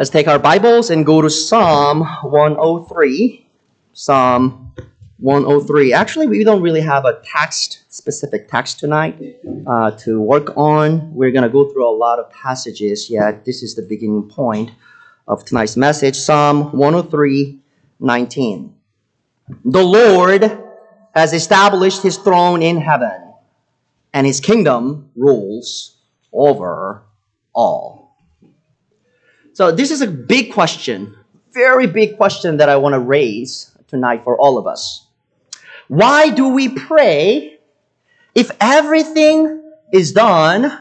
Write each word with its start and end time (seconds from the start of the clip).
Let's 0.00 0.08
take 0.08 0.28
our 0.28 0.38
Bibles 0.38 0.88
and 0.88 1.04
go 1.04 1.20
to 1.20 1.28
Psalm 1.28 2.00
103. 2.22 3.46
Psalm 3.92 4.72
103. 5.18 5.92
Actually, 5.92 6.26
we 6.26 6.42
don't 6.42 6.62
really 6.62 6.80
have 6.80 7.04
a 7.04 7.20
text, 7.22 7.84
specific 7.90 8.48
text 8.48 8.78
tonight 8.78 9.36
uh, 9.66 9.90
to 9.90 10.18
work 10.18 10.56
on. 10.56 11.12
We're 11.12 11.32
going 11.32 11.42
to 11.42 11.50
go 11.50 11.70
through 11.70 11.86
a 11.86 11.92
lot 11.94 12.18
of 12.18 12.30
passages, 12.30 13.10
yet 13.10 13.44
this 13.44 13.62
is 13.62 13.74
the 13.74 13.82
beginning 13.82 14.26
point 14.26 14.70
of 15.28 15.44
tonight's 15.44 15.76
message. 15.76 16.16
Psalm 16.16 16.72
103, 16.72 17.60
19. 18.00 18.74
The 19.66 19.82
Lord 19.82 20.60
has 21.14 21.34
established 21.34 22.02
his 22.02 22.16
throne 22.16 22.62
in 22.62 22.80
heaven, 22.80 23.34
and 24.14 24.26
his 24.26 24.40
kingdom 24.40 25.10
rules 25.14 25.98
over 26.32 27.02
all. 27.52 27.99
So, 29.60 29.70
this 29.70 29.90
is 29.90 30.00
a 30.00 30.06
big 30.06 30.54
question, 30.54 31.14
very 31.52 31.86
big 31.86 32.16
question 32.16 32.56
that 32.56 32.70
I 32.70 32.76
want 32.76 32.94
to 32.94 32.98
raise 32.98 33.70
tonight 33.88 34.24
for 34.24 34.34
all 34.40 34.56
of 34.56 34.66
us. 34.66 35.06
Why 35.88 36.30
do 36.30 36.48
we 36.48 36.70
pray 36.70 37.58
if 38.34 38.50
everything 38.58 39.62
is 39.92 40.12
done 40.12 40.72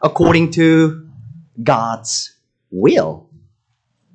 according 0.00 0.52
to 0.52 1.08
God's 1.64 2.36
will? 2.70 3.28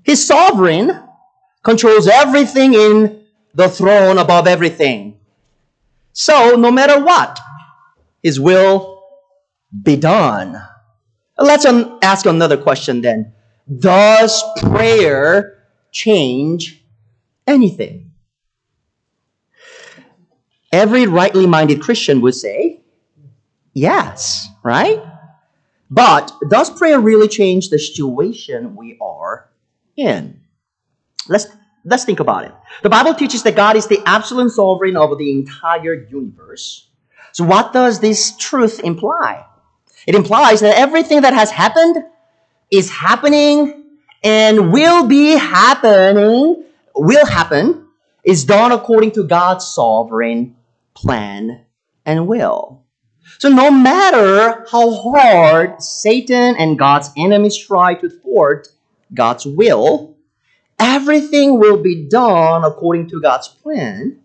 His 0.03 0.25
sovereign, 0.25 0.97
controls 1.61 2.07
everything 2.07 2.75
in 2.75 3.25
the 3.53 3.67
throne 3.67 4.17
above 4.19 4.47
everything. 4.47 5.19
So, 6.13 6.55
no 6.55 6.71
matter 6.71 7.03
what, 7.03 7.41
His 8.21 8.39
will 8.39 9.03
be 9.83 9.97
done. 9.97 10.63
Let's 11.37 11.65
un- 11.65 11.99
ask 12.01 12.25
another 12.25 12.55
question 12.55 13.01
then. 13.01 13.33
Does 13.67 14.43
prayer 14.57 15.63
change 15.91 16.83
anything? 17.47 18.11
Every 20.71 21.05
rightly 21.05 21.45
minded 21.45 21.81
Christian 21.81 22.21
would 22.21 22.35
say, 22.35 22.81
yes, 23.73 24.47
right? 24.63 25.01
But 25.89 26.33
does 26.49 26.71
prayer 26.71 26.99
really 26.99 27.27
change 27.27 27.69
the 27.69 27.77
situation 27.77 28.75
we 28.75 28.97
are 28.99 29.49
in? 29.95 30.41
Let's, 31.29 31.45
let's 31.85 32.03
think 32.03 32.19
about 32.19 32.45
it. 32.45 32.53
The 32.81 32.89
Bible 32.89 33.13
teaches 33.13 33.43
that 33.43 33.55
God 33.55 33.75
is 33.75 33.87
the 33.87 34.01
absolute 34.05 34.51
sovereign 34.51 34.97
of 34.97 35.17
the 35.17 35.31
entire 35.31 35.93
universe. 35.93 36.89
So, 37.31 37.43
what 37.45 37.73
does 37.73 37.99
this 37.99 38.35
truth 38.37 38.79
imply? 38.83 39.45
It 40.07 40.15
implies 40.15 40.59
that 40.61 40.77
everything 40.77 41.21
that 41.21 41.33
has 41.33 41.51
happened 41.51 42.03
is 42.73 42.89
happening 42.89 43.85
and 44.23 44.73
will 44.73 45.05
be 45.07 45.37
happening, 45.37 46.63
will 46.95 47.25
happen, 47.25 47.87
is 48.23 48.45
done 48.45 48.71
according 48.71 49.11
to 49.11 49.23
God's 49.23 49.67
sovereign 49.67 50.55
plan 50.95 51.65
and 52.03 52.27
will. 52.27 52.83
So 53.37 53.49
no 53.49 53.69
matter 53.69 54.65
how 54.71 54.91
hard 54.91 55.83
Satan 55.83 56.55
and 56.55 56.79
God's 56.79 57.11
enemies 57.15 57.57
try 57.57 57.93
to 57.93 58.09
thwart 58.09 58.69
God's 59.13 59.45
will, 59.45 60.17
everything 60.79 61.59
will 61.59 61.77
be 61.77 62.07
done 62.09 62.63
according 62.63 63.09
to 63.09 63.21
God's 63.21 63.49
plan 63.49 64.19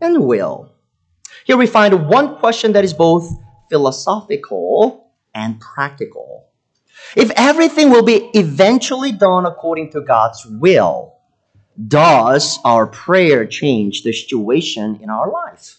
and 0.00 0.24
will. 0.24 0.70
Here 1.44 1.56
we 1.56 1.66
find 1.66 2.08
one 2.08 2.36
question 2.36 2.72
that 2.74 2.84
is 2.84 2.94
both 2.94 3.28
philosophical 3.68 5.10
and 5.34 5.58
practical. 5.60 6.51
If 7.16 7.30
everything 7.36 7.90
will 7.90 8.02
be 8.02 8.30
eventually 8.34 9.12
done 9.12 9.44
according 9.44 9.90
to 9.92 10.00
God's 10.00 10.46
will, 10.46 11.14
does 11.88 12.58
our 12.64 12.86
prayer 12.86 13.46
change 13.46 14.02
the 14.02 14.12
situation 14.12 14.98
in 15.02 15.10
our 15.10 15.30
life? 15.30 15.78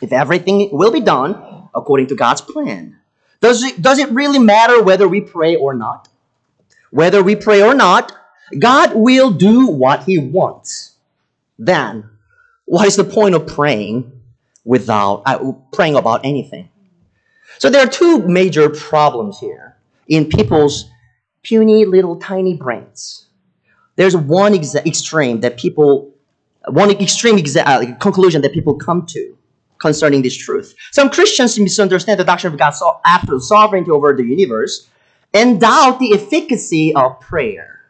If 0.00 0.12
everything 0.12 0.70
will 0.72 0.90
be 0.90 1.00
done 1.00 1.68
according 1.74 2.08
to 2.08 2.16
God's 2.16 2.40
plan, 2.40 2.96
does 3.40 3.62
it, 3.62 3.82
does 3.82 3.98
it 3.98 4.10
really 4.10 4.38
matter 4.38 4.82
whether 4.82 5.06
we 5.06 5.20
pray 5.20 5.56
or 5.56 5.74
not? 5.74 6.08
Whether 6.90 7.22
we 7.22 7.36
pray 7.36 7.62
or 7.62 7.74
not, 7.74 8.12
God 8.58 8.94
will 8.94 9.30
do 9.30 9.66
what 9.66 10.04
He 10.04 10.18
wants. 10.18 10.96
Then, 11.58 12.08
what 12.64 12.86
is 12.86 12.96
the 12.96 13.04
point 13.04 13.34
of 13.34 13.46
praying 13.46 14.20
without 14.64 15.22
uh, 15.26 15.52
praying 15.72 15.96
about 15.96 16.24
anything? 16.24 16.68
So 17.58 17.70
there 17.70 17.84
are 17.84 17.90
two 17.90 18.26
major 18.26 18.68
problems 18.68 19.38
here 19.38 19.71
in 20.12 20.28
people's 20.28 20.90
puny 21.42 21.86
little 21.86 22.16
tiny 22.16 22.54
brains. 22.54 23.28
There's 23.96 24.14
one 24.14 24.54
extreme 24.54 25.40
that 25.40 25.56
people, 25.56 26.14
one 26.68 26.90
extreme 26.90 27.36
exa- 27.38 27.66
uh, 27.66 27.96
conclusion 27.96 28.42
that 28.42 28.52
people 28.52 28.74
come 28.74 29.06
to 29.06 29.36
concerning 29.80 30.20
this 30.22 30.36
truth. 30.36 30.74
Some 30.92 31.08
Christians 31.08 31.58
misunderstand 31.58 32.20
the 32.20 32.24
doctrine 32.24 32.52
of 32.52 32.58
God's 32.58 32.78
so- 32.78 33.00
absolute 33.06 33.42
sovereignty 33.42 33.90
over 33.90 34.14
the 34.14 34.24
universe 34.24 34.86
and 35.32 35.58
doubt 35.58 35.98
the 35.98 36.12
efficacy 36.12 36.94
of 36.94 37.18
prayer. 37.20 37.80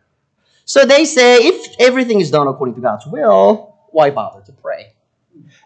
So 0.64 0.84
they 0.84 1.04
say, 1.04 1.38
if 1.38 1.74
everything 1.80 2.20
is 2.20 2.30
done 2.30 2.46
according 2.46 2.76
to 2.76 2.80
God's 2.80 3.06
will, 3.06 3.74
why 3.90 4.10
bother 4.10 4.42
to 4.46 4.52
pray? 4.52 4.92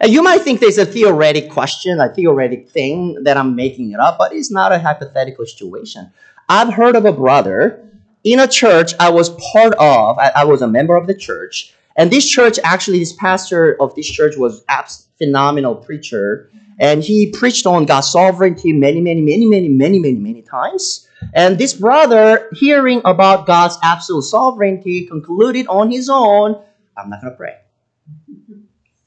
And 0.01 0.11
you 0.11 0.23
might 0.23 0.41
think 0.41 0.61
there's 0.61 0.79
a 0.79 0.87
theoretic 0.87 1.51
question, 1.51 2.01
a 2.01 2.13
theoretic 2.13 2.71
thing 2.71 3.23
that 3.25 3.37
I'm 3.37 3.55
making 3.55 3.93
it 3.93 4.01
up, 4.01 4.17
but 4.19 4.33
it's 4.33 4.51
not 4.51 4.73
a 4.73 4.79
hypothetical 4.79 5.45
situation. 5.45 6.13
I've 6.49 6.73
heard 6.73 6.97
of 6.97 7.05
a 7.05 7.13
brother 7.13 7.83
in 8.23 8.39
a 8.41 8.47
church 8.47 8.95
I 9.01 9.11
was 9.11 9.31
part 9.53 9.75
of, 9.75 10.19
I, 10.19 10.33
I 10.37 10.45
was 10.45 10.63
a 10.63 10.69
member 10.69 10.97
of 10.97 11.07
the 11.07 11.15
church, 11.15 11.75
and 11.97 12.11
this 12.11 12.29
church, 12.29 12.59
actually, 12.63 12.99
this 12.99 13.15
pastor 13.15 13.81
of 13.81 13.95
this 13.95 14.07
church 14.07 14.37
was 14.37 14.63
a 14.69 14.85
phenomenal 15.19 15.75
preacher, 15.75 16.51
and 16.79 17.03
he 17.03 17.31
preached 17.31 17.67
on 17.67 17.87
God's 17.87 18.11
sovereignty 18.11 18.73
many, 18.73 19.01
many, 19.01 19.23
many, 19.23 19.47
many, 19.47 19.69
many, 19.69 19.99
many, 19.99 20.19
many 20.19 20.43
times. 20.43 21.09
And 21.33 21.59
this 21.59 21.73
brother, 21.73 22.49
hearing 22.53 23.01
about 23.07 23.47
God's 23.47 23.79
absolute 23.83 24.23
sovereignty, 24.23 25.07
concluded 25.07 25.67
on 25.69 25.91
his 25.91 26.11
own, 26.11 26.63
I'm 26.97 27.09
not 27.09 27.23
going 27.23 27.33
to 27.33 27.37
pray. 27.37 27.57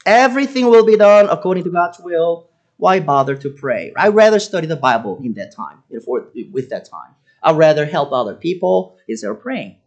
Everything 0.06 0.66
will 0.70 0.86
be 0.86 0.98
done 0.98 1.30
according 1.30 1.64
to 1.66 1.70
God's 1.70 2.00
will. 2.00 2.50
Why 2.78 3.00
bother 3.00 3.36
to 3.36 3.50
pray? 3.52 3.94
I'd 3.96 4.16
rather 4.16 4.40
study 4.40 4.66
the 4.66 4.76
Bible 4.76 5.20
in 5.24 5.34
that 5.34 5.56
time, 5.56 5.84
with 5.90 6.70
that 6.70 6.86
time. 6.86 7.14
I'd 7.44 7.58
rather 7.58 7.86
help 7.86 8.12
other 8.12 8.36
people 8.36 8.98
instead 9.08 9.32
of 9.32 9.42
praying. 9.42 9.78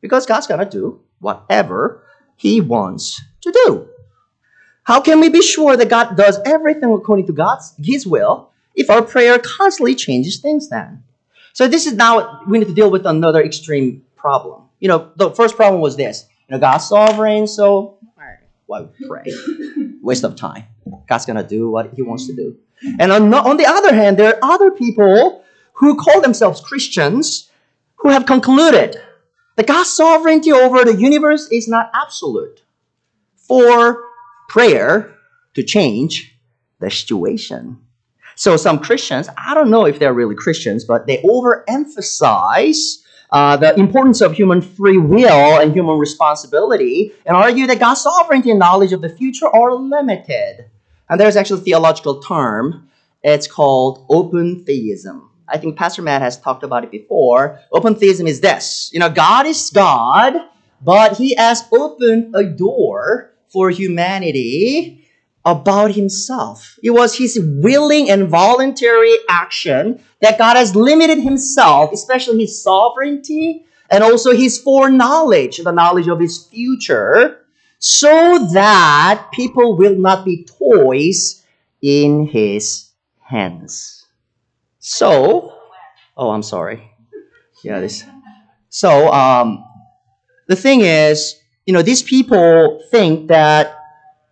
Because 0.00 0.26
God's 0.26 0.46
going 0.46 0.60
to 0.60 0.66
do 0.66 1.00
whatever 1.20 2.04
He 2.36 2.60
wants 2.60 3.20
to 3.42 3.52
do. 3.66 3.88
How 4.84 5.00
can 5.00 5.20
we 5.20 5.28
be 5.28 5.42
sure 5.42 5.76
that 5.76 5.88
God 5.88 6.16
does 6.16 6.40
everything 6.44 6.92
according 6.92 7.26
to 7.26 7.32
God's 7.32 7.74
His 7.78 8.06
will 8.06 8.50
if 8.74 8.90
our 8.90 9.02
prayer 9.02 9.38
constantly 9.38 9.94
changes 9.94 10.40
things 10.40 10.68
then? 10.68 11.04
So 11.52 11.68
this 11.68 11.86
is 11.86 11.92
now 11.92 12.42
we 12.48 12.58
need 12.58 12.68
to 12.68 12.74
deal 12.74 12.90
with 12.90 13.06
another 13.06 13.42
extreme 13.42 14.04
problem. 14.16 14.62
You 14.80 14.88
know, 14.88 15.12
the 15.16 15.30
first 15.30 15.56
problem 15.56 15.80
was 15.80 15.96
this. 15.96 16.26
You 16.48 16.56
know, 16.56 16.60
God's 16.60 16.88
sovereign, 16.88 17.46
so 17.46 17.98
why 18.66 18.86
pray? 19.06 19.24
Waste 20.02 20.24
of 20.24 20.34
time. 20.34 20.64
God's 21.06 21.26
gonna 21.26 21.46
do 21.46 21.70
what 21.70 21.92
He 21.94 22.02
wants 22.02 22.26
to 22.26 22.34
do. 22.34 22.56
And 22.98 23.12
on, 23.12 23.32
on 23.32 23.56
the 23.58 23.66
other 23.66 23.94
hand, 23.94 24.18
there 24.18 24.34
are 24.34 24.52
other 24.54 24.70
people 24.70 25.41
who 25.82 25.96
call 25.96 26.20
themselves 26.20 26.60
Christians 26.60 27.50
who 27.96 28.08
have 28.08 28.24
concluded 28.24 28.96
that 29.56 29.66
God's 29.66 29.90
sovereignty 29.90 30.52
over 30.52 30.84
the 30.84 30.94
universe 30.94 31.48
is 31.50 31.66
not 31.66 31.90
absolute 31.92 32.62
for 33.34 34.04
prayer 34.48 35.12
to 35.54 35.62
change 35.64 36.38
the 36.78 36.88
situation. 36.88 37.78
So 38.36 38.56
some 38.56 38.78
Christians, 38.78 39.28
I 39.36 39.54
don't 39.54 39.70
know 39.70 39.84
if 39.84 39.98
they're 39.98 40.14
really 40.14 40.36
Christians, 40.36 40.84
but 40.84 41.08
they 41.08 41.18
overemphasize 41.18 43.02
uh, 43.32 43.56
the 43.56 43.74
importance 43.74 44.20
of 44.20 44.34
human 44.34 44.62
free 44.62 44.98
will 44.98 45.60
and 45.60 45.72
human 45.72 45.98
responsibility 45.98 47.12
and 47.26 47.36
argue 47.36 47.66
that 47.66 47.80
God's 47.80 48.02
sovereignty 48.02 48.50
and 48.50 48.60
knowledge 48.60 48.92
of 48.92 49.00
the 49.00 49.08
future 49.08 49.48
are 49.48 49.74
limited. 49.74 50.70
And 51.10 51.20
there's 51.20 51.34
actually 51.34 51.62
a 51.62 51.64
theological 51.64 52.20
term. 52.20 52.88
It's 53.24 53.48
called 53.48 54.06
open 54.08 54.64
theism. 54.64 55.31
I 55.52 55.58
think 55.58 55.76
Pastor 55.76 56.00
Matt 56.02 56.22
has 56.22 56.40
talked 56.40 56.62
about 56.62 56.82
it 56.82 56.90
before. 56.90 57.60
Open 57.70 57.94
theism 57.94 58.26
is 58.26 58.40
this. 58.40 58.90
You 58.92 59.00
know, 59.00 59.10
God 59.10 59.46
is 59.46 59.70
God, 59.70 60.34
but 60.80 61.16
he 61.18 61.34
has 61.36 61.62
opened 61.70 62.34
a 62.34 62.44
door 62.44 63.32
for 63.48 63.68
humanity 63.70 65.06
about 65.44 65.92
himself. 65.92 66.78
It 66.82 66.90
was 66.90 67.18
his 67.18 67.38
willing 67.38 68.08
and 68.08 68.28
voluntary 68.28 69.14
action 69.28 70.02
that 70.20 70.38
God 70.38 70.56
has 70.56 70.74
limited 70.74 71.18
himself, 71.18 71.92
especially 71.92 72.40
his 72.40 72.62
sovereignty 72.62 73.66
and 73.90 74.02
also 74.02 74.32
his 74.32 74.58
foreknowledge, 74.58 75.58
the 75.58 75.70
knowledge 75.70 76.08
of 76.08 76.18
his 76.18 76.46
future, 76.46 77.44
so 77.78 78.48
that 78.54 79.28
people 79.32 79.76
will 79.76 79.96
not 79.96 80.24
be 80.24 80.44
toys 80.44 81.44
in 81.82 82.26
his 82.26 82.88
hands. 83.20 84.01
So, 84.84 85.56
oh, 86.16 86.30
I'm 86.30 86.42
sorry. 86.42 86.90
Yeah, 87.62 87.78
this. 87.78 88.02
So, 88.68 89.12
um, 89.12 89.64
the 90.48 90.56
thing 90.56 90.80
is, 90.80 91.36
you 91.66 91.72
know, 91.72 91.82
these 91.82 92.02
people 92.02 92.82
think 92.90 93.28
that 93.28 93.78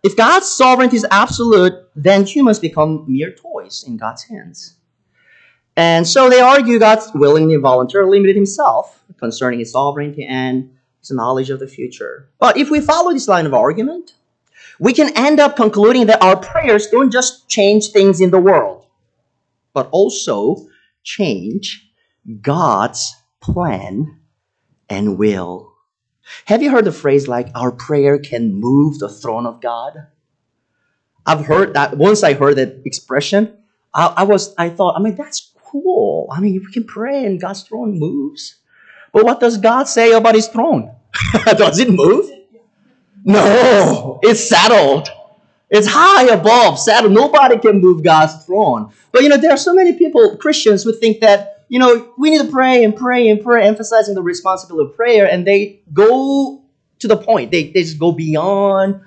if 0.03 0.17
God's 0.17 0.51
sovereignty 0.51 0.97
is 0.97 1.05
absolute, 1.09 1.71
then 1.95 2.25
humans 2.25 2.59
become 2.59 3.05
mere 3.07 3.31
toys 3.31 3.85
in 3.87 3.95
God's 3.95 4.23
hands. 4.23 4.75
And 5.77 6.05
so 6.05 6.29
they 6.29 6.41
argue 6.41 6.79
God 6.79 6.99
willingly 7.15 7.53
and 7.53 7.63
voluntarily 7.63 8.17
limited 8.17 8.35
himself 8.35 9.05
concerning 9.17 9.59
his 9.59 9.71
sovereignty 9.71 10.25
and 10.25 10.69
his 10.99 11.11
knowledge 11.11 11.49
of 11.49 11.61
the 11.61 11.67
future. 11.67 12.27
But 12.39 12.57
if 12.57 12.69
we 12.69 12.81
follow 12.81 13.13
this 13.13 13.29
line 13.29 13.45
of 13.45 13.53
argument, 13.53 14.15
we 14.79 14.91
can 14.91 15.15
end 15.15 15.39
up 15.39 15.55
concluding 15.55 16.07
that 16.07 16.21
our 16.21 16.35
prayers 16.35 16.87
don't 16.87 17.09
just 17.09 17.47
change 17.47 17.91
things 17.91 18.19
in 18.19 18.31
the 18.31 18.39
world, 18.39 18.85
but 19.73 19.89
also 19.91 20.67
change 21.03 21.91
God's 22.41 23.15
plan 23.39 24.19
and 24.89 25.17
will. 25.17 25.73
Have 26.45 26.61
you 26.61 26.71
heard 26.71 26.85
the 26.85 26.91
phrase 26.91 27.27
like, 27.27 27.49
our 27.55 27.71
prayer 27.71 28.19
can 28.19 28.53
move 28.53 28.99
the 28.99 29.09
throne 29.09 29.45
of 29.45 29.61
God? 29.61 30.07
I've 31.25 31.45
heard 31.45 31.73
that, 31.73 31.97
once 31.97 32.23
I 32.23 32.33
heard 32.33 32.57
that 32.57 32.81
expression, 32.85 33.57
I, 33.93 34.13
I 34.17 34.23
was, 34.23 34.53
I 34.57 34.69
thought, 34.69 34.95
I 34.97 35.01
mean, 35.01 35.15
that's 35.15 35.51
cool. 35.65 36.27
I 36.31 36.39
mean, 36.39 36.61
we 36.65 36.71
can 36.71 36.85
pray 36.85 37.25
and 37.25 37.39
God's 37.39 37.63
throne 37.63 37.97
moves. 37.97 38.57
But 39.13 39.25
what 39.25 39.39
does 39.39 39.57
God 39.57 39.87
say 39.87 40.13
about 40.13 40.35
his 40.35 40.47
throne? 40.47 40.95
does 41.45 41.79
it 41.79 41.89
move? 41.89 42.29
No, 43.23 44.19
it's 44.23 44.47
settled. 44.47 45.09
It's 45.71 45.87
high 45.87 46.25
above, 46.25 46.77
settled. 46.77 47.13
Nobody 47.13 47.57
can 47.57 47.81
move 47.81 48.03
God's 48.03 48.45
throne. 48.45 48.93
But 49.11 49.23
you 49.23 49.29
know, 49.29 49.37
there 49.37 49.51
are 49.51 49.57
so 49.57 49.73
many 49.73 49.93
people, 49.93 50.37
Christians, 50.37 50.83
who 50.83 50.93
think 50.93 51.21
that, 51.21 51.65
you 51.69 51.79
know, 51.79 52.13
we 52.17 52.29
need 52.29 52.41
to 52.41 52.51
pray 52.51 52.83
and 52.83 52.95
pray 52.95 53.29
and 53.29 53.41
pray, 53.41 53.65
emphasizing 53.65 54.13
the 54.13 54.21
responsibility 54.21 54.89
of 54.89 54.95
prayer, 54.95 55.25
and 55.25 55.47
they 55.47 55.81
go 55.93 56.63
to 56.99 57.07
the 57.07 57.17
point. 57.17 57.51
They, 57.51 57.71
they 57.71 57.81
just 57.81 57.97
go 57.97 58.11
beyond 58.11 59.01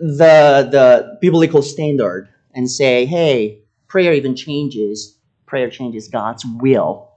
the 0.00 0.68
the 0.70 1.18
biblical 1.20 1.60
standard 1.60 2.28
and 2.54 2.70
say, 2.70 3.04
hey, 3.04 3.60
prayer 3.88 4.14
even 4.14 4.34
changes 4.34 5.18
prayer 5.48 5.70
changes 5.70 6.08
God's 6.08 6.44
will 6.46 7.10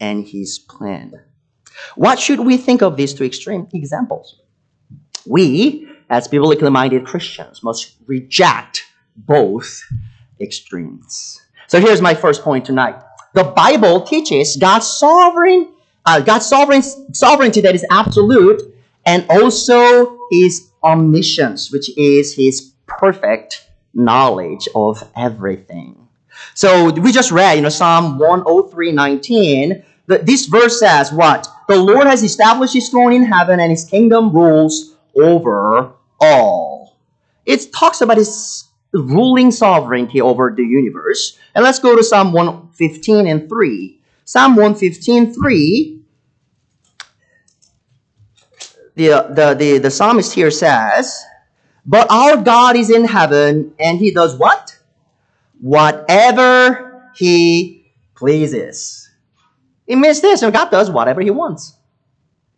and 0.00 0.26
his 0.26 0.58
plan. 0.58 1.20
What 1.96 2.18
should 2.18 2.40
we 2.40 2.56
think 2.56 2.80
of 2.80 2.96
these 2.96 3.12
two 3.12 3.24
extreme 3.24 3.68
examples? 3.74 4.40
We, 5.26 5.88
as 6.12 6.28
biblically 6.28 6.68
minded 6.68 7.06
Christians, 7.06 7.62
must 7.62 7.94
reject 8.06 8.84
both 9.16 9.82
extremes. 10.38 11.40
So 11.68 11.80
here's 11.80 12.02
my 12.02 12.14
first 12.14 12.42
point 12.42 12.66
tonight. 12.66 13.02
The 13.32 13.44
Bible 13.44 14.02
teaches 14.02 14.56
God's 14.56 14.86
sovereign, 14.86 15.72
uh, 16.04 16.20
God's 16.20 16.46
sovereign 16.46 16.82
sovereignty 17.14 17.62
that 17.62 17.74
is 17.74 17.86
absolute, 17.90 18.60
and 19.06 19.24
also 19.30 20.18
His 20.30 20.70
omniscience, 20.84 21.72
which 21.72 21.96
is 21.96 22.36
His 22.36 22.72
perfect 22.86 23.66
knowledge 23.94 24.68
of 24.74 25.02
everything. 25.16 26.08
So 26.52 26.90
we 26.90 27.10
just 27.10 27.32
read, 27.32 27.54
you 27.54 27.62
know, 27.62 27.70
Psalm 27.70 28.18
103:19. 28.18 29.82
This 30.08 30.44
verse 30.44 30.78
says 30.78 31.10
what? 31.10 31.48
The 31.68 31.76
Lord 31.76 32.06
has 32.06 32.22
established 32.22 32.74
his 32.74 32.90
throne 32.90 33.14
in 33.14 33.24
heaven 33.24 33.60
and 33.60 33.70
his 33.70 33.84
kingdom 33.84 34.30
rules 34.30 34.94
over 35.16 35.94
all. 36.22 36.96
It 37.44 37.72
talks 37.72 38.00
about 38.00 38.16
his 38.16 38.68
ruling 38.92 39.50
sovereignty 39.50 40.20
over 40.20 40.52
the 40.56 40.62
universe. 40.62 41.38
And 41.54 41.64
let's 41.64 41.78
go 41.78 41.96
to 41.96 42.04
Psalm 42.04 42.32
115 42.32 43.26
and 43.26 43.48
3. 43.48 44.00
Psalm 44.24 44.56
115, 44.56 45.34
3. 45.34 45.98
The, 48.94 49.08
the, 49.30 49.54
the, 49.58 49.78
the 49.78 49.90
psalmist 49.90 50.34
here 50.34 50.50
says, 50.50 51.18
But 51.84 52.10
our 52.10 52.36
God 52.36 52.76
is 52.76 52.90
in 52.90 53.04
heaven, 53.04 53.74
and 53.78 53.98
he 53.98 54.12
does 54.12 54.36
what? 54.36 54.78
whatever 55.62 57.08
he 57.14 57.92
pleases. 58.16 59.08
It 59.86 59.96
means 59.96 60.20
this, 60.20 60.42
and 60.42 60.52
God 60.52 60.70
does 60.70 60.90
whatever 60.90 61.20
he 61.22 61.30
wants. 61.30 61.76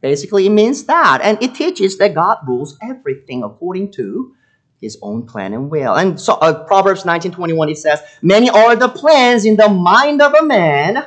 Basically, 0.05 0.45
it 0.45 0.51
means 0.51 0.85
that. 0.85 1.21
And 1.23 1.43
it 1.43 1.55
teaches 1.55 1.97
that 1.97 2.15
God 2.15 2.39
rules 2.47 2.77
everything 2.83 3.43
according 3.43 3.93
to 3.93 4.35
his 4.79 4.99
own 5.01 5.25
plan 5.25 5.55
and 5.55 5.71
will. 5.71 5.95
And 5.95 6.21
so 6.21 6.35
uh, 6.35 6.65
Proverbs 6.65 7.05
19:21 7.05 7.71
it 7.71 7.79
says, 7.79 8.03
"Many 8.21 8.51
are 8.51 8.77
the 8.77 8.91
plans 8.91 9.47
in 9.47 9.56
the 9.56 9.71
mind 9.71 10.21
of 10.21 10.35
a 10.35 10.45
man, 10.45 11.06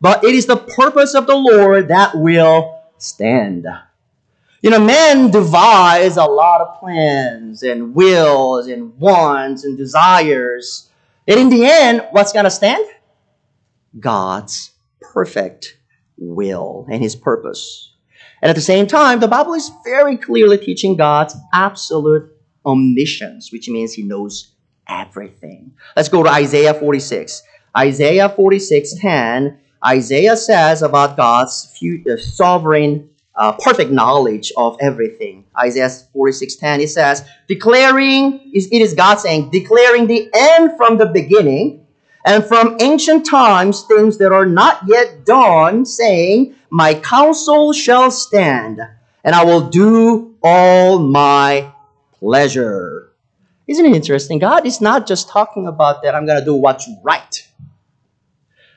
but 0.00 0.24
it 0.24 0.34
is 0.34 0.46
the 0.46 0.56
purpose 0.56 1.12
of 1.14 1.26
the 1.26 1.36
Lord 1.36 1.88
that 1.88 2.16
will 2.16 2.80
stand." 2.96 3.66
You 4.62 4.70
know, 4.70 4.80
men 4.80 5.30
devise 5.30 6.16
a 6.16 6.24
lot 6.24 6.62
of 6.62 6.80
plans 6.80 7.62
and 7.62 7.94
wills 7.94 8.66
and 8.66 8.98
wants 8.98 9.64
and 9.64 9.76
desires 9.76 10.88
and 11.28 11.38
in 11.38 11.50
the 11.50 11.66
end, 11.66 12.06
what's 12.12 12.32
going 12.32 12.46
to 12.46 12.50
stand? 12.50 12.82
God's 14.00 14.70
perfect 15.02 15.76
will 16.16 16.86
and 16.90 17.02
his 17.02 17.14
purpose. 17.14 17.92
And 18.42 18.50
at 18.50 18.56
the 18.56 18.62
same 18.62 18.86
time, 18.86 19.20
the 19.20 19.28
Bible 19.28 19.54
is 19.54 19.70
very 19.84 20.16
clearly 20.16 20.58
teaching 20.58 20.96
God's 20.96 21.34
absolute 21.52 22.30
omniscience, 22.64 23.50
which 23.52 23.68
means 23.68 23.92
he 23.92 24.02
knows 24.02 24.52
everything. 24.88 25.72
Let's 25.96 26.08
go 26.08 26.22
to 26.22 26.30
Isaiah 26.30 26.74
46. 26.74 27.42
Isaiah 27.76 28.28
46 28.28 28.94
10. 29.00 29.58
Isaiah 29.86 30.36
says 30.36 30.82
about 30.82 31.16
God's 31.16 31.72
uh, 31.82 32.16
sovereign 32.16 33.10
uh, 33.38 33.52
perfect 33.52 33.92
knowledge 33.92 34.52
of 34.56 34.76
everything. 34.80 35.44
Isaiah 35.56 35.88
46:10 35.88 36.80
it 36.80 36.88
says, 36.88 37.24
declaring 37.46 38.50
it 38.52 38.82
is 38.82 38.94
God 38.94 39.20
saying, 39.20 39.50
declaring 39.50 40.08
the 40.08 40.28
end 40.34 40.72
from 40.76 40.98
the 40.98 41.06
beginning 41.06 41.86
and 42.28 42.44
from 42.44 42.76
ancient 42.78 43.24
times 43.24 43.84
things 43.84 44.18
that 44.18 44.32
are 44.32 44.44
not 44.44 44.82
yet 44.86 45.24
done, 45.24 45.86
saying, 45.86 46.54
My 46.68 46.92
counsel 46.92 47.72
shall 47.72 48.10
stand, 48.10 48.80
and 49.24 49.34
I 49.34 49.44
will 49.44 49.70
do 49.70 50.36
all 50.42 50.98
my 50.98 51.72
pleasure. 52.12 53.12
Isn't 53.66 53.86
it 53.86 53.94
interesting? 53.94 54.38
God 54.38 54.66
is 54.66 54.82
not 54.82 55.06
just 55.06 55.30
talking 55.30 55.66
about 55.66 56.02
that 56.02 56.14
I'm 56.14 56.26
going 56.26 56.38
to 56.38 56.44
do 56.44 56.54
what's 56.54 56.86
right. 57.02 57.48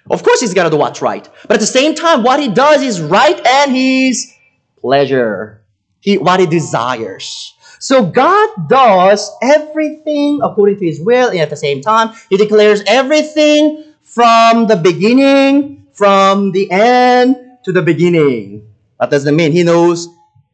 Of 0.10 0.24
course, 0.24 0.40
He's 0.40 0.54
going 0.54 0.66
to 0.70 0.72
do 0.72 0.80
what's 0.80 1.02
right. 1.02 1.28
But 1.44 1.56
at 1.56 1.60
the 1.60 1.66
same 1.66 1.94
time, 1.94 2.24
what 2.24 2.40
He 2.40 2.48
does 2.48 2.82
is 2.82 3.02
right 3.02 3.46
and 3.46 3.76
He's 3.76 4.34
pleasure, 4.80 5.62
he, 6.00 6.18
what 6.18 6.40
he 6.40 6.46
desires. 6.46 7.54
So 7.82 8.06
God 8.06 8.70
does 8.70 9.28
everything 9.42 10.40
according 10.44 10.78
to 10.78 10.86
his 10.86 11.02
will, 11.02 11.30
and 11.30 11.40
at 11.40 11.50
the 11.50 11.58
same 11.58 11.82
time, 11.82 12.14
he 12.30 12.38
declares 12.38 12.84
everything 12.86 13.84
from 14.04 14.68
the 14.68 14.76
beginning, 14.76 15.88
from 15.92 16.52
the 16.52 16.70
end 16.70 17.36
to 17.64 17.72
the 17.72 17.82
beginning. 17.82 18.70
That 19.00 19.26
mean? 19.34 19.52
He 19.52 19.64
knows 19.64 20.08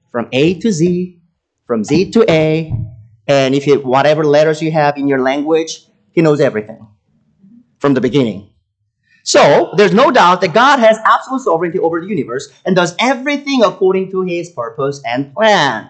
from 0.09 0.29
A 0.31 0.53
to 0.61 0.71
Z, 0.71 1.19
from 1.65 1.83
Z 1.83 2.11
to 2.11 2.23
A, 2.31 2.73
and 3.27 3.53
if 3.53 3.67
you 3.67 3.81
whatever 3.81 4.23
letters 4.23 4.61
you 4.61 4.71
have 4.71 4.95
in 4.95 5.09
your 5.09 5.19
language, 5.19 5.85
he 6.11 6.21
knows 6.21 6.39
everything 6.39 6.87
from 7.79 7.93
the 7.93 7.99
beginning. 7.99 8.49
So, 9.23 9.73
there's 9.75 9.93
no 9.93 10.11
doubt 10.11 10.39
that 10.39 10.53
God 10.53 10.79
has 10.79 10.97
absolute 11.03 11.41
sovereignty 11.41 11.79
over 11.79 11.99
the 11.99 12.07
universe 12.07 12.47
and 12.63 12.73
does 12.73 12.95
everything 12.97 13.61
according 13.65 14.11
to 14.11 14.21
his 14.21 14.49
purpose 14.49 15.01
and 15.05 15.33
plan. 15.33 15.89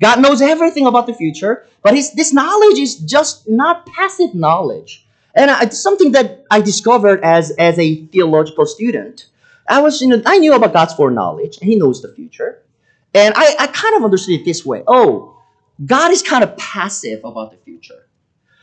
God 0.00 0.20
knows 0.20 0.42
everything 0.42 0.86
about 0.86 1.06
the 1.06 1.14
future, 1.14 1.66
but 1.82 1.94
his, 1.94 2.12
this 2.12 2.32
knowledge 2.32 2.78
is 2.78 2.96
just 2.96 3.48
not 3.48 3.86
passive 3.86 4.34
knowledge. 4.34 5.06
And 5.34 5.50
it's 5.62 5.78
something 5.78 6.12
that 6.12 6.44
I 6.50 6.60
discovered 6.60 7.22
as, 7.22 7.50
as 7.52 7.78
a 7.78 8.06
theological 8.06 8.66
student. 8.66 9.26
I 9.68 9.80
was, 9.80 10.00
you 10.00 10.08
know, 10.08 10.22
I 10.24 10.38
knew 10.38 10.54
about 10.54 10.72
God's 10.72 10.94
foreknowledge, 10.94 11.58
and 11.58 11.68
He 11.68 11.76
knows 11.76 12.02
the 12.02 12.12
future. 12.14 12.62
And 13.14 13.34
I, 13.36 13.56
I 13.58 13.66
kind 13.68 13.96
of 13.96 14.04
understood 14.04 14.40
it 14.40 14.44
this 14.44 14.64
way. 14.64 14.82
Oh, 14.86 15.36
God 15.84 16.10
is 16.10 16.22
kind 16.22 16.44
of 16.44 16.56
passive 16.56 17.20
about 17.24 17.50
the 17.50 17.58
future. 17.58 18.06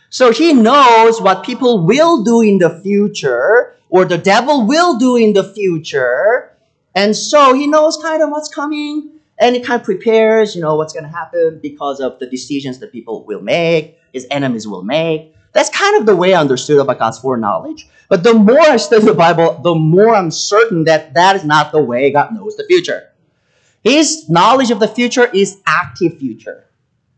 So 0.09 0.31
He 0.31 0.53
knows 0.53 1.21
what 1.21 1.43
people 1.43 1.85
will 1.85 2.23
do 2.23 2.41
in 2.41 2.57
the 2.57 2.79
future, 2.81 3.75
or 3.89 4.05
the 4.05 4.17
devil 4.17 4.65
will 4.65 4.97
do 4.97 5.15
in 5.17 5.33
the 5.33 5.43
future. 5.43 6.53
And 6.95 7.15
so 7.15 7.53
he 7.53 7.67
knows 7.67 7.97
kind 7.97 8.21
of 8.21 8.29
what's 8.29 8.49
coming 8.49 9.12
and 9.43 9.57
he 9.57 9.61
kind 9.61 9.77
of 9.79 9.83
prepares, 9.83 10.55
you 10.55 10.61
know, 10.61 10.75
what's 10.75 10.93
going 10.93 11.03
to 11.03 11.09
happen 11.09 11.59
because 11.61 11.99
of 11.99 12.17
the 12.19 12.25
decisions 12.25 12.79
that 12.79 12.93
people 12.93 13.25
will 13.25 13.41
make, 13.41 13.99
his 14.13 14.25
enemies 14.31 14.65
will 14.65 14.83
make. 14.83 15.35
That's 15.51 15.69
kind 15.69 15.99
of 15.99 16.05
the 16.05 16.15
way 16.15 16.33
I 16.33 16.39
understood 16.39 16.79
about 16.79 16.97
God's 16.97 17.19
foreknowledge. 17.19 17.89
But 18.07 18.23
the 18.23 18.33
more 18.33 18.61
I 18.61 18.77
study 18.77 19.05
the 19.05 19.13
Bible, 19.13 19.59
the 19.61 19.75
more 19.75 20.15
I'm 20.15 20.31
certain 20.31 20.85
that 20.85 21.13
that 21.15 21.35
is 21.35 21.43
not 21.43 21.73
the 21.73 21.83
way 21.83 22.09
God 22.09 22.33
knows 22.33 22.55
the 22.55 22.63
future. 22.63 23.09
His 23.83 24.29
knowledge 24.29 24.71
of 24.71 24.79
the 24.79 24.87
future 24.87 25.25
is 25.33 25.61
active 25.67 26.17
future. 26.17 26.65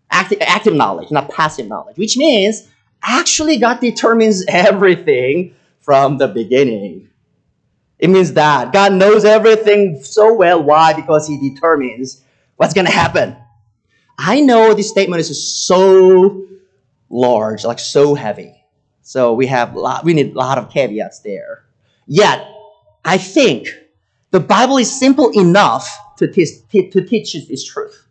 Active, 0.09 0.39
active 0.41 0.73
knowledge, 0.73 1.11
not 1.11 1.29
passive 1.29 1.67
knowledge, 1.67 1.97
which 1.97 2.17
means 2.17 2.67
actually 3.03 3.57
God 3.57 3.79
determines 3.79 4.43
everything 4.47 5.53
from 5.79 6.17
the 6.17 6.27
beginning. 6.27 7.07
It 7.97 8.09
means 8.09 8.33
that 8.33 8.73
God 8.73 8.93
knows 8.93 9.25
everything 9.25 10.03
so 10.03 10.33
well. 10.33 10.61
Why? 10.61 10.93
Because 10.93 11.27
He 11.27 11.49
determines 11.49 12.23
What's 12.57 12.73
going 12.73 12.85
to 12.85 12.91
happen? 12.91 13.35
I 14.17 14.39
know 14.39 14.73
this 14.73 14.89
statement 14.89 15.19
is 15.19 15.65
so 15.65 16.45
large, 17.09 17.65
like 17.65 17.79
so 17.79 18.15
heavy. 18.15 18.55
So 19.01 19.33
we 19.33 19.47
have 19.47 19.75
lot, 19.75 20.05
we 20.05 20.13
need 20.13 20.33
a 20.33 20.37
lot 20.37 20.57
of 20.57 20.69
caveats 20.69 21.19
there. 21.19 21.65
Yet, 22.07 22.47
I 23.03 23.17
think 23.17 23.67
the 24.31 24.39
Bible 24.39 24.77
is 24.77 24.97
simple 24.97 25.29
enough 25.31 25.89
to, 26.17 26.27
teach, 26.27 26.49
to 26.71 27.05
teach 27.05 27.33
this 27.47 27.63
truth. 27.65 28.07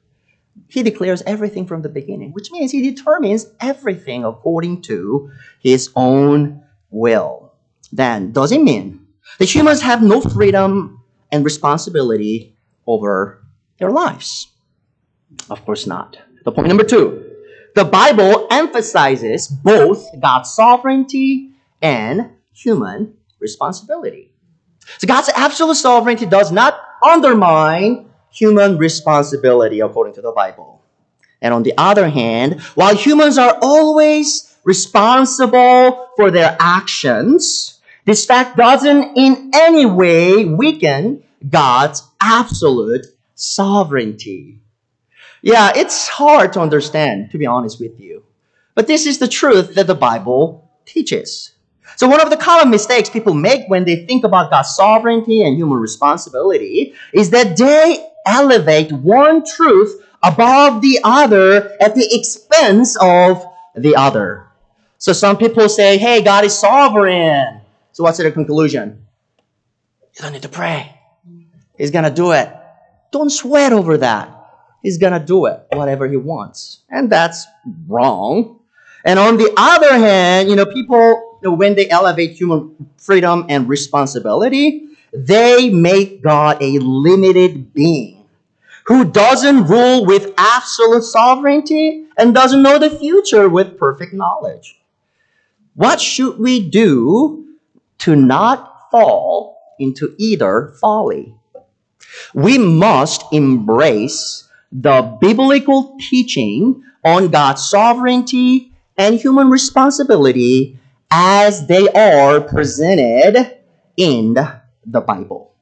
He 0.68 0.82
declares 0.82 1.22
everything 1.26 1.66
from 1.66 1.82
the 1.82 1.88
beginning, 1.88 2.32
which 2.32 2.50
means 2.50 2.70
he 2.70 2.90
determines 2.90 3.46
everything 3.60 4.24
according 4.24 4.82
to 4.82 5.30
his 5.60 5.90
own 5.96 6.62
will. 6.90 7.52
Then, 7.92 8.32
does 8.32 8.52
it 8.52 8.60
mean 8.62 9.03
that 9.38 9.54
humans 9.54 9.80
have 9.82 10.02
no 10.02 10.20
freedom 10.20 11.02
and 11.32 11.44
responsibility 11.44 12.56
over 12.86 13.44
their 13.78 13.90
lives? 13.90 14.48
Of 15.50 15.64
course 15.64 15.86
not. 15.86 16.16
The 16.44 16.52
point 16.52 16.68
number 16.68 16.84
two 16.84 17.24
the 17.74 17.84
Bible 17.84 18.46
emphasizes 18.50 19.48
both 19.48 20.06
God's 20.20 20.54
sovereignty 20.54 21.54
and 21.82 22.30
human 22.52 23.14
responsibility. 23.40 24.30
So 24.98 25.08
God's 25.08 25.28
absolute 25.30 25.74
sovereignty 25.74 26.26
does 26.26 26.52
not 26.52 26.80
undermine 27.02 28.10
human 28.30 28.78
responsibility 28.78 29.80
according 29.80 30.14
to 30.14 30.20
the 30.20 30.32
Bible. 30.32 30.82
And 31.42 31.52
on 31.52 31.62
the 31.62 31.74
other 31.76 32.08
hand, 32.08 32.60
while 32.74 32.94
humans 32.94 33.38
are 33.38 33.58
always 33.60 34.56
responsible 34.64 36.08
for 36.16 36.30
their 36.30 36.56
actions, 36.60 37.73
this 38.04 38.26
fact 38.26 38.56
doesn't 38.56 39.16
in 39.16 39.50
any 39.54 39.86
way 39.86 40.44
weaken 40.44 41.22
God's 41.48 42.02
absolute 42.20 43.06
sovereignty. 43.34 44.60
Yeah, 45.42 45.72
it's 45.74 46.08
hard 46.08 46.52
to 46.54 46.60
understand, 46.60 47.30
to 47.30 47.38
be 47.38 47.46
honest 47.46 47.80
with 47.80 48.00
you. 48.00 48.24
But 48.74 48.86
this 48.86 49.06
is 49.06 49.18
the 49.18 49.28
truth 49.28 49.74
that 49.74 49.86
the 49.86 49.94
Bible 49.94 50.70
teaches. 50.86 51.52
So, 51.96 52.08
one 52.08 52.20
of 52.20 52.30
the 52.30 52.36
common 52.36 52.70
mistakes 52.70 53.08
people 53.08 53.34
make 53.34 53.68
when 53.68 53.84
they 53.84 54.04
think 54.06 54.24
about 54.24 54.50
God's 54.50 54.74
sovereignty 54.74 55.42
and 55.42 55.56
human 55.56 55.78
responsibility 55.78 56.94
is 57.12 57.30
that 57.30 57.56
they 57.56 58.08
elevate 58.26 58.90
one 58.90 59.44
truth 59.46 60.02
above 60.22 60.80
the 60.80 60.98
other 61.04 61.76
at 61.80 61.94
the 61.94 62.08
expense 62.10 62.96
of 63.00 63.44
the 63.76 63.94
other. 63.96 64.46
So, 64.98 65.12
some 65.12 65.36
people 65.36 65.68
say, 65.68 65.98
hey, 65.98 66.22
God 66.22 66.44
is 66.44 66.58
sovereign. 66.58 67.60
So, 67.94 68.02
what's 68.02 68.18
the 68.18 68.30
conclusion? 68.32 69.06
You 70.14 70.22
don't 70.22 70.32
need 70.32 70.42
to 70.42 70.48
pray. 70.48 71.00
He's 71.78 71.92
going 71.92 72.04
to 72.04 72.10
do 72.10 72.32
it. 72.32 72.52
Don't 73.12 73.30
sweat 73.30 73.72
over 73.72 73.96
that. 73.98 74.30
He's 74.82 74.98
going 74.98 75.12
to 75.12 75.24
do 75.24 75.46
it, 75.46 75.64
whatever 75.72 76.08
he 76.08 76.16
wants. 76.16 76.80
And 76.90 77.08
that's 77.08 77.46
wrong. 77.86 78.58
And 79.04 79.18
on 79.20 79.36
the 79.36 79.54
other 79.56 79.96
hand, 79.96 80.48
you 80.48 80.56
know, 80.56 80.66
people, 80.66 81.38
when 81.42 81.76
they 81.76 81.88
elevate 81.88 82.32
human 82.32 82.74
freedom 82.96 83.46
and 83.48 83.68
responsibility, 83.68 84.88
they 85.12 85.70
make 85.70 86.20
God 86.20 86.60
a 86.60 86.78
limited 86.80 87.72
being 87.72 88.24
who 88.86 89.04
doesn't 89.04 89.68
rule 89.68 90.04
with 90.04 90.34
absolute 90.36 91.04
sovereignty 91.04 92.06
and 92.18 92.34
doesn't 92.34 92.60
know 92.62 92.80
the 92.80 92.90
future 92.90 93.48
with 93.48 93.78
perfect 93.78 94.12
knowledge. 94.12 94.80
What 95.74 96.00
should 96.00 96.38
we 96.40 96.68
do 96.68 97.43
to 98.04 98.14
not 98.14 98.90
fall 98.90 99.58
into 99.78 100.14
either 100.18 100.74
folly? 100.80 101.34
We 102.34 102.58
must 102.58 103.24
embrace 103.32 104.48
the 104.70 105.16
biblical 105.20 105.96
teaching 105.98 106.82
on 107.04 107.28
God's 107.28 107.68
sovereignty 107.68 108.72
and 108.96 109.18
human 109.18 109.48
responsibility 109.48 110.78
as 111.10 111.66
they 111.66 111.88
are 111.88 112.40
presented 112.40 113.56
in 113.96 114.34
the 114.34 115.00
Bible. 115.00 115.54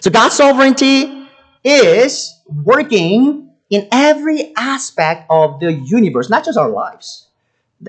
So 0.00 0.10
God's 0.10 0.36
sovereignty 0.36 1.26
is 1.64 2.32
working 2.48 3.50
in 3.70 3.88
every 3.90 4.52
aspect 4.56 5.26
of 5.30 5.58
the 5.60 5.72
universe, 5.72 6.30
not 6.30 6.44
just 6.44 6.58
our 6.58 6.70
lives. 6.70 7.28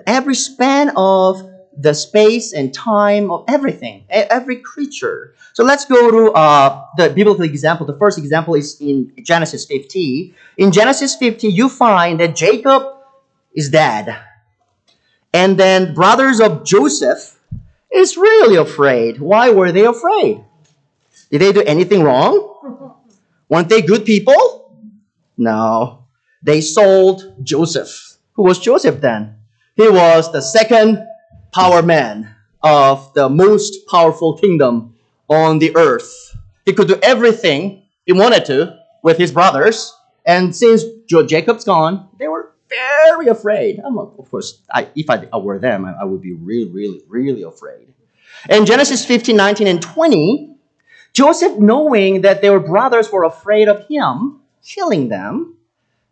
Every 0.08 0.36
span 0.36 0.92
of 0.96 1.55
the 1.78 1.94
space 1.94 2.54
and 2.54 2.74
time 2.74 3.32
of 3.32 3.44
everything, 3.48 4.06
every 4.10 4.58
creature. 4.58 5.34
So 5.54 5.64
let's 5.64 5.86
go 5.86 6.12
to 6.12 6.32
uh, 6.32 6.86
the 6.98 7.10
biblical 7.10 7.44
example. 7.44 7.86
The 7.86 7.98
first 7.98 8.18
example 8.18 8.56
is 8.56 8.80
in 8.80 9.12
Genesis 9.24 9.66
50. 9.66 10.34
In 10.58 10.72
Genesis 10.72 11.16
50, 11.16 11.48
you 11.48 11.70
find 11.70 12.20
that 12.20 12.36
Jacob 12.36 12.84
is 13.54 13.70
dead. 13.70 14.18
And 15.34 15.58
then 15.58 15.94
brothers 15.94 16.40
of 16.40 16.64
Joseph 16.64 17.40
is 17.92 18.18
really 18.18 18.56
afraid. 18.56 19.20
Why 19.20 19.50
were 19.50 19.72
they 19.72 19.86
afraid? 19.86 20.44
Did 21.30 21.42
they 21.42 21.52
do 21.52 21.62
anything 21.64 22.04
wrong? 22.04 22.96
Weren't 23.50 23.70
they 23.70 23.82
good 23.82 24.06
people? 24.06 24.80
No. 25.38 26.06
They 26.42 26.62
sold 26.62 27.36
Joseph. 27.44 28.18
Who 28.34 28.44
was 28.44 28.60
Joseph 28.60 29.02
then? 29.02 29.36
He 29.76 29.90
was 29.90 30.32
the 30.32 30.42
second 30.42 31.05
power 31.56 31.82
man 31.82 32.36
of 32.62 33.14
the 33.14 33.30
most 33.30 33.88
powerful 33.88 34.38
kingdom 34.38 34.94
on 35.30 35.58
the 35.60 35.74
earth. 35.78 36.36
He 36.66 36.74
could 36.74 36.90
do 36.90 37.00
everything 37.02 37.84
he 38.06 38.12
wanted 38.12 38.44
to 38.46 38.78
with 39.04 39.18
his 39.18 39.32
brothers. 39.32 39.96
And 40.26 40.54
since 40.54 40.84
Jacob's 41.08 41.64
gone, 41.64 42.10
they 42.20 42.28
were 42.28 42.52
very 42.68 43.28
afraid. 43.28 43.80
I'm, 43.80 43.98
of 43.98 44.30
course, 44.30 44.60
I, 44.70 44.90
if 44.96 45.10
I, 45.10 45.38
were 45.38 45.58
them, 45.58 45.86
I, 45.86 45.94
I 46.02 46.04
would 46.04 46.22
be 46.22 46.34
really, 46.34 46.70
really, 46.70 47.02
really 47.08 47.44
afraid. 47.44 47.88
In 48.50 48.66
Genesis 48.66 49.06
15, 49.06 49.38
19, 49.38 49.68
and 49.68 49.82
20, 49.82 50.58
Joseph, 51.14 51.58
knowing 51.58 52.22
that 52.22 52.42
their 52.42 52.60
brothers 52.60 53.10
were 53.12 53.24
afraid 53.24 53.70
of 53.70 53.88
him 53.88 54.42
killing 54.62 55.08
them, 55.08 55.56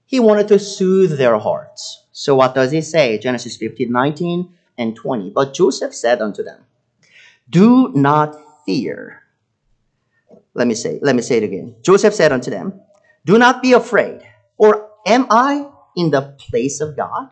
he 0.05 0.21
wanted 0.21 0.47
to 0.47 0.59
soothe 0.59 1.17
their 1.17 1.37
hearts. 1.37 2.05
So 2.13 2.35
what 2.35 2.55
does 2.55 2.71
he 2.71 2.81
say? 2.81 3.17
Genesis 3.17 3.57
15, 3.57 3.91
19, 3.91 4.53
and 4.77 4.95
20. 4.95 5.29
But 5.29 5.53
Joseph 5.53 5.93
said 5.93 6.21
unto 6.21 6.43
them, 6.43 6.65
Do 7.49 7.91
not 7.93 8.35
fear. 8.65 9.23
Let 10.53 10.67
me 10.67 10.75
say, 10.75 10.99
let 11.01 11.15
me 11.15 11.21
say 11.21 11.37
it 11.37 11.43
again. 11.43 11.75
Joseph 11.81 12.13
said 12.13 12.31
unto 12.31 12.51
them, 12.51 12.81
Do 13.25 13.37
not 13.37 13.61
be 13.61 13.73
afraid, 13.73 14.21
for 14.57 14.89
am 15.05 15.27
I 15.29 15.67
in 15.95 16.11
the 16.11 16.35
place 16.37 16.79
of 16.81 16.95
God? 16.95 17.29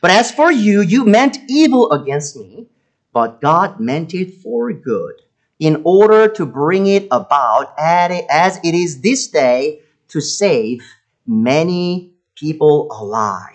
But 0.00 0.10
as 0.10 0.30
for 0.30 0.50
you, 0.50 0.80
you 0.80 1.04
meant 1.04 1.38
evil 1.48 1.90
against 1.92 2.36
me, 2.36 2.66
but 3.12 3.40
God 3.40 3.80
meant 3.80 4.12
it 4.14 4.34
for 4.42 4.72
good, 4.72 5.22
in 5.58 5.82
order 5.84 6.28
to 6.28 6.44
bring 6.44 6.86
it 6.86 7.06
about 7.10 7.74
as 7.78 8.58
it 8.64 8.74
is 8.74 9.00
this 9.00 9.28
day 9.28 9.80
to 10.08 10.20
save 10.20 10.82
many 11.26 12.12
people 12.34 12.88
alive. 12.90 13.53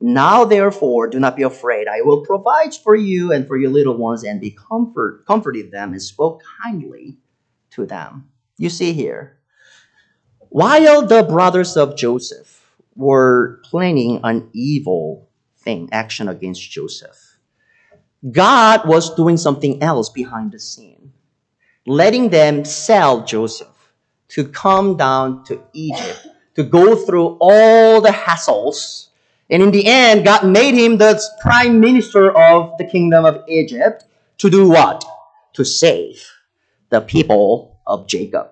Now, 0.00 0.44
therefore, 0.44 1.08
do 1.08 1.18
not 1.18 1.36
be 1.36 1.42
afraid. 1.42 1.88
I 1.88 2.02
will 2.02 2.24
provide 2.24 2.74
for 2.74 2.94
you 2.94 3.32
and 3.32 3.46
for 3.46 3.56
your 3.56 3.70
little 3.70 3.96
ones, 3.96 4.22
and 4.22 4.40
be 4.40 4.52
comfort, 4.52 5.24
comforted 5.26 5.72
them, 5.72 5.92
and 5.92 6.02
spoke 6.02 6.42
kindly 6.62 7.16
to 7.70 7.84
them. 7.84 8.28
You 8.58 8.70
see 8.70 8.92
here, 8.92 9.38
while 10.50 11.04
the 11.04 11.24
brothers 11.24 11.76
of 11.76 11.96
Joseph 11.96 12.64
were 12.94 13.60
planning 13.64 14.20
an 14.22 14.48
evil 14.52 15.28
thing, 15.58 15.88
action 15.90 16.28
against 16.28 16.70
Joseph, 16.70 17.36
God 18.30 18.86
was 18.86 19.14
doing 19.14 19.36
something 19.36 19.82
else 19.82 20.10
behind 20.10 20.52
the 20.52 20.60
scene, 20.60 21.12
letting 21.86 22.30
them 22.30 22.64
sell 22.64 23.24
Joseph 23.24 23.92
to 24.28 24.46
come 24.46 24.96
down 24.96 25.44
to 25.44 25.60
Egypt 25.72 26.26
to 26.54 26.62
go 26.62 26.96
through 26.96 27.36
all 27.40 28.00
the 28.00 28.10
hassles 28.10 29.07
and 29.50 29.62
in 29.62 29.70
the 29.70 29.86
end, 29.86 30.24
God 30.24 30.46
made 30.46 30.74
him 30.74 30.98
the 30.98 31.20
prime 31.40 31.80
minister 31.80 32.30
of 32.36 32.76
the 32.78 32.84
kingdom 32.84 33.24
of 33.24 33.44
Egypt 33.48 34.04
to 34.38 34.50
do 34.50 34.68
what? 34.68 35.04
To 35.54 35.64
save 35.64 36.22
the 36.90 37.00
people 37.00 37.80
of 37.86 38.06
Jacob. 38.06 38.50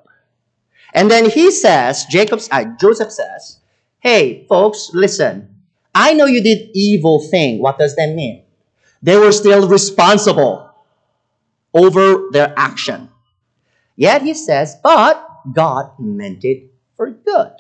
And 0.95 1.11
then 1.11 1.29
he 1.29 1.51
says, 1.51 2.07
Jacob's, 2.07 2.49
uh, 2.51 2.65
Joseph 2.81 3.13
says, 3.13 3.61
hey, 4.01 4.47
folks, 4.49 4.91
listen. 4.95 5.55
I 5.95 6.15
know 6.15 6.27
you 6.27 6.43
did 6.43 6.71
evil 6.75 7.21
thing. 7.21 7.61
What 7.61 7.79
does 7.79 7.95
that 7.97 8.15
mean? 8.15 8.45
They 9.03 9.17
were 9.17 9.33
still 9.33 9.69
responsible 9.69 10.71
over 11.75 12.31
their 12.33 12.55
action. 12.57 13.11
Yet 13.97 14.23
he 14.23 14.33
says, 14.35 14.77
but 14.83 15.23
God 15.53 15.93
meant 15.99 16.45
it 16.45 16.73
for 16.97 17.11
good. 17.11 17.53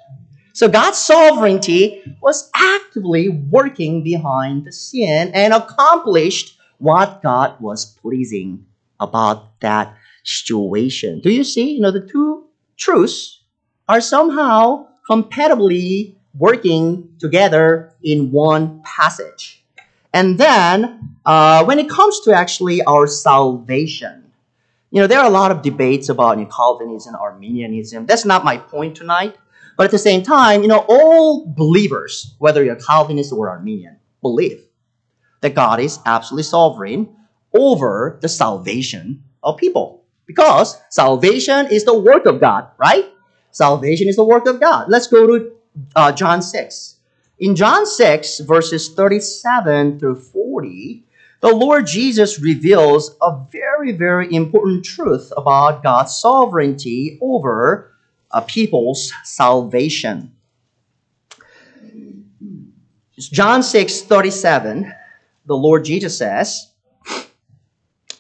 So 0.56 0.70
God's 0.70 0.96
sovereignty 0.96 2.02
was 2.22 2.50
actively 2.54 3.28
working 3.28 4.02
behind 4.02 4.64
the 4.64 4.72
scene 4.72 5.30
and 5.34 5.52
accomplished 5.52 6.56
what 6.78 7.22
God 7.22 7.60
was 7.60 7.84
pleasing 7.84 8.64
about 8.98 9.60
that 9.60 9.94
situation. 10.24 11.20
Do 11.20 11.28
you 11.28 11.44
see? 11.44 11.72
You 11.72 11.82
know, 11.82 11.90
the 11.90 12.00
two 12.00 12.46
truths 12.78 13.42
are 13.86 14.00
somehow 14.00 14.86
compatibly 15.06 16.16
working 16.38 17.10
together 17.18 17.92
in 18.02 18.30
one 18.32 18.80
passage. 18.82 19.62
And 20.14 20.38
then, 20.38 21.18
uh, 21.26 21.66
when 21.66 21.78
it 21.78 21.90
comes 21.90 22.20
to 22.20 22.32
actually 22.32 22.80
our 22.84 23.06
salvation, 23.06 24.32
you 24.90 25.02
know, 25.02 25.06
there 25.06 25.18
are 25.18 25.26
a 25.26 25.36
lot 25.36 25.50
of 25.50 25.60
debates 25.60 26.08
about 26.08 26.38
Calvinism, 26.50 27.14
Arminianism. 27.14 28.06
That's 28.06 28.24
not 28.24 28.42
my 28.42 28.56
point 28.56 28.96
tonight. 28.96 29.36
But 29.76 29.84
at 29.84 29.90
the 29.90 29.98
same 29.98 30.22
time, 30.22 30.62
you 30.62 30.68
know, 30.68 30.84
all 30.88 31.46
believers, 31.46 32.34
whether 32.38 32.64
you're 32.64 32.76
Calvinist 32.76 33.32
or 33.32 33.50
Arminian, 33.50 33.98
believe 34.22 34.62
that 35.42 35.54
God 35.54 35.80
is 35.80 35.98
absolutely 36.06 36.44
sovereign 36.44 37.14
over 37.54 38.18
the 38.22 38.28
salvation 38.28 39.22
of 39.42 39.56
people. 39.56 40.04
Because 40.26 40.76
salvation 40.90 41.66
is 41.70 41.84
the 41.84 41.98
work 41.98 42.26
of 42.26 42.40
God, 42.40 42.68
right? 42.78 43.04
Salvation 43.52 44.08
is 44.08 44.16
the 44.16 44.24
work 44.24 44.46
of 44.46 44.60
God. 44.60 44.88
Let's 44.88 45.06
go 45.06 45.26
to 45.26 45.52
uh, 45.94 46.12
John 46.12 46.42
6. 46.42 46.96
In 47.38 47.54
John 47.54 47.86
6, 47.86 48.40
verses 48.40 48.94
37 48.94 49.98
through 49.98 50.16
40, 50.16 51.04
the 51.42 51.54
Lord 51.54 51.86
Jesus 51.86 52.40
reveals 52.40 53.14
a 53.20 53.38
very, 53.52 53.92
very 53.92 54.34
important 54.34 54.84
truth 54.84 55.32
about 55.36 55.82
God's 55.82 56.16
sovereignty 56.16 57.18
over 57.20 57.92
a 58.30 58.42
people's 58.42 59.12
salvation. 59.24 60.32
John 63.18 63.62
6 63.62 64.02
37, 64.02 64.92
the 65.46 65.56
Lord 65.56 65.84
Jesus 65.84 66.18
says, 66.18 66.68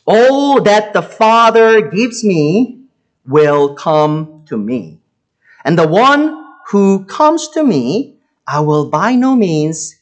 All 0.06 0.62
that 0.62 0.92
the 0.92 1.02
Father 1.02 1.90
gives 1.90 2.24
me 2.24 2.80
will 3.26 3.74
come 3.74 4.44
to 4.46 4.56
me. 4.56 4.98
And 5.64 5.78
the 5.78 5.86
one 5.86 6.44
who 6.68 7.04
comes 7.04 7.48
to 7.48 7.62
me, 7.62 8.16
I 8.46 8.60
will 8.60 8.88
by 8.88 9.14
no 9.14 9.36
means 9.36 9.96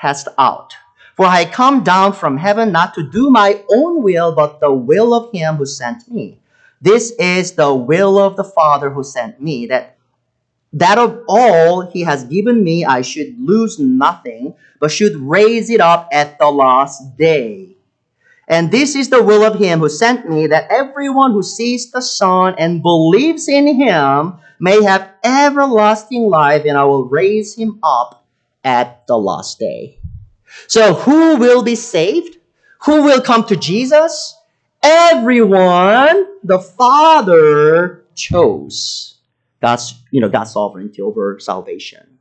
cast 0.00 0.28
out. 0.38 0.74
For 1.16 1.26
I 1.26 1.44
come 1.44 1.82
down 1.82 2.12
from 2.12 2.36
heaven 2.36 2.70
not 2.70 2.94
to 2.94 3.02
do 3.02 3.28
my 3.28 3.62
own 3.68 4.02
will, 4.02 4.32
but 4.32 4.60
the 4.60 4.72
will 4.72 5.12
of 5.12 5.32
him 5.32 5.56
who 5.56 5.66
sent 5.66 6.08
me. 6.08 6.38
This 6.80 7.12
is 7.18 7.52
the 7.52 7.74
will 7.74 8.18
of 8.18 8.36
the 8.36 8.44
Father 8.44 8.90
who 8.90 9.02
sent 9.02 9.40
me, 9.40 9.66
that 9.66 9.96
that 10.72 10.98
of 10.98 11.24
all 11.28 11.90
he 11.90 12.02
has 12.02 12.24
given 12.24 12.62
me 12.62 12.84
I 12.84 13.02
should 13.02 13.38
lose 13.40 13.78
nothing, 13.78 14.54
but 14.80 14.92
should 14.92 15.16
raise 15.16 15.70
it 15.70 15.80
up 15.80 16.08
at 16.12 16.38
the 16.38 16.50
last 16.50 17.16
day. 17.16 17.76
And 18.46 18.70
this 18.70 18.94
is 18.94 19.10
the 19.10 19.22
will 19.22 19.44
of 19.44 19.58
him 19.58 19.80
who 19.80 19.88
sent 19.88 20.28
me, 20.28 20.46
that 20.46 20.70
everyone 20.70 21.32
who 21.32 21.42
sees 21.42 21.90
the 21.90 22.00
Son 22.00 22.54
and 22.58 22.82
believes 22.82 23.48
in 23.48 23.66
him 23.66 24.34
may 24.58 24.82
have 24.82 25.10
everlasting 25.22 26.28
life, 26.28 26.64
and 26.64 26.76
I 26.76 26.84
will 26.84 27.04
raise 27.04 27.54
him 27.54 27.78
up 27.82 28.24
at 28.64 29.06
the 29.06 29.18
last 29.18 29.58
day. 29.58 29.98
So, 30.66 30.94
who 30.94 31.36
will 31.36 31.62
be 31.62 31.74
saved? 31.74 32.38
Who 32.84 33.02
will 33.02 33.20
come 33.20 33.44
to 33.44 33.56
Jesus? 33.56 34.37
Everyone 34.82 36.26
the 36.44 36.58
Father 36.60 38.04
chose. 38.14 39.18
God's, 39.60 39.94
you 40.10 40.20
know, 40.20 40.28
God's 40.28 40.52
sovereignty 40.52 41.02
over 41.02 41.38
salvation. 41.40 42.18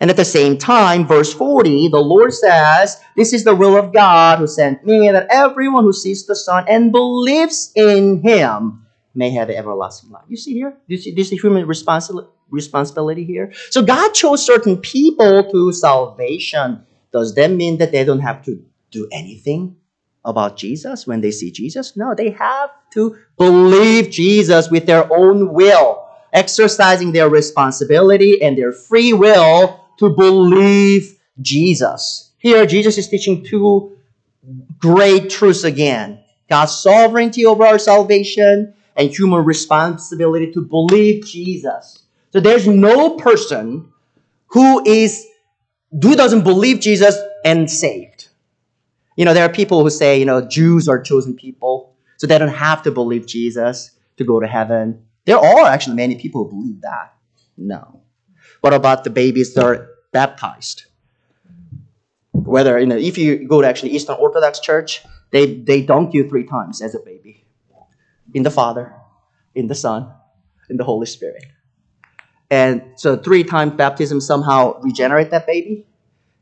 And 0.00 0.10
at 0.10 0.16
the 0.16 0.24
same 0.24 0.56
time, 0.58 1.06
verse 1.06 1.32
40, 1.32 1.88
the 1.88 1.98
Lord 1.98 2.32
says, 2.32 3.00
This 3.16 3.32
is 3.32 3.44
the 3.44 3.54
will 3.54 3.76
of 3.76 3.92
God 3.92 4.38
who 4.38 4.46
sent 4.46 4.84
me, 4.86 5.10
that 5.10 5.26
everyone 5.30 5.84
who 5.84 5.92
sees 5.92 6.26
the 6.26 6.36
Son 6.36 6.64
and 6.68 6.92
believes 6.92 7.72
in 7.74 8.22
him 8.22 8.86
may 9.14 9.30
have 9.30 9.50
everlasting 9.50 10.10
life. 10.10 10.24
You 10.28 10.36
see 10.36 10.52
here? 10.52 10.76
Do 10.88 10.94
you 10.94 11.00
see, 11.00 11.10
do 11.10 11.18
you 11.18 11.24
see 11.24 11.36
human 11.36 11.66
responsi- 11.66 12.26
responsibility 12.50 13.24
here? 13.24 13.52
So 13.70 13.82
God 13.82 14.12
chose 14.12 14.44
certain 14.44 14.76
people 14.76 15.50
to 15.50 15.72
salvation. 15.72 16.84
Does 17.12 17.34
that 17.34 17.50
mean 17.50 17.78
that 17.78 17.92
they 17.92 18.04
don't 18.04 18.20
have 18.20 18.44
to 18.44 18.64
do 18.90 19.08
anything 19.10 19.76
about 20.24 20.56
Jesus 20.56 21.06
when 21.06 21.20
they 21.20 21.30
see 21.30 21.50
Jesus? 21.50 21.96
No, 21.96 22.14
they 22.14 22.30
have 22.30 22.70
to 22.92 23.18
believe 23.36 24.10
Jesus 24.10 24.70
with 24.70 24.86
their 24.86 25.12
own 25.12 25.52
will, 25.52 26.06
exercising 26.32 27.12
their 27.12 27.28
responsibility 27.28 28.42
and 28.42 28.56
their 28.56 28.72
free 28.72 29.12
will 29.12 29.84
to 29.98 30.10
believe 30.10 31.18
Jesus. 31.40 32.30
Here, 32.38 32.66
Jesus 32.66 32.98
is 32.98 33.08
teaching 33.08 33.44
two 33.44 33.96
great 34.78 35.30
truths 35.30 35.64
again 35.64 36.20
God's 36.48 36.76
sovereignty 36.76 37.46
over 37.46 37.64
our 37.64 37.78
salvation 37.78 38.74
and 38.96 39.10
human 39.10 39.44
responsibility 39.44 40.52
to 40.52 40.60
believe 40.60 41.24
Jesus. 41.24 42.00
So 42.32 42.40
there's 42.40 42.68
no 42.68 43.16
person 43.16 43.90
who 44.48 44.86
is 44.86 45.26
who 45.90 46.14
doesn't 46.14 46.42
believe 46.42 46.80
Jesus 46.80 47.16
and 47.44 47.70
saved. 47.70 48.13
You 49.16 49.24
know, 49.24 49.34
there 49.34 49.44
are 49.44 49.52
people 49.52 49.82
who 49.82 49.90
say, 49.90 50.18
you 50.18 50.24
know, 50.24 50.40
Jews 50.40 50.88
are 50.88 51.00
chosen 51.00 51.34
people, 51.34 51.94
so 52.16 52.26
they 52.26 52.38
don't 52.38 52.48
have 52.48 52.82
to 52.82 52.90
believe 52.90 53.26
Jesus 53.26 53.92
to 54.16 54.24
go 54.24 54.40
to 54.40 54.46
heaven. 54.46 55.04
There 55.24 55.38
are 55.38 55.66
actually 55.66 55.96
many 55.96 56.16
people 56.16 56.44
who 56.44 56.50
believe 56.50 56.80
that. 56.82 57.14
No. 57.56 58.00
What 58.60 58.74
about 58.74 59.04
the 59.04 59.10
babies 59.10 59.54
that 59.54 59.64
are 59.64 59.88
baptized? 60.12 60.86
Whether, 62.32 62.78
you 62.78 62.86
know, 62.86 62.96
if 62.96 63.16
you 63.16 63.46
go 63.46 63.62
to 63.62 63.68
actually 63.68 63.90
Eastern 63.90 64.16
Orthodox 64.16 64.58
Church, 64.58 65.02
they, 65.30 65.54
they 65.54 65.82
dunk 65.82 66.14
you 66.14 66.28
three 66.28 66.44
times 66.44 66.82
as 66.82 66.94
a 66.94 67.00
baby. 67.00 67.44
In 68.32 68.42
the 68.42 68.50
Father, 68.50 68.94
in 69.54 69.68
the 69.68 69.74
Son, 69.74 70.12
in 70.68 70.76
the 70.76 70.84
Holy 70.84 71.06
Spirit. 71.06 71.46
And 72.50 72.82
so 72.96 73.16
three 73.16 73.44
times 73.44 73.74
baptism 73.74 74.20
somehow 74.20 74.80
regenerate 74.80 75.30
that 75.30 75.46
baby 75.46 75.86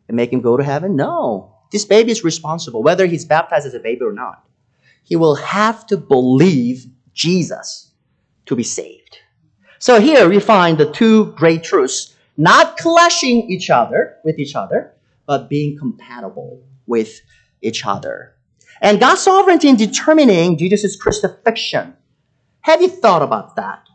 and 0.09 0.17
make 0.17 0.33
him 0.33 0.41
go 0.41 0.57
to 0.57 0.65
heaven? 0.65 0.97
No. 0.97 1.55
This 1.73 1.87
baby 1.87 2.13
is 2.13 2.23
responsible, 2.23 2.83
whether 2.83 3.07
he's 3.07 3.25
baptized 3.25 3.67
as 3.67 3.75
a 3.75 3.81
baby 3.81 4.03
or 4.03 4.13
not. 4.13 4.47
He 5.03 5.17
will 5.17 5.37
have 5.37 5.87
to 5.87 5.97
believe 5.97 6.87
Jesus 7.15 7.91
to 8.47 8.55
be 8.55 8.63
saved. 8.63 9.19
So 9.79 10.01
here 10.01 10.29
we 10.29 10.39
find 10.39 10.79
the 10.79 10.93
two 10.93 11.33
great 11.33 11.65
truths, 11.65 12.15
not 12.37 12.77
clashing 12.77 13.51
each 13.51 13.71
other 13.71 14.19
with 14.23 14.39
each 14.39 14.55
other, 14.55 14.93
but 15.27 15.49
being 15.49 15.79
compatible 15.79 16.63
with 16.87 17.21
each 17.63 17.87
other. 17.87 18.35
And 18.81 19.01
God's 19.01 19.23
sovereignty 19.23 19.69
in 19.69 19.77
determining 19.77 20.59
Jesus' 20.59 20.97
crucifixion. 20.97 21.97
Have 22.61 22.83
you 22.83 22.89
thought 22.89 23.23
about 23.23 23.57
that? 23.57 23.89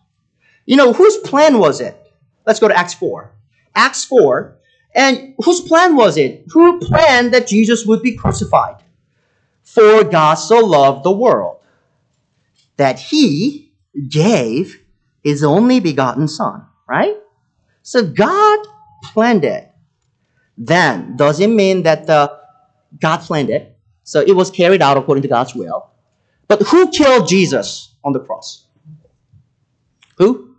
You 0.65 0.75
know, 0.75 0.93
whose 0.93 1.17
plan 1.17 1.59
was 1.59 1.79
it? 1.79 1.95
Let's 2.45 2.59
go 2.59 2.67
to 2.67 2.77
Acts 2.77 2.93
4. 2.93 3.31
Acts 3.75 4.03
4. 4.05 4.56
And 4.97 5.35
whose 5.37 5.61
plan 5.61 5.95
was 5.95 6.17
it? 6.17 6.45
Who 6.49 6.79
planned 6.79 7.31
that 7.33 7.45
Jesus 7.45 7.85
would 7.85 8.01
be 8.01 8.15
crucified? 8.15 8.77
For 9.61 10.03
God 10.03 10.35
so 10.35 10.57
loved 10.65 11.03
the 11.03 11.11
world 11.11 11.59
that 12.77 12.99
he 12.99 13.73
gave 14.09 14.81
his 15.23 15.43
only 15.43 15.79
begotten 15.79 16.27
Son, 16.27 16.65
right? 16.89 17.15
So 17.83 18.07
God 18.07 18.59
planned 19.03 19.45
it. 19.45 19.71
Then, 20.57 21.15
does 21.15 21.39
it 21.39 21.49
mean 21.49 21.83
that 21.83 22.09
uh, 22.09 22.29
God 22.99 23.17
planned 23.17 23.51
it? 23.51 23.77
So 24.03 24.21
it 24.21 24.33
was 24.33 24.49
carried 24.49 24.81
out 24.81 24.97
according 24.97 25.21
to 25.21 25.27
God's 25.27 25.53
will. 25.53 25.91
But 26.47 26.63
who 26.63 26.89
killed 26.89 27.27
Jesus 27.27 27.93
on 28.03 28.13
the 28.13 28.19
cross? 28.19 28.65
Who? 30.17 30.55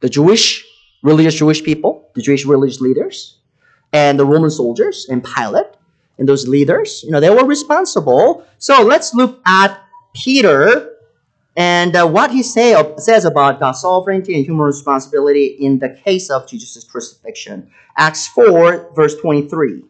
The 0.00 0.10
Jewish, 0.10 0.62
religious 1.02 1.36
Jewish 1.36 1.62
people, 1.62 2.10
the 2.14 2.20
Jewish 2.20 2.44
religious 2.44 2.80
leaders, 2.80 3.38
and 3.92 4.18
the 4.18 4.24
Roman 4.24 4.50
soldiers, 4.50 5.06
and 5.08 5.22
Pilate, 5.24 5.66
and 6.18 6.28
those 6.28 6.48
leaders. 6.48 7.02
You 7.04 7.10
know, 7.10 7.20
they 7.20 7.30
were 7.30 7.44
responsible. 7.44 8.44
So 8.58 8.82
let's 8.82 9.14
look 9.14 9.40
at 9.46 9.78
Peter 10.14 10.92
and 11.56 11.94
uh, 11.94 12.06
what 12.06 12.30
he 12.30 12.42
say, 12.42 12.74
says 12.96 13.24
about 13.24 13.60
God's 13.60 13.80
sovereignty 13.80 14.34
and 14.34 14.44
human 14.44 14.64
responsibility 14.64 15.46
in 15.46 15.78
the 15.78 15.90
case 15.90 16.30
of 16.30 16.48
Jesus' 16.48 16.84
crucifixion. 16.84 17.70
Acts 17.96 18.26
4, 18.28 18.92
verse 18.94 19.16
23. 19.16 19.84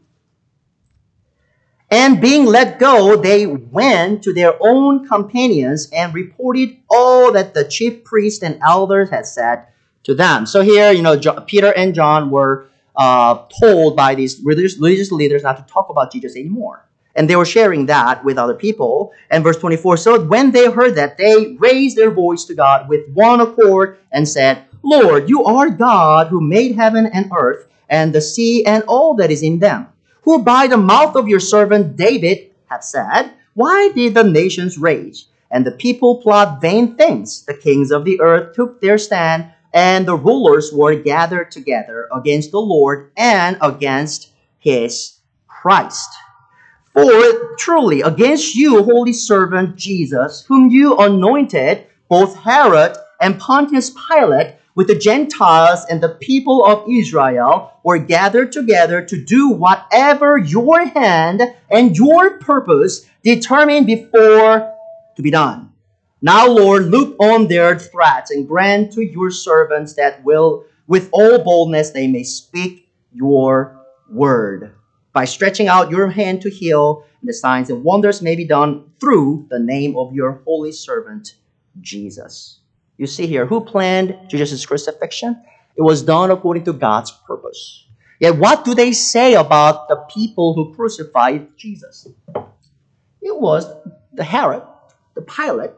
And 1.90 2.20
being 2.20 2.46
let 2.46 2.78
go, 2.80 3.16
they 3.16 3.46
went 3.46 4.22
to 4.24 4.32
their 4.32 4.54
own 4.60 5.06
companions 5.06 5.88
and 5.92 6.14
reported 6.14 6.78
all 6.90 7.30
that 7.32 7.54
the 7.54 7.64
chief 7.64 8.02
priests 8.02 8.42
and 8.42 8.58
elders 8.62 9.10
had 9.10 9.26
said 9.26 9.66
to 10.04 10.14
them. 10.14 10.46
So 10.46 10.62
here, 10.62 10.90
you 10.90 11.02
know, 11.02 11.20
Peter 11.46 11.70
and 11.76 11.94
John 11.94 12.30
were 12.30 12.66
uh, 12.96 13.44
told 13.60 13.96
by 13.96 14.14
these 14.14 14.40
religious, 14.42 14.78
religious 14.78 15.12
leaders 15.12 15.42
not 15.42 15.56
to 15.56 15.72
talk 15.72 15.88
about 15.88 16.12
Jesus 16.12 16.36
anymore. 16.36 16.88
And 17.14 17.28
they 17.28 17.36
were 17.36 17.44
sharing 17.44 17.86
that 17.86 18.24
with 18.24 18.38
other 18.38 18.54
people. 18.54 19.12
And 19.30 19.44
verse 19.44 19.58
24 19.58 19.96
So 19.98 20.24
when 20.24 20.50
they 20.50 20.70
heard 20.70 20.94
that, 20.94 21.18
they 21.18 21.56
raised 21.58 21.96
their 21.96 22.10
voice 22.10 22.44
to 22.44 22.54
God 22.54 22.88
with 22.88 23.08
one 23.12 23.40
accord 23.40 23.98
and 24.10 24.28
said, 24.28 24.64
Lord, 24.82 25.28
you 25.28 25.44
are 25.44 25.68
God 25.68 26.28
who 26.28 26.40
made 26.40 26.74
heaven 26.74 27.06
and 27.06 27.30
earth 27.36 27.68
and 27.88 28.14
the 28.14 28.20
sea 28.20 28.64
and 28.64 28.82
all 28.84 29.14
that 29.16 29.30
is 29.30 29.42
in 29.42 29.58
them 29.58 29.88
who 30.22 30.42
by 30.42 30.66
the 30.66 30.76
mouth 30.76 31.14
of 31.16 31.28
your 31.28 31.40
servant 31.40 31.96
David 31.96 32.50
have 32.66 32.82
said, 32.82 33.32
Why 33.54 33.90
did 33.94 34.14
the 34.14 34.24
nations 34.24 34.78
rage? 34.78 35.26
And 35.50 35.66
the 35.66 35.72
people 35.72 36.22
plot 36.22 36.62
vain 36.62 36.96
things. 36.96 37.44
The 37.44 37.54
kings 37.54 37.90
of 37.90 38.04
the 38.04 38.20
earth 38.20 38.54
took 38.54 38.80
their 38.80 38.96
stand 38.96 39.52
and 39.72 40.06
the 40.06 40.16
rulers 40.16 40.70
were 40.72 40.94
gathered 40.94 41.50
together 41.50 42.08
against 42.14 42.50
the 42.50 42.60
Lord 42.60 43.10
and 43.16 43.56
against 43.60 44.30
his 44.58 45.18
Christ. 45.46 46.10
For 46.92 47.56
truly, 47.56 48.02
against 48.02 48.54
you, 48.54 48.82
holy 48.82 49.14
servant 49.14 49.76
Jesus, 49.76 50.44
whom 50.46 50.70
you 50.70 50.98
anointed, 50.98 51.86
both 52.08 52.36
Herod 52.36 52.96
and 53.20 53.38
Pontius 53.38 53.90
Pilate, 53.90 54.56
with 54.74 54.86
the 54.86 54.98
Gentiles 54.98 55.84
and 55.88 56.02
the 56.02 56.16
people 56.20 56.64
of 56.64 56.88
Israel, 56.88 57.72
were 57.84 57.98
gathered 57.98 58.52
together 58.52 59.02
to 59.04 59.22
do 59.22 59.50
whatever 59.50 60.38
your 60.38 60.86
hand 60.86 61.42
and 61.70 61.96
your 61.96 62.38
purpose 62.38 63.06
determined 63.22 63.86
before 63.86 64.74
to 65.16 65.22
be 65.22 65.30
done. 65.30 65.71
Now, 66.24 66.46
Lord, 66.46 66.84
look 66.84 67.16
on 67.18 67.48
their 67.48 67.76
threats 67.76 68.30
and 68.30 68.46
grant 68.46 68.92
to 68.92 69.02
your 69.02 69.32
servants 69.32 69.94
that 69.94 70.22
will, 70.22 70.64
with 70.86 71.08
all 71.12 71.42
boldness, 71.42 71.90
they 71.90 72.06
may 72.06 72.22
speak 72.22 72.88
your 73.12 73.84
word. 74.08 74.72
By 75.12 75.24
stretching 75.24 75.66
out 75.66 75.90
your 75.90 76.08
hand 76.08 76.42
to 76.42 76.50
heal, 76.50 77.04
and 77.20 77.28
the 77.28 77.34
signs 77.34 77.70
and 77.70 77.82
wonders 77.82 78.22
may 78.22 78.36
be 78.36 78.46
done 78.46 78.92
through 79.00 79.48
the 79.50 79.58
name 79.58 79.96
of 79.96 80.14
your 80.14 80.42
holy 80.44 80.70
servant, 80.70 81.34
Jesus. 81.80 82.60
You 82.98 83.08
see 83.08 83.26
here, 83.26 83.44
who 83.44 83.60
planned 83.60 84.16
Jesus' 84.28 84.64
crucifixion? 84.64 85.42
It 85.76 85.82
was 85.82 86.02
done 86.02 86.30
according 86.30 86.64
to 86.66 86.72
God's 86.72 87.10
purpose. 87.10 87.84
Yet, 88.20 88.36
what 88.36 88.64
do 88.64 88.76
they 88.76 88.92
say 88.92 89.34
about 89.34 89.88
the 89.88 89.96
people 90.08 90.54
who 90.54 90.72
crucified 90.72 91.56
Jesus? 91.56 92.06
It 93.20 93.36
was 93.36 93.66
the 94.12 94.22
Herod, 94.22 94.62
the 95.16 95.22
Pilate, 95.22 95.72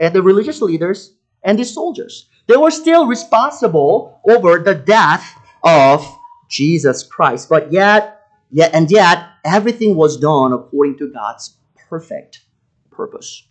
and 0.00 0.14
the 0.14 0.22
religious 0.22 0.60
leaders 0.60 1.14
and 1.42 1.58
the 1.58 1.64
soldiers. 1.64 2.28
They 2.46 2.56
were 2.56 2.70
still 2.70 3.06
responsible 3.06 4.20
over 4.28 4.58
the 4.58 4.74
death 4.74 5.38
of 5.62 6.06
Jesus 6.48 7.02
Christ. 7.02 7.48
But 7.48 7.72
yet, 7.72 8.22
yet 8.50 8.74
and 8.74 8.90
yet, 8.90 9.26
everything 9.44 9.96
was 9.96 10.16
done 10.16 10.52
according 10.52 10.98
to 10.98 11.12
God's 11.12 11.56
perfect 11.88 12.42
purpose. 12.90 13.46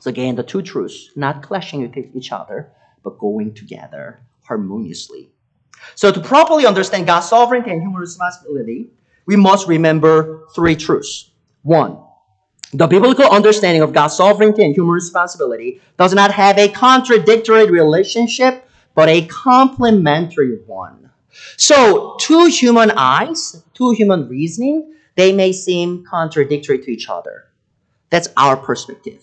So 0.00 0.10
again, 0.10 0.36
the 0.36 0.42
two 0.42 0.62
truths 0.62 1.10
not 1.16 1.42
clashing 1.42 1.82
with 1.82 1.96
each 2.14 2.32
other, 2.32 2.72
but 3.02 3.18
going 3.18 3.54
together 3.54 4.20
harmoniously. 4.44 5.30
So 5.94 6.12
to 6.12 6.20
properly 6.20 6.66
understand 6.66 7.06
God's 7.06 7.28
sovereignty 7.28 7.70
and 7.70 7.82
human 7.82 8.00
responsibility, 8.00 8.90
we 9.26 9.36
must 9.36 9.66
remember 9.68 10.44
three 10.54 10.76
truths. 10.76 11.30
One, 11.62 11.98
the 12.78 12.86
biblical 12.86 13.24
understanding 13.26 13.82
of 13.82 13.92
God's 13.92 14.16
sovereignty 14.16 14.64
and 14.64 14.74
human 14.74 14.92
responsibility 14.92 15.80
does 15.98 16.12
not 16.12 16.30
have 16.32 16.58
a 16.58 16.68
contradictory 16.68 17.70
relationship, 17.70 18.68
but 18.94 19.08
a 19.08 19.26
complementary 19.26 20.58
one. 20.66 21.10
So, 21.56 22.16
to 22.20 22.46
human 22.46 22.90
eyes, 22.92 23.62
to 23.74 23.90
human 23.92 24.28
reasoning, 24.28 24.94
they 25.14 25.32
may 25.32 25.52
seem 25.52 26.04
contradictory 26.04 26.78
to 26.78 26.90
each 26.90 27.08
other. 27.08 27.44
That's 28.10 28.28
our 28.36 28.56
perspective. 28.56 29.22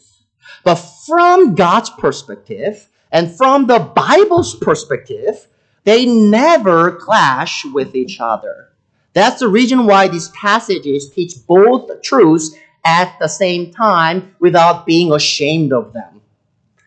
But 0.63 0.75
from 0.75 1.55
God's 1.55 1.89
perspective 1.89 2.87
and 3.11 3.35
from 3.35 3.67
the 3.67 3.79
Bible's 3.79 4.55
perspective, 4.55 5.47
they 5.83 6.05
never 6.05 6.93
clash 6.93 7.65
with 7.65 7.95
each 7.95 8.19
other. 8.19 8.69
That's 9.13 9.41
the 9.41 9.47
reason 9.47 9.85
why 9.85 10.07
these 10.07 10.29
passages 10.29 11.11
teach 11.11 11.33
both 11.45 12.01
truths 12.01 12.55
at 12.85 13.17
the 13.19 13.27
same 13.27 13.71
time 13.71 14.35
without 14.39 14.85
being 14.85 15.11
ashamed 15.11 15.73
of 15.73 15.93
them. 15.93 16.21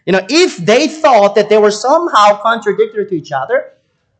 You 0.05 0.13
know, 0.13 0.27
if 0.29 0.57
they 0.57 0.87
thought 0.89 1.35
that 1.35 1.49
they 1.49 1.59
were 1.59 1.71
somehow 1.71 2.41
contradictory 2.41 3.07
to 3.07 3.15
each 3.15 3.33
other, 3.33 3.73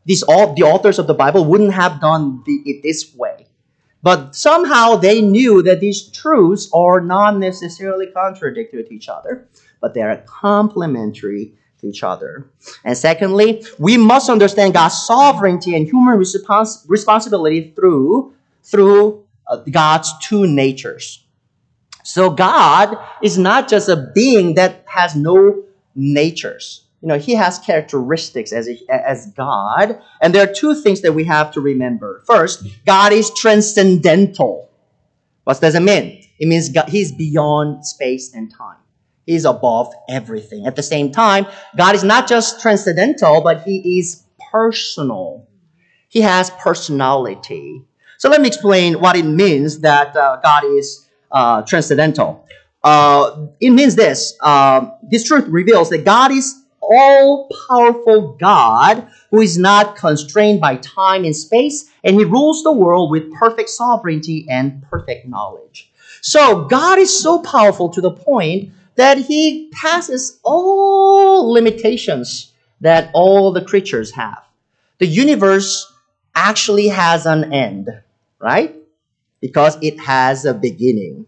these 0.05 0.23
all 0.23 0.55
the 0.55 0.63
authors 0.63 0.99
of 0.99 1.07
the 1.07 1.15
Bible 1.15 1.45
wouldn't 1.45 1.75
have 1.75 2.01
done 2.01 2.43
the, 2.47 2.53
it 2.65 2.83
this 2.83 3.15
way. 3.15 3.47
But 4.03 4.37
somehow 4.37 4.97
they 4.97 5.21
knew 5.21 5.63
that 5.63 5.81
these 5.81 6.09
truths 6.11 6.71
are 6.73 7.01
not 7.01 7.39
necessarily 7.39 8.07
contradictory 8.07 8.85
to 8.85 8.95
each 8.95 9.09
other, 9.09 9.49
but 9.81 9.95
they 9.95 10.03
are 10.03 10.17
complementary 10.27 11.55
to 11.81 11.89
each 11.89 12.03
other. 12.03 12.49
And 12.85 12.97
secondly, 12.97 13.65
we 13.79 13.97
must 13.97 14.31
understand 14.31 14.75
God's 14.75 15.03
sovereignty 15.07 15.75
and 15.75 15.87
human 15.87 16.19
respons- 16.19 16.85
responsibility 16.89 17.73
through 17.75 18.33
through 18.63 19.25
uh, 19.49 19.59
God's 19.71 20.13
two 20.21 20.47
natures. 20.47 21.26
So 22.07 22.31
God 22.31 22.97
is 23.21 23.37
not 23.37 23.69
just 23.69 23.89
a 23.89 23.97
being 24.15 24.55
that 24.55 24.85
has 24.87 25.17
no 25.17 25.65
natures. 25.97 26.85
You 27.03 27.09
know, 27.09 27.19
he 27.19 27.35
has 27.35 27.59
characteristics 27.59 28.53
as, 28.53 28.69
as 28.89 29.27
God. 29.37 30.01
And 30.23 30.33
there 30.33 30.49
are 30.49 30.53
two 30.53 30.77
things 30.77 31.01
that 31.01 31.15
we 31.15 31.25
have 31.25 31.51
to 31.55 31.61
remember. 31.61 32.23
First, 32.25 32.65
God 32.87 33.13
is 33.13 33.33
transcendental. 33.35 34.71
What 35.43 35.61
does 35.61 35.75
it 35.75 35.81
mean? 35.81 36.23
It 36.39 36.47
means 36.47 36.69
God, 36.69 36.89
he's 36.89 37.11
beyond 37.11 37.85
space 37.85 38.33
and 38.33 38.55
time. 38.55 38.79
He's 39.27 39.45
above 39.45 39.93
everything. 40.09 40.65
At 40.65 40.77
the 40.77 40.85
same 40.85 41.11
time, 41.11 41.47
God 41.77 41.97
is 41.97 42.05
not 42.05 42.29
just 42.29 42.61
transcendental, 42.61 43.41
but 43.41 43.63
he 43.63 43.99
is 43.99 44.23
personal. 44.53 45.49
He 46.09 46.21
has 46.21 46.51
personality. 46.51 47.85
So 48.19 48.29
let 48.29 48.41
me 48.41 48.47
explain 48.47 49.01
what 49.01 49.17
it 49.17 49.25
means 49.25 49.81
that 49.81 50.17
uh, 50.17 50.39
God 50.41 50.65
is 50.65 51.06
uh, 51.31 51.63
transcendental. 51.63 52.47
Uh, 52.83 53.47
it 53.61 53.71
means 53.71 53.97
this 53.97 54.37
uh, 54.41 54.91
this 55.03 55.25
truth 55.25 55.47
reveals 55.49 55.91
that 55.91 56.05
God 56.05 56.31
is 56.31 56.63
all 56.81 57.49
powerful 57.69 58.37
God 58.39 59.09
who 59.31 59.41
is 59.41 59.59
not 59.59 59.97
constrained 59.97 60.61
by 60.61 60.77
time 60.77 61.25
and 61.25 61.35
space, 61.35 61.91
and 62.05 62.17
he 62.17 62.25
rules 62.25 62.63
the 62.63 62.73
world 62.73 63.11
with 63.11 63.33
perfect 63.35 63.71
sovereignty 63.71 64.47
and 64.49 64.83
perfect 64.83 65.27
knowledge. 65.27 65.91
So, 66.21 66.65
God 66.65 66.99
is 66.99 67.23
so 67.23 67.41
powerful 67.41 67.89
to 67.91 68.01
the 68.01 68.11
point 68.11 68.73
that 68.95 69.19
he 69.19 69.71
passes 69.73 70.39
all 70.45 71.53
limitations 71.53 72.53
that 72.81 73.11
all 73.15 73.53
the 73.53 73.63
creatures 73.63 74.13
have. 74.13 74.43
The 74.99 75.07
universe 75.07 75.93
actually 76.35 76.89
has 76.89 77.27
an 77.27 77.53
end, 77.53 77.91
right? 78.39 78.75
Because 79.41 79.77
it 79.83 79.99
has 80.01 80.45
a 80.45 80.55
beginning. 80.55 81.27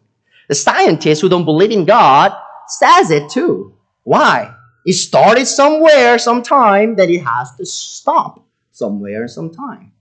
The 0.49 0.55
scientists 0.55 1.21
who 1.21 1.29
don't 1.29 1.45
believe 1.45 1.71
in 1.71 1.85
God 1.85 2.33
says 2.69 3.11
it 3.11 3.31
too. 3.31 3.75
Why? 4.05 4.55
It 4.85 4.95
started 4.95 5.47
somewhere, 5.47 6.19
sometime, 6.19 6.97
that 6.97 7.11
it 7.11 7.21
has 7.21 7.55
to 7.57 7.67
stop 7.67 8.45
somewhere, 8.73 9.29
sometime. 9.29 9.93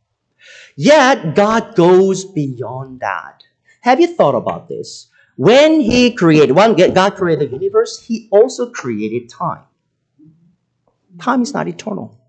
Yet 0.75 1.35
God 1.35 1.75
goes 1.75 2.23
beyond 2.23 3.01
that. 3.01 3.43
Have 3.81 3.99
you 3.99 4.07
thought 4.15 4.35
about 4.35 4.69
this? 4.69 5.07
When 5.35 5.81
He 5.81 6.13
created, 6.13 6.53
when 6.53 6.75
God 6.75 7.15
created 7.15 7.51
the 7.51 7.57
universe, 7.57 7.99
He 7.99 8.27
also 8.31 8.69
created 8.69 9.29
time. 9.29 9.63
Time 11.19 11.41
is 11.41 11.53
not 11.53 11.67
eternal. 11.67 12.19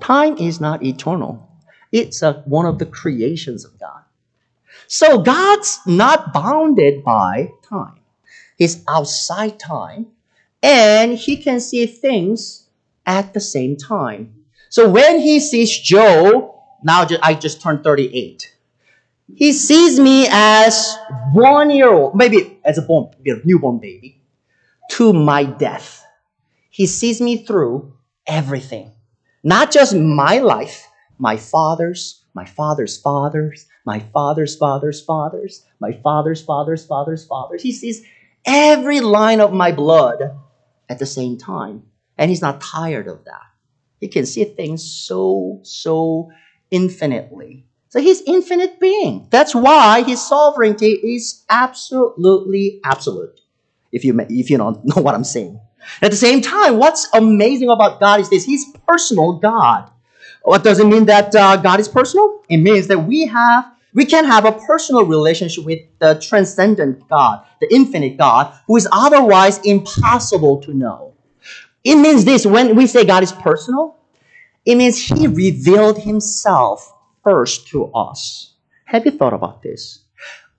Time 0.00 0.36
is 0.38 0.60
not 0.60 0.82
eternal. 0.82 1.48
It's 1.92 2.22
a, 2.22 2.42
one 2.46 2.66
of 2.66 2.78
the 2.78 2.86
creations 2.86 3.64
of 3.64 3.78
God. 3.78 4.02
So 4.88 5.18
God's 5.18 5.80
not 5.86 6.32
bounded 6.32 7.04
by 7.04 7.52
time. 7.68 8.00
He's 8.56 8.84
outside 8.88 9.58
time 9.58 10.06
and 10.62 11.16
he 11.16 11.36
can 11.36 11.60
see 11.60 11.86
things 11.86 12.68
at 13.04 13.34
the 13.34 13.40
same 13.40 13.76
time. 13.76 14.44
So 14.68 14.88
when 14.88 15.20
he 15.20 15.40
sees 15.40 15.78
Joe, 15.78 16.62
now 16.82 17.06
I 17.22 17.34
just 17.34 17.60
turned 17.60 17.84
38. 17.84 18.54
He 19.34 19.52
sees 19.52 19.98
me 19.98 20.26
as 20.30 20.96
one 21.32 21.70
year 21.70 21.92
old, 21.92 22.14
maybe 22.14 22.58
as 22.64 22.78
a 22.78 22.82
born, 22.82 23.10
newborn 23.44 23.78
baby, 23.78 24.20
to 24.92 25.12
my 25.12 25.44
death. 25.44 26.04
He 26.70 26.86
sees 26.86 27.20
me 27.20 27.38
through 27.38 27.92
everything. 28.26 28.92
Not 29.42 29.72
just 29.72 29.94
my 29.94 30.38
life, 30.38 30.86
my 31.18 31.36
father's, 31.36 32.22
my 32.34 32.44
father's 32.44 32.96
fathers, 32.96 33.66
my 33.86 34.00
father's 34.12 34.56
father's 34.56 35.00
fathers, 35.00 35.64
my 35.80 35.92
father's 35.92 36.42
father's 36.42 36.84
father's 36.84 37.24
fathers. 37.24 37.62
He 37.62 37.72
sees 37.72 38.04
every 38.44 39.00
line 39.00 39.40
of 39.40 39.52
my 39.52 39.72
blood 39.72 40.36
at 40.88 40.98
the 40.98 41.06
same 41.06 41.38
time. 41.38 41.84
And 42.18 42.30
he's 42.30 42.42
not 42.42 42.60
tired 42.60 43.08
of 43.08 43.24
that. 43.24 43.42
He 44.00 44.08
can 44.08 44.26
see 44.26 44.44
things 44.44 44.84
so, 44.84 45.60
so 45.62 46.30
infinitely. 46.70 47.64
So 47.88 48.00
he's 48.00 48.22
infinite 48.22 48.80
being. 48.80 49.28
That's 49.30 49.54
why 49.54 50.02
his 50.02 50.26
sovereignty 50.26 50.92
is 50.92 51.44
absolutely 51.48 52.80
absolute. 52.84 53.40
If 53.92 54.04
you 54.04 54.18
if 54.28 54.50
you 54.50 54.58
don't 54.58 54.84
know 54.84 55.00
what 55.00 55.14
I'm 55.14 55.24
saying. 55.24 55.60
At 56.02 56.10
the 56.10 56.16
same 56.16 56.42
time, 56.42 56.78
what's 56.78 57.08
amazing 57.14 57.70
about 57.70 58.00
God 58.00 58.20
is 58.20 58.28
this: 58.28 58.44
He's 58.44 58.66
personal 58.88 59.34
God. 59.34 59.88
What 60.42 60.64
does 60.64 60.80
it 60.80 60.86
mean 60.86 61.06
that 61.06 61.34
uh, 61.34 61.56
God 61.56 61.80
is 61.80 61.88
personal? 61.88 62.42
It 62.48 62.58
means 62.58 62.88
that 62.88 62.98
we 62.98 63.26
have 63.26 63.72
we 63.96 64.04
can 64.04 64.26
have 64.26 64.44
a 64.44 64.52
personal 64.52 65.04
relationship 65.04 65.64
with 65.64 65.80
the 65.98 66.20
transcendent 66.20 67.08
God, 67.08 67.44
the 67.60 67.74
infinite 67.74 68.18
God, 68.18 68.54
who 68.66 68.76
is 68.76 68.86
otherwise 68.92 69.58
impossible 69.64 70.60
to 70.60 70.74
know. 70.74 71.14
It 71.82 71.96
means 71.96 72.24
this 72.24 72.44
when 72.44 72.76
we 72.76 72.86
say 72.86 73.06
God 73.06 73.22
is 73.22 73.32
personal, 73.32 73.96
it 74.66 74.74
means 74.74 74.98
He 74.98 75.26
revealed 75.26 75.98
Himself 75.98 76.92
first 77.24 77.68
to 77.68 77.86
us. 77.94 78.52
Have 78.84 79.06
you 79.06 79.12
thought 79.12 79.32
about 79.32 79.62
this? 79.62 80.00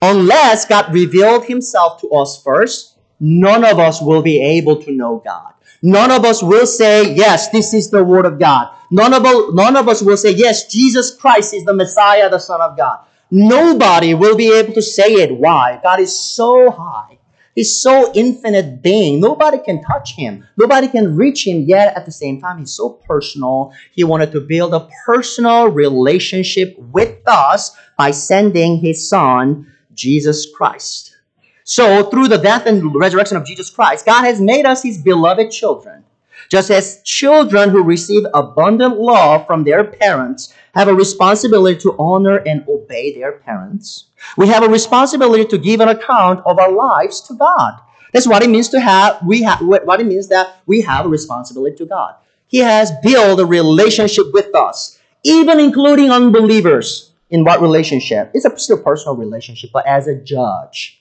Unless 0.02 0.64
God 0.64 0.92
revealed 0.92 1.44
Himself 1.44 2.00
to 2.00 2.08
us 2.08 2.42
first, 2.42 2.98
none 3.20 3.64
of 3.64 3.78
us 3.78 4.02
will 4.02 4.22
be 4.22 4.42
able 4.42 4.82
to 4.82 4.90
know 4.90 5.22
God. 5.24 5.52
None 5.80 6.10
of 6.10 6.24
us 6.24 6.42
will 6.42 6.66
say, 6.66 7.14
yes, 7.14 7.50
this 7.50 7.72
is 7.72 7.88
the 7.88 8.02
Word 8.02 8.26
of 8.26 8.40
God. 8.40 8.74
None 8.90 9.14
of, 9.14 9.22
none 9.54 9.76
of 9.76 9.88
us 9.88 10.02
will 10.02 10.16
say, 10.16 10.32
yes, 10.32 10.66
Jesus 10.66 11.14
Christ 11.14 11.54
is 11.54 11.64
the 11.64 11.74
Messiah, 11.74 12.28
the 12.28 12.40
Son 12.40 12.60
of 12.60 12.76
God. 12.76 13.04
Nobody 13.30 14.14
will 14.14 14.36
be 14.36 14.52
able 14.52 14.72
to 14.74 14.82
say 14.82 15.14
it. 15.14 15.36
Why? 15.36 15.80
God 15.82 16.00
is 16.00 16.18
so 16.18 16.70
high. 16.70 17.18
He's 17.54 17.82
so 17.82 18.12
infinite 18.14 18.82
being. 18.82 19.20
Nobody 19.20 19.58
can 19.58 19.82
touch 19.82 20.14
him. 20.14 20.46
Nobody 20.56 20.86
can 20.86 21.16
reach 21.16 21.46
him. 21.46 21.62
Yet 21.62 21.96
at 21.96 22.06
the 22.06 22.12
same 22.12 22.40
time, 22.40 22.58
he's 22.58 22.72
so 22.72 22.90
personal. 22.90 23.72
He 23.92 24.04
wanted 24.04 24.30
to 24.32 24.40
build 24.40 24.72
a 24.74 24.88
personal 25.04 25.66
relationship 25.66 26.78
with 26.78 27.18
us 27.26 27.76
by 27.96 28.12
sending 28.12 28.78
his 28.78 29.08
son, 29.08 29.74
Jesus 29.92 30.46
Christ. 30.54 31.16
So 31.64 32.04
through 32.04 32.28
the 32.28 32.38
death 32.38 32.66
and 32.66 32.94
resurrection 32.94 33.36
of 33.36 33.44
Jesus 33.44 33.68
Christ, 33.68 34.06
God 34.06 34.22
has 34.22 34.40
made 34.40 34.64
us 34.64 34.82
his 34.82 34.96
beloved 34.96 35.50
children. 35.50 36.04
Just 36.48 36.70
as 36.70 37.02
children 37.02 37.68
who 37.70 37.82
receive 37.82 38.24
abundant 38.32 38.98
love 38.98 39.46
from 39.46 39.64
their 39.64 39.84
parents 39.84 40.54
have 40.74 40.88
a 40.88 40.94
responsibility 40.94 41.78
to 41.80 41.94
honor 41.98 42.36
and 42.36 42.64
obey 42.68 43.14
their 43.14 43.32
parents, 43.32 44.06
we 44.36 44.48
have 44.48 44.62
a 44.62 44.68
responsibility 44.68 45.44
to 45.44 45.58
give 45.58 45.80
an 45.80 45.88
account 45.88 46.40
of 46.46 46.58
our 46.58 46.72
lives 46.72 47.20
to 47.22 47.34
God. 47.34 47.74
That's 48.12 48.26
what 48.26 48.42
it 48.42 48.48
means 48.48 48.70
to 48.70 48.80
have 48.80 49.18
we 49.26 49.42
have 49.42 49.60
what 49.60 50.00
it 50.00 50.06
means 50.06 50.28
that 50.28 50.60
we 50.66 50.80
have 50.82 51.04
a 51.04 51.08
responsibility 51.08 51.76
to 51.76 51.86
God. 51.86 52.14
He 52.46 52.58
has 52.58 52.92
built 53.02 53.40
a 53.40 53.44
relationship 53.44 54.32
with 54.32 54.54
us, 54.54 54.98
even 55.24 55.60
including 55.60 56.10
unbelievers. 56.10 57.12
In 57.30 57.44
what 57.44 57.60
relationship? 57.60 58.30
It's 58.32 58.46
a 58.46 58.58
still 58.58 58.82
personal 58.82 59.14
relationship, 59.14 59.68
but 59.70 59.86
as 59.86 60.06
a 60.06 60.14
judge. 60.14 60.97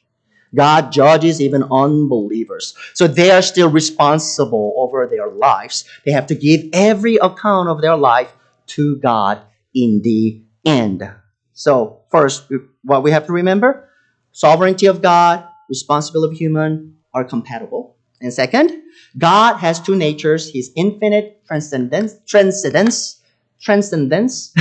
God 0.56 0.92
judges 0.92 1.42
even 1.42 1.64
unbelievers. 1.72 2.76
So 2.94 3.08
they 3.08 3.32
are 3.32 3.42
still 3.42 3.70
responsible 3.70 4.74
over 4.78 5.08
their 5.08 5.30
lives. 5.30 5.86
They 6.06 6.12
have 6.12 6.28
to 6.28 6.36
give 6.36 6.66
every 6.74 7.18
account 7.18 7.70
of 7.70 7.82
their 7.82 7.96
life 7.96 8.32
to 8.68 8.98
God 8.98 9.42
in 9.74 10.02
the 10.04 10.42
end. 10.66 11.10
So, 11.54 12.02
first, 12.12 12.52
what 12.84 13.04
we 13.04 13.12
have 13.12 13.26
to 13.28 13.34
remember 13.34 13.90
sovereignty 14.32 14.86
of 14.86 15.02
God, 15.02 15.44
responsibility 15.70 16.34
of 16.34 16.38
human 16.38 16.98
are 17.14 17.24
compatible. 17.24 17.96
And 18.22 18.34
second, 18.34 18.84
God 19.18 19.58
has 19.58 19.80
two 19.80 19.96
natures 19.96 20.52
His 20.52 20.72
infinite 20.76 21.46
transcendence, 21.46 22.16
transcendence, 22.28 23.22
transcendence, 23.60 24.54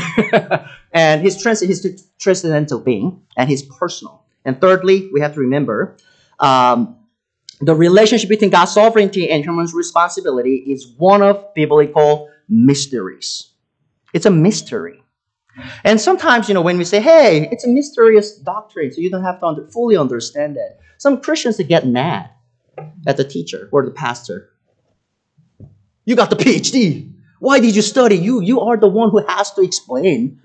and 0.93 1.23
His, 1.23 1.41
trans- 1.41 1.61
his 1.61 2.09
transcendental 2.19 2.81
being, 2.81 3.23
and 3.37 3.49
His 3.49 3.63
personal. 3.63 4.26
And 4.47 4.59
thirdly, 4.61 5.11
we 5.13 5.21
have 5.21 5.35
to 5.35 5.41
remember 5.41 5.99
um, 6.39 6.97
the 7.61 7.75
relationship 7.75 8.29
between 8.29 8.51
God's 8.51 8.73
sovereignty 8.73 9.29
and 9.29 9.45
human's 9.45 9.75
responsibility 9.75 10.57
is 10.57 10.87
one 10.97 11.21
of 11.21 11.53
biblical 11.55 12.31
mysteries. 12.49 13.51
It's 14.15 14.25
a 14.25 14.31
mystery. 14.31 15.03
And 15.85 16.01
sometimes, 16.01 16.49
you 16.49 16.55
know, 16.55 16.63
when 16.63 16.79
we 16.79 16.85
say, 16.85 17.01
hey, 17.01 17.49
it's 17.51 17.65
a 17.65 17.69
mysterious 17.69 18.37
doctrine, 18.37 18.93
so 18.93 19.01
you 19.01 19.11
don't 19.11 19.25
have 19.25 19.41
to 19.41 19.47
under- 19.47 19.69
fully 19.69 19.97
understand 19.97 20.57
it, 20.57 20.79
some 20.99 21.21
Christians 21.21 21.57
get 21.59 21.87
mad 21.87 22.31
at 23.07 23.17
the 23.17 23.25
teacher 23.25 23.69
or 23.73 23.85
the 23.85 23.91
pastor. 23.91 24.51
You 26.05 26.15
got 26.15 26.31
the 26.31 26.37
PhD. 26.37 27.13
Why 27.41 27.59
did 27.59 27.75
you 27.75 27.83
study? 27.83 28.17
You, 28.17 28.43
you 28.43 28.61
are 28.61 28.77
the 28.77 28.89
one 28.89 29.11
who 29.11 29.27
has 29.27 29.51
to 29.55 29.63
explain. 29.63 30.41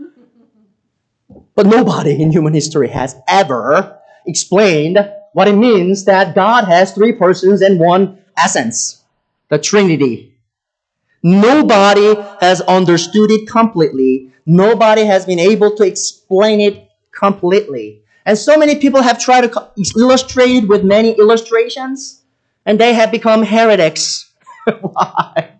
But 1.56 1.68
nobody 1.68 2.22
in 2.22 2.32
human 2.32 2.54
history 2.54 2.90
has 2.90 3.16
ever 3.28 4.00
explained 4.26 4.98
what 5.34 5.48
it 5.48 5.56
means 5.56 6.06
that 6.06 6.36
God 6.36 6.66
has 6.66 6.94
three 6.94 7.14
persons 7.14 7.62
and 7.62 7.80
one 7.80 8.20
essence, 8.38 9.04
the 9.50 9.58
Trinity. 9.58 10.34
Nobody 11.24 12.16
has 12.40 12.62
understood 12.62 13.32
it 13.32 13.48
completely. 13.48 14.32
Nobody 14.46 15.06
has 15.06 15.26
been 15.26 15.40
able 15.40 15.76
to 15.76 15.84
explain 15.84 16.60
it 16.62 16.90
completely. 17.12 18.02
And 18.26 18.38
so 18.38 18.58
many 18.58 18.76
people 18.76 19.02
have 19.02 19.20
tried 19.20 19.42
to 19.42 19.72
illustrate 19.98 20.64
it 20.64 20.68
with 20.68 20.84
many 20.84 21.12
illustrations, 21.14 22.22
and 22.66 22.80
they 22.80 22.94
have 22.94 23.12
become 23.12 23.44
heretics. 23.44 24.32
Why? 24.82 25.52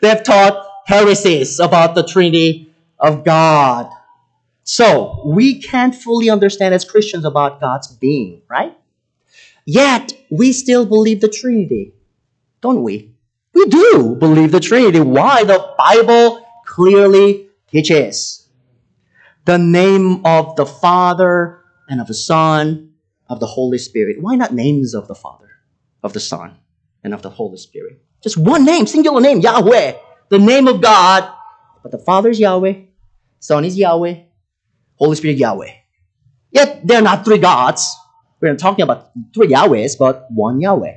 They 0.00 0.08
have 0.08 0.22
taught 0.22 0.66
heresies 0.86 1.58
about 1.60 1.94
the 1.94 2.02
Trinity 2.02 2.72
of 2.98 3.24
God. 3.24 3.90
So, 4.68 5.22
we 5.24 5.62
can't 5.62 5.94
fully 5.94 6.28
understand 6.28 6.74
as 6.74 6.84
Christians 6.84 7.24
about 7.24 7.60
God's 7.60 7.86
being, 7.86 8.42
right? 8.48 8.76
Yet, 9.64 10.12
we 10.28 10.52
still 10.52 10.84
believe 10.84 11.20
the 11.20 11.28
Trinity, 11.28 11.94
don't 12.62 12.82
we? 12.82 13.14
We 13.54 13.66
do 13.66 14.16
believe 14.18 14.50
the 14.50 14.58
Trinity. 14.58 14.98
Why? 14.98 15.44
The 15.44 15.72
Bible 15.78 16.44
clearly 16.64 17.48
teaches 17.70 18.48
the 19.44 19.56
name 19.56 20.26
of 20.26 20.56
the 20.56 20.66
Father 20.66 21.60
and 21.88 22.00
of 22.00 22.08
the 22.08 22.14
Son, 22.14 22.90
of 23.28 23.38
the 23.38 23.46
Holy 23.46 23.78
Spirit. 23.78 24.20
Why 24.20 24.34
not 24.34 24.52
names 24.52 24.94
of 24.94 25.06
the 25.06 25.14
Father, 25.14 25.50
of 26.02 26.12
the 26.12 26.18
Son, 26.18 26.58
and 27.04 27.14
of 27.14 27.22
the 27.22 27.30
Holy 27.30 27.56
Spirit? 27.56 28.02
Just 28.20 28.36
one 28.36 28.64
name, 28.64 28.88
singular 28.88 29.20
name, 29.20 29.38
Yahweh, 29.38 29.92
the 30.28 30.40
name 30.40 30.66
of 30.66 30.80
God. 30.80 31.32
But 31.84 31.92
the 31.92 31.98
Father 31.98 32.30
is 32.30 32.40
Yahweh, 32.40 32.80
Son 33.38 33.64
is 33.64 33.78
Yahweh, 33.78 34.22
Holy 34.96 35.16
Spirit 35.16 35.38
Yahweh. 35.38 35.70
Yet 36.50 36.86
they're 36.86 37.02
not 37.02 37.24
three 37.24 37.38
gods. 37.38 37.94
We're 38.40 38.50
not 38.50 38.58
talking 38.58 38.82
about 38.82 39.10
three 39.34 39.48
Yahwehs, 39.48 39.98
but 39.98 40.26
one 40.30 40.60
Yahweh. 40.60 40.96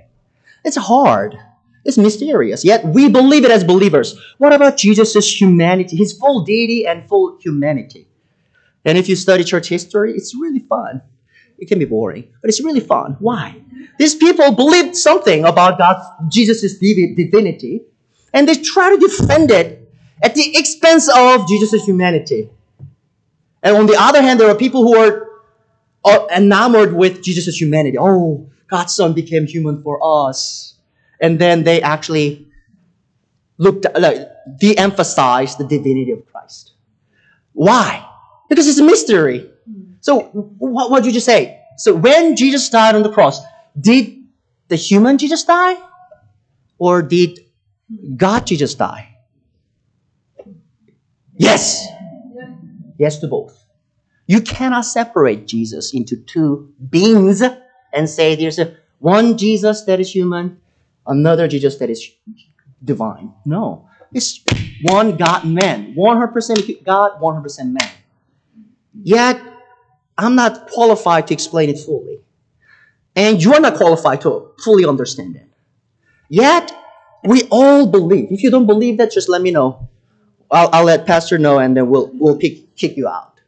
It's 0.65 0.77
hard. 0.77 1.37
It's 1.85 1.97
mysterious. 1.97 2.65
Yet 2.65 2.85
we 2.85 3.09
believe 3.09 3.45
it 3.45 3.51
as 3.51 3.63
believers. 3.63 4.19
What 4.37 4.53
about 4.53 4.77
Jesus' 4.77 5.39
humanity, 5.39 5.95
his 5.95 6.13
full 6.13 6.43
deity 6.43 6.85
and 6.85 7.07
full 7.07 7.37
humanity? 7.41 8.07
And 8.85 8.97
if 8.97 9.09
you 9.09 9.15
study 9.15 9.43
church 9.43 9.69
history, 9.69 10.13
it's 10.13 10.35
really 10.35 10.59
fun. 10.59 11.01
It 11.57 11.67
can 11.67 11.79
be 11.79 11.85
boring, 11.85 12.27
but 12.41 12.49
it's 12.49 12.63
really 12.63 12.79
fun. 12.79 13.17
Why? 13.19 13.61
These 13.97 14.15
people 14.15 14.51
believed 14.51 14.95
something 14.95 15.43
about 15.43 15.77
God's 15.77 16.05
Jesus' 16.29 16.77
divinity, 16.77 17.83
and 18.33 18.47
they 18.47 18.55
try 18.55 18.95
to 18.95 18.97
defend 18.97 19.51
it 19.51 19.91
at 20.23 20.35
the 20.35 20.57
expense 20.57 21.09
of 21.13 21.47
Jesus' 21.47 21.85
humanity. 21.85 22.49
And 23.61 23.75
on 23.75 23.87
the 23.87 23.95
other 23.99 24.21
hand, 24.21 24.39
there 24.39 24.49
are 24.49 24.55
people 24.55 24.83
who 24.83 24.97
are, 24.97 25.27
enamored 26.35 26.93
with 26.93 27.21
Jesus' 27.21 27.59
humanity. 27.59 27.97
Oh, 27.99 28.49
God's 28.67 28.95
Son 28.95 29.13
became 29.13 29.45
human 29.45 29.83
for 29.83 29.99
us. 30.01 30.75
And 31.19 31.37
then 31.37 31.63
they 31.63 31.81
actually 31.81 32.47
looked, 33.57 33.85
like, 33.95 34.27
de-emphasized 34.57 35.57
the 35.57 35.65
divinity 35.65 36.11
of 36.11 36.25
Christ. 36.25 36.73
Why? 37.53 38.07
Because 38.47 38.67
it's 38.67 38.79
a 38.79 38.83
mystery. 38.83 39.51
So 39.99 40.21
what 40.57 40.89
would 40.91 41.05
you 41.05 41.11
just 41.11 41.25
say? 41.25 41.59
So 41.77 41.93
when 41.93 42.35
Jesus 42.35 42.69
died 42.69 42.95
on 42.95 43.03
the 43.03 43.11
cross, 43.11 43.41
did 43.79 44.23
the 44.69 44.77
human 44.77 45.17
Jesus 45.17 45.43
die? 45.43 45.77
Or 46.77 47.01
did 47.01 47.39
God 48.15 48.47
Jesus 48.47 48.73
die? 48.73 49.17
Yes. 51.35 51.85
Yes 52.99 53.17
to 53.19 53.27
both. 53.27 53.65
You 54.27 54.41
cannot 54.41 54.85
separate 54.85 55.47
Jesus 55.47 55.93
into 55.93 56.17
two 56.17 56.71
beings 56.91 57.41
and 57.93 58.07
say 58.07 58.35
there's 58.35 58.59
a 58.59 58.77
one 58.99 59.37
Jesus 59.37 59.83
that 59.85 59.99
is 59.99 60.13
human, 60.13 60.61
another 61.07 61.47
Jesus 61.47 61.77
that 61.77 61.89
is 61.89 62.11
divine. 62.83 63.33
No. 63.45 63.89
It's 64.13 64.43
one 64.83 65.17
God 65.17 65.45
man, 65.45 65.95
100% 65.95 66.83
God, 66.83 67.19
100% 67.21 67.59
man. 67.71 67.91
Yet, 69.01 69.41
I'm 70.17 70.35
not 70.35 70.69
qualified 70.69 71.27
to 71.27 71.33
explain 71.33 71.69
it 71.69 71.79
fully. 71.79 72.19
And 73.15 73.41
you're 73.41 73.59
not 73.59 73.75
qualified 73.75 74.21
to 74.21 74.51
fully 74.63 74.85
understand 74.85 75.37
it. 75.37 75.47
Yet, 76.27 76.71
we 77.23 77.43
all 77.49 77.87
believe. 77.87 78.31
If 78.31 78.43
you 78.43 78.51
don't 78.51 78.67
believe 78.67 78.97
that, 78.97 79.11
just 79.11 79.29
let 79.29 79.41
me 79.41 79.51
know. 79.51 79.89
I'll, 80.51 80.69
I'll 80.73 80.83
let 80.85 81.05
Pastor 81.05 81.37
know 81.37 81.59
and 81.59 81.77
then 81.77 81.89
we'll, 81.89 82.09
we'll 82.13 82.37
kick, 82.37 82.68
kick 82.79 82.97
you 82.97 83.07
out. 83.07 83.39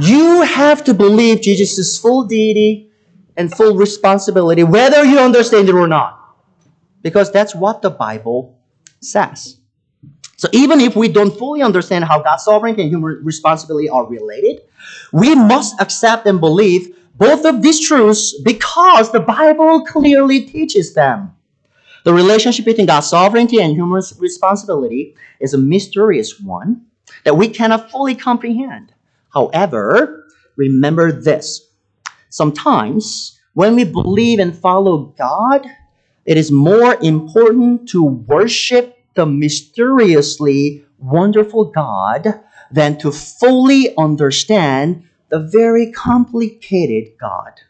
you 0.00 0.42
have 0.42 0.84
to 0.84 0.92
believe 0.92 1.40
Jesus' 1.40 1.98
full 1.98 2.24
deity 2.24 2.90
and 3.36 3.54
full 3.54 3.76
responsibility, 3.76 4.64
whether 4.64 5.04
you 5.04 5.18
understand 5.18 5.68
it 5.68 5.74
or 5.74 5.86
not. 5.86 6.14
Because 7.02 7.32
that's 7.32 7.54
what 7.54 7.80
the 7.80 7.90
Bible 7.90 8.58
says. 9.00 9.58
So 10.36 10.48
even 10.52 10.80
if 10.80 10.94
we 10.94 11.08
don't 11.08 11.36
fully 11.36 11.62
understand 11.62 12.04
how 12.04 12.20
God's 12.22 12.44
sovereignty 12.44 12.82
and 12.82 12.90
human 12.90 13.24
responsibility 13.24 13.88
are 13.88 14.06
related, 14.06 14.62
we 15.12 15.34
must 15.34 15.80
accept 15.80 16.26
and 16.26 16.38
believe 16.38 16.94
both 17.14 17.44
of 17.44 17.62
these 17.62 17.80
truths 17.86 18.40
because 18.44 19.10
the 19.10 19.20
Bible 19.20 19.84
clearly 19.84 20.42
teaches 20.42 20.94
them. 20.94 21.34
The 22.04 22.14
relationship 22.14 22.64
between 22.64 22.86
God's 22.86 23.08
sovereignty 23.08 23.60
and 23.60 23.74
human 23.74 24.02
responsibility 24.18 25.16
is 25.40 25.54
a 25.54 25.58
mysterious 25.58 26.40
one 26.40 26.86
that 27.24 27.36
we 27.36 27.48
cannot 27.48 27.90
fully 27.90 28.14
comprehend. 28.14 28.92
However, 29.32 30.26
remember 30.56 31.12
this. 31.12 31.68
Sometimes 32.30 33.38
when 33.54 33.74
we 33.74 33.84
believe 33.84 34.38
and 34.38 34.56
follow 34.56 35.14
God, 35.18 35.66
it 36.24 36.36
is 36.36 36.50
more 36.52 36.96
important 37.02 37.88
to 37.90 38.04
worship 38.04 38.96
the 39.14 39.26
mysteriously 39.26 40.84
wonderful 40.98 41.64
God 41.64 42.40
than 42.70 42.98
to 42.98 43.10
fully 43.10 43.96
understand 43.96 45.08
the 45.30 45.40
very 45.40 45.90
complicated 45.92 47.14
God. 47.20 47.60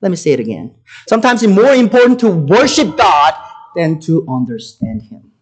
Let 0.00 0.10
me 0.10 0.16
say 0.16 0.32
it 0.32 0.40
again. 0.40 0.74
Sometimes 1.08 1.42
it's 1.42 1.52
more 1.52 1.74
important 1.74 2.20
to 2.20 2.30
worship 2.30 2.96
God 2.96 3.34
than 3.76 4.00
to 4.00 4.26
understand 4.28 5.02
Him. 5.02 5.32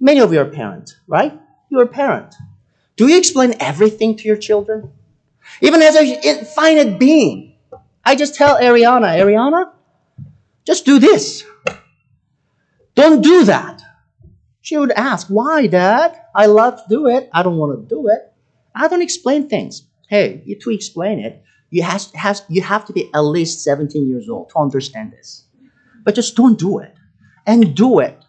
Many 0.00 0.20
of 0.20 0.32
you 0.32 0.40
are 0.40 0.46
parents, 0.46 0.96
right? 1.06 1.38
You're 1.72 1.84
a 1.84 1.86
parent. 1.86 2.34
Do 2.96 3.08
you 3.08 3.16
explain 3.16 3.54
everything 3.58 4.14
to 4.18 4.28
your 4.28 4.36
children? 4.36 4.92
Even 5.62 5.80
as 5.80 5.96
a 5.96 6.44
finite 6.44 6.98
being. 6.98 7.54
I 8.04 8.14
just 8.14 8.34
tell 8.34 8.60
Ariana, 8.60 9.16
Ariana, 9.18 9.72
just 10.66 10.84
do 10.84 10.98
this. 10.98 11.44
Don't 12.94 13.22
do 13.22 13.44
that. 13.44 13.80
She 14.60 14.76
would 14.76 14.90
ask, 14.90 15.28
Why, 15.28 15.66
Dad? 15.66 16.20
I 16.34 16.44
love 16.44 16.76
to 16.76 16.84
do 16.90 17.06
it. 17.06 17.30
I 17.32 17.42
don't 17.42 17.56
want 17.56 17.80
to 17.80 17.94
do 17.94 18.06
it. 18.08 18.20
I 18.74 18.86
don't 18.88 19.00
explain 19.00 19.48
things. 19.48 19.84
Hey, 20.08 20.44
to 20.60 20.70
explain 20.70 21.20
it, 21.20 21.42
you, 21.70 21.82
has, 21.84 22.12
has, 22.12 22.42
you 22.50 22.60
have 22.60 22.84
to 22.84 22.92
be 22.92 23.08
at 23.14 23.20
least 23.20 23.64
17 23.64 24.06
years 24.06 24.28
old 24.28 24.50
to 24.50 24.58
understand 24.58 25.12
this. 25.12 25.46
But 26.04 26.16
just 26.16 26.36
don't 26.36 26.58
do 26.58 26.80
it. 26.80 26.94
And 27.46 27.74
do 27.74 28.00
it. 28.00 28.21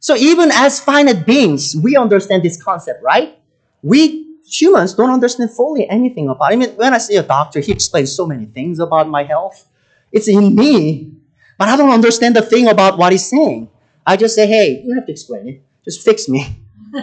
So 0.00 0.16
even 0.16 0.50
as 0.50 0.80
finite 0.80 1.26
beings, 1.26 1.76
we 1.76 1.94
understand 1.94 2.42
this 2.42 2.60
concept, 2.60 3.02
right? 3.02 3.38
We 3.82 4.36
humans 4.46 4.94
don't 4.94 5.10
understand 5.10 5.50
fully 5.50 5.88
anything 5.88 6.30
about 6.30 6.52
it. 6.52 6.54
I 6.54 6.56
mean, 6.56 6.70
when 6.70 6.94
I 6.94 6.98
see 6.98 7.16
a 7.16 7.22
doctor, 7.22 7.60
he 7.60 7.70
explains 7.70 8.10
so 8.10 8.26
many 8.26 8.46
things 8.46 8.78
about 8.78 9.08
my 9.08 9.24
health. 9.24 9.68
It's 10.10 10.26
in 10.26 10.56
me, 10.56 11.12
but 11.58 11.68
I 11.68 11.76
don't 11.76 11.90
understand 11.90 12.34
the 12.34 12.42
thing 12.42 12.68
about 12.68 12.96
what 12.96 13.12
he's 13.12 13.28
saying. 13.28 13.68
I 14.06 14.16
just 14.16 14.34
say, 14.34 14.46
hey, 14.46 14.82
you 14.84 14.94
have 14.94 15.04
to 15.04 15.12
explain 15.12 15.46
it. 15.46 15.62
Just 15.84 16.02
fix 16.02 16.28
me. 16.28 16.46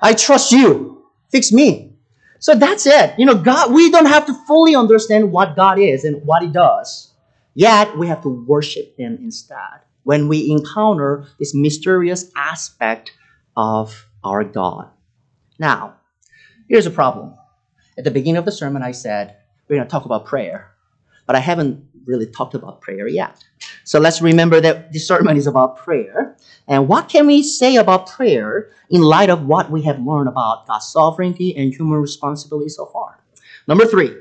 I 0.00 0.14
trust 0.16 0.52
you. 0.52 1.04
Fix 1.30 1.50
me. 1.50 1.92
So 2.38 2.54
that's 2.54 2.86
it. 2.86 3.14
You 3.18 3.26
know, 3.26 3.34
God, 3.34 3.72
we 3.72 3.90
don't 3.90 4.06
have 4.06 4.26
to 4.26 4.34
fully 4.46 4.76
understand 4.76 5.32
what 5.32 5.56
God 5.56 5.80
is 5.80 6.04
and 6.04 6.24
what 6.24 6.42
He 6.42 6.48
does. 6.48 7.12
Yet 7.54 7.98
we 7.98 8.06
have 8.06 8.22
to 8.22 8.28
worship 8.28 8.96
Him 8.96 9.18
instead 9.20 9.80
when 10.08 10.26
we 10.26 10.50
encounter 10.50 11.26
this 11.38 11.54
mysterious 11.54 12.32
aspect 12.34 13.12
of 13.58 14.06
our 14.24 14.42
God. 14.42 14.88
Now, 15.58 15.96
here's 16.66 16.86
a 16.86 16.90
problem. 16.90 17.34
At 17.98 18.04
the 18.04 18.10
beginning 18.10 18.38
of 18.38 18.46
the 18.46 18.50
sermon, 18.50 18.82
I 18.82 18.92
said 18.92 19.36
we're 19.68 19.76
going 19.76 19.86
to 19.86 19.90
talk 19.90 20.06
about 20.06 20.24
prayer, 20.24 20.70
but 21.26 21.36
I 21.36 21.40
haven't 21.40 21.84
really 22.06 22.24
talked 22.24 22.54
about 22.54 22.80
prayer 22.80 23.06
yet. 23.06 23.44
So 23.84 24.00
let's 24.00 24.22
remember 24.22 24.62
that 24.62 24.94
this 24.94 25.06
sermon 25.06 25.36
is 25.36 25.46
about 25.46 25.76
prayer. 25.76 26.38
And 26.66 26.88
what 26.88 27.10
can 27.10 27.26
we 27.26 27.42
say 27.42 27.76
about 27.76 28.06
prayer 28.06 28.70
in 28.88 29.02
light 29.02 29.28
of 29.28 29.44
what 29.44 29.70
we 29.70 29.82
have 29.82 30.00
learned 30.00 30.28
about 30.28 30.66
God's 30.66 30.86
sovereignty 30.86 31.54
and 31.54 31.74
human 31.74 32.00
responsibility 32.00 32.70
so 32.70 32.86
far? 32.86 33.22
Number 33.66 33.84
three, 33.84 34.16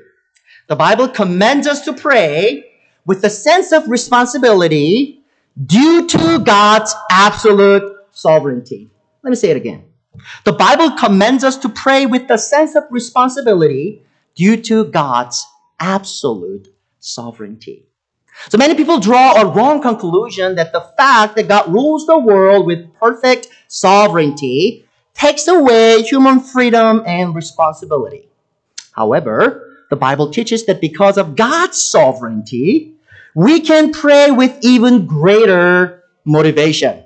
the 0.67 0.76
Bible 0.76 1.08
commands 1.08 1.65
us 1.65 1.80
to 1.86 1.93
pray 1.93 2.65
with 3.06 3.23
a 3.23 3.30
sense 3.30 3.71
of 3.71 3.88
responsibility 3.88 5.16
due 5.65 6.08
to 6.08 6.39
God's 6.39 6.93
absolute 7.10 7.98
sovereignty. 8.12 8.89
Let 9.24 9.30
me 9.30 9.36
say 9.36 9.50
it 9.50 9.58
again. 9.58 9.84
The 10.43 10.54
Bible 10.54 10.91
commends 10.91 11.43
us 11.43 11.58
to 11.58 11.70
pray 11.70 12.06
with 12.06 12.30
a 12.30 12.38
sense 12.38 12.76
of 12.76 12.84
responsibility 12.89 14.04
due 14.36 14.58
to 14.63 14.86
God's 14.86 15.46
absolute 15.80 16.67
sovereignty. 17.00 17.86
So 18.50 18.58
many 18.58 18.76
people 18.76 19.00
draw 19.00 19.41
a 19.41 19.48
wrong 19.48 19.82
conclusion 19.82 20.56
that 20.56 20.72
the 20.72 20.91
fact 20.98 21.36
that 21.36 21.48
God 21.48 21.72
rules 21.72 22.06
the 22.06 22.17
world 22.17 22.65
with 22.65 22.93
perfect 22.96 23.48
sovereignty 23.67 24.86
takes 25.13 25.48
away 25.48 26.04
human 26.04 26.39
freedom 26.39 27.04
and 27.06 27.34
responsibility. 27.34 28.30
However, 28.91 29.86
the 29.89 29.96
Bible 29.96 30.32
teaches 30.32 30.65
that 30.65 30.82
because 30.82 31.17
of 31.17 31.36
God's 31.36 31.82
sovereignty, 31.82 32.96
we 33.38 33.62
can 33.62 33.91
pray 33.91 34.32
with 34.32 34.58
even 34.63 35.06
greater 35.06 36.04
motivation. 36.26 37.04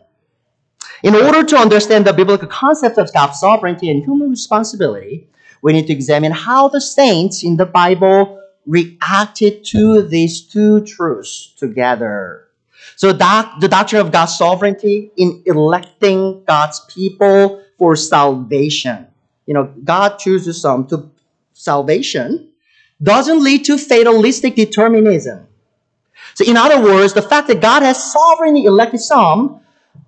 In 1.04 1.14
order 1.14 1.44
to 1.44 1.58
understand 1.58 2.08
the 2.08 2.14
biblical 2.14 2.48
concept 2.48 2.98
of 2.98 3.12
God's 3.12 3.38
sovereignty 3.38 3.90
and 3.90 4.02
human 4.02 4.30
responsibility, 4.30 5.28
we 5.62 5.74
need 5.74 5.88
to 5.88 5.94
examine 5.94 6.32
how 6.32 6.70
the 6.70 6.80
saints 6.80 7.44
in 7.44 7.58
the 7.58 7.66
Bible 7.66 8.42
reacted 8.66 9.66
to 9.66 10.04
these 10.04 10.40
two 10.40 10.86
truths 10.86 11.54
together. 11.58 12.48
So 12.96 13.12
doc, 13.12 13.60
the 13.60 13.68
doctrine 13.68 14.00
of 14.00 14.14
God's 14.14 14.38
sovereignty 14.38 15.12
in 15.18 15.44
electing 15.46 16.46
God's 16.48 16.80
people 16.88 17.62
for 17.78 17.98
salvation. 17.98 19.06
You 19.48 19.54
know, 19.54 19.74
God 19.84 20.18
chooses 20.18 20.62
some 20.62 20.88
to 20.88 21.12
salvation 21.52 22.54
doesn't 23.04 23.44
lead 23.44 23.66
to 23.66 23.78
fatalistic 23.78 24.56
determinism. 24.56 25.48
So 26.36 26.46
in 26.46 26.58
other 26.58 26.82
words, 26.82 27.14
the 27.14 27.22
fact 27.22 27.48
that 27.48 27.62
God 27.62 27.84
has 27.84 28.12
sovereignly 28.12 28.66
elected 28.66 29.02
some 29.02 29.62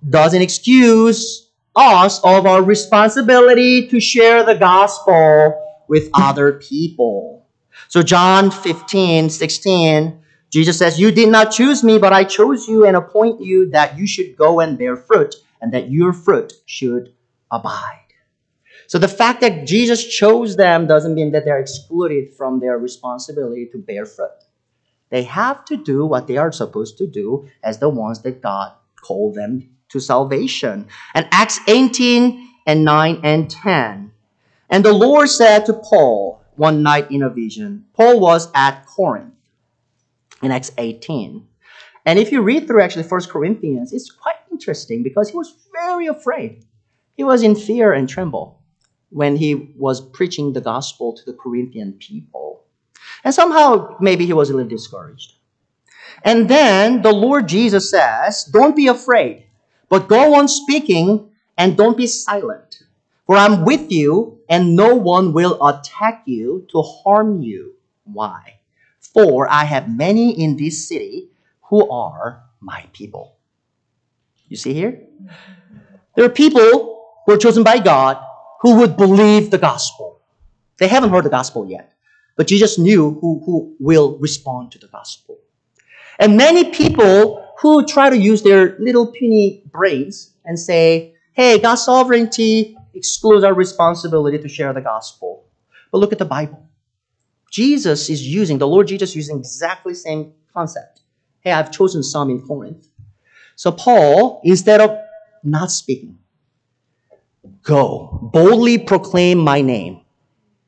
doesn't 0.08 0.40
excuse 0.40 1.50
us 1.76 2.20
of 2.22 2.46
our 2.46 2.62
responsibility 2.62 3.88
to 3.88 4.00
share 4.00 4.44
the 4.44 4.54
gospel 4.54 5.60
with 5.88 6.08
other 6.14 6.52
people. 6.52 7.46
So 7.88 8.02
John 8.02 8.50
15, 8.50 9.30
16, 9.30 10.20
Jesus 10.50 10.78
says, 10.78 11.00
You 11.00 11.10
did 11.10 11.28
not 11.28 11.50
choose 11.50 11.82
me, 11.82 11.98
but 11.98 12.12
I 12.12 12.24
chose 12.24 12.68
you 12.68 12.86
and 12.86 12.96
appoint 12.96 13.40
you 13.40 13.70
that 13.70 13.98
you 13.98 14.06
should 14.06 14.36
go 14.36 14.60
and 14.60 14.78
bear 14.78 14.96
fruit, 14.96 15.34
and 15.60 15.72
that 15.72 15.90
your 15.90 16.12
fruit 16.12 16.52
should 16.66 17.12
abide. 17.50 17.98
So 18.86 18.98
the 18.98 19.08
fact 19.08 19.40
that 19.40 19.66
Jesus 19.66 20.06
chose 20.06 20.56
them 20.56 20.86
doesn't 20.86 21.14
mean 21.14 21.32
that 21.32 21.44
they're 21.44 21.58
excluded 21.58 22.34
from 22.36 22.60
their 22.60 22.78
responsibility 22.78 23.66
to 23.72 23.78
bear 23.78 24.06
fruit. 24.06 24.30
They 25.14 25.22
have 25.22 25.64
to 25.66 25.76
do 25.76 26.04
what 26.04 26.26
they 26.26 26.38
are 26.38 26.50
supposed 26.50 26.98
to 26.98 27.06
do 27.06 27.48
as 27.62 27.78
the 27.78 27.88
ones 27.88 28.22
that 28.22 28.42
God 28.42 28.72
called 29.00 29.36
them 29.36 29.70
to 29.90 30.00
salvation. 30.00 30.88
And 31.14 31.28
Acts 31.30 31.60
18 31.68 32.48
and 32.66 32.84
9 32.84 33.20
and 33.22 33.48
10. 33.48 34.10
And 34.70 34.84
the 34.84 34.92
Lord 34.92 35.28
said 35.28 35.66
to 35.66 35.72
Paul, 35.72 36.42
one 36.56 36.82
night 36.82 37.12
in 37.12 37.22
a 37.22 37.30
vision. 37.30 37.84
Paul 37.92 38.18
was 38.18 38.50
at 38.56 38.86
Corinth 38.86 39.34
in 40.42 40.50
Acts 40.50 40.72
18. 40.78 41.46
And 42.04 42.18
if 42.18 42.32
you 42.32 42.42
read 42.42 42.66
through 42.66 42.82
actually 42.82 43.04
First 43.04 43.30
Corinthians, 43.30 43.92
it's 43.92 44.10
quite 44.10 44.40
interesting 44.50 45.04
because 45.04 45.30
he 45.30 45.36
was 45.36 45.54
very 45.72 46.08
afraid. 46.08 46.64
He 47.16 47.22
was 47.22 47.44
in 47.44 47.54
fear 47.54 47.92
and 47.92 48.08
tremble 48.08 48.60
when 49.10 49.36
he 49.36 49.72
was 49.76 50.00
preaching 50.00 50.54
the 50.54 50.60
gospel 50.60 51.12
to 51.12 51.24
the 51.24 51.34
Corinthian 51.34 51.92
people. 51.92 52.63
And 53.24 53.34
somehow 53.34 53.96
maybe 54.00 54.26
he 54.26 54.32
was 54.32 54.50
a 54.50 54.54
little 54.54 54.68
discouraged. 54.68 55.34
And 56.22 56.48
then 56.48 57.02
the 57.02 57.12
Lord 57.12 57.48
Jesus 57.48 57.90
says, 57.90 58.44
Don't 58.44 58.76
be 58.76 58.86
afraid, 58.86 59.46
but 59.88 60.08
go 60.08 60.34
on 60.34 60.46
speaking 60.46 61.30
and 61.56 61.76
don't 61.76 61.96
be 61.96 62.06
silent. 62.06 62.82
For 63.26 63.36
I'm 63.36 63.64
with 63.64 63.90
you, 63.90 64.40
and 64.50 64.76
no 64.76 64.94
one 64.94 65.32
will 65.32 65.66
attack 65.66 66.24
you 66.26 66.66
to 66.72 66.82
harm 66.82 67.40
you. 67.40 67.74
Why? 68.04 68.58
For 69.00 69.50
I 69.50 69.64
have 69.64 69.88
many 69.88 70.38
in 70.38 70.56
this 70.56 70.86
city 70.86 71.30
who 71.62 71.88
are 71.90 72.42
my 72.60 72.84
people. 72.92 73.36
You 74.48 74.58
see 74.58 74.74
here? 74.74 75.00
There 76.16 76.26
are 76.26 76.30
people 76.30 77.22
who 77.24 77.32
are 77.32 77.38
chosen 77.38 77.62
by 77.62 77.78
God 77.78 78.18
who 78.60 78.76
would 78.76 78.96
believe 78.96 79.50
the 79.50 79.58
gospel. 79.58 80.20
They 80.78 80.88
haven't 80.88 81.10
heard 81.10 81.24
the 81.24 81.30
gospel 81.30 81.66
yet, 81.66 81.93
but 82.36 82.46
Jesus 82.46 82.78
knew 82.78 83.18
who, 83.20 83.42
who 83.44 83.76
will 83.78 84.18
respond 84.18 84.72
to 84.72 84.78
the 84.78 84.88
gospel. 84.88 85.38
And 86.18 86.36
many 86.36 86.70
people 86.70 87.44
who 87.60 87.84
try 87.86 88.10
to 88.10 88.16
use 88.16 88.42
their 88.42 88.76
little 88.78 89.06
puny 89.06 89.62
brains 89.66 90.32
and 90.44 90.58
say, 90.58 91.14
hey, 91.32 91.58
God's 91.58 91.84
sovereignty 91.84 92.76
excludes 92.94 93.44
our 93.44 93.54
responsibility 93.54 94.38
to 94.38 94.48
share 94.48 94.72
the 94.72 94.80
gospel. 94.80 95.46
But 95.90 95.98
look 95.98 96.12
at 96.12 96.18
the 96.18 96.24
Bible. 96.24 96.68
Jesus 97.50 98.10
is 98.10 98.26
using, 98.26 98.58
the 98.58 98.66
Lord 98.66 98.88
Jesus 98.88 99.14
using 99.14 99.38
exactly 99.38 99.92
the 99.92 99.98
same 99.98 100.32
concept. 100.52 101.02
Hey, 101.40 101.52
I've 101.52 101.70
chosen 101.70 102.02
some 102.02 102.30
in 102.30 102.42
Corinth. 102.42 102.88
So 103.56 103.70
Paul, 103.70 104.40
instead 104.44 104.80
of 104.80 104.98
not 105.44 105.70
speaking, 105.70 106.18
go, 107.62 108.30
boldly 108.32 108.78
proclaim 108.78 109.38
my 109.38 109.60
name, 109.60 110.00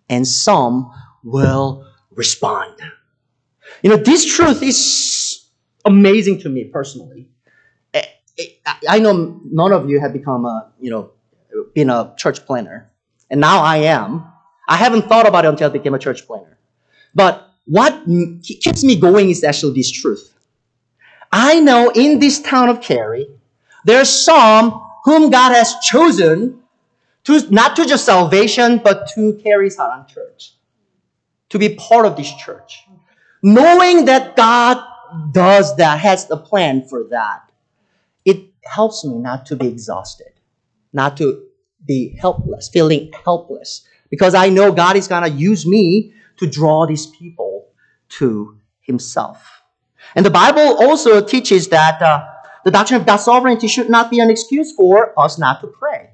and 0.09 0.27
some 0.27 0.93
will 1.27 1.87
respond. 2.13 2.75
You 3.83 3.91
know, 3.91 3.97
this 3.97 4.25
truth 4.25 4.63
is 4.63 5.45
amazing 5.85 6.41
to 6.41 6.49
me 6.49 6.65
personally. 6.65 7.29
Eh, 7.93 8.03
eh, 8.39 8.45
I- 8.65 8.97
I 8.97 8.99
know 9.01 9.41
none 9.45 9.73
of 9.73 9.91
you 9.91 10.01
have 10.01 10.13
become 10.13 10.47
a, 10.47 10.73
you 10.81 10.91
know, 10.91 11.11
been 11.75 11.91
a 11.91 12.15
church 12.17 12.47
planner. 12.47 12.91
And 13.31 13.41
now 13.41 13.61
I 13.61 13.79
am. 13.79 14.25
I 14.69 14.77
haven't 14.77 15.09
thought 15.09 15.27
about 15.27 15.45
it 15.45 15.49
until 15.49 15.69
I 15.71 15.73
became 15.73 15.95
a 15.95 15.99
church 15.99 16.27
planner. 16.27 16.59
But 17.15 17.49
what 17.67 18.05
keeps 18.43 18.85
me 18.85 18.97
going 18.97 19.31
is 19.31 19.43
actually 19.43 19.75
this 19.75 19.91
truth. 19.91 20.33
I 21.33 21.61
know 21.61 21.91
in 21.91 22.19
this 22.21 22.41
town 22.41 22.69
of 22.69 22.81
Cary, 22.81 23.27
there's 23.85 24.09
some 24.09 24.81
whom 25.05 25.31
God 25.31 25.53
has 25.53 25.75
chosen 25.83 26.61
to 27.25 27.41
not 27.51 27.77
to 27.77 27.87
just 27.87 28.05
salvation, 28.05 28.79
but 28.83 29.09
to 29.15 29.35
carry 29.43 29.69
Sarang 29.69 30.07
Church, 30.09 30.56
to 31.51 31.59
be 31.59 31.75
part 31.75 32.07
of 32.07 32.17
this 32.17 32.33
church, 32.35 32.85
knowing 33.43 34.07
that 34.07 34.37
God 34.37 34.83
does 35.33 35.77
that, 35.77 36.01
has 36.01 36.31
a 36.31 36.37
plan 36.37 36.87
for 36.89 37.05
that. 37.11 37.51
It 38.25 38.47
helps 38.65 39.05
me 39.05 39.19
not 39.19 39.47
to 39.47 39.57
be 39.57 39.69
exhausted, 39.69 40.33
not 40.93 41.17
to 41.19 41.45
be 41.85 42.17
helpless, 42.21 42.69
feeling 42.69 43.13
helpless, 43.25 43.87
because 44.11 44.35
I 44.35 44.49
know 44.49 44.73
God 44.73 44.97
is 44.97 45.09
gonna 45.09 45.29
use 45.29 45.67
me 45.67 46.13
to 46.39 46.47
draw 46.47 46.87
these 46.87 47.07
people 47.07 47.69
to 48.09 48.59
Himself. 48.81 49.63
And 50.15 50.25
the 50.25 50.31
Bible 50.31 50.77
also 50.79 51.21
teaches 51.21 51.69
that 51.69 52.01
uh, 52.03 52.27
the 52.65 52.71
doctrine 52.71 53.01
of 53.01 53.07
God's 53.07 53.25
sovereignty 53.25 53.69
should 53.69 53.91
not 53.91 54.11
be 54.11 54.19
an 54.21 54.31
excuse 54.31 54.73
for 54.73 55.19
us 55.19 55.39
not 55.39 55.61
to 55.61 55.69
pray. 55.69 56.11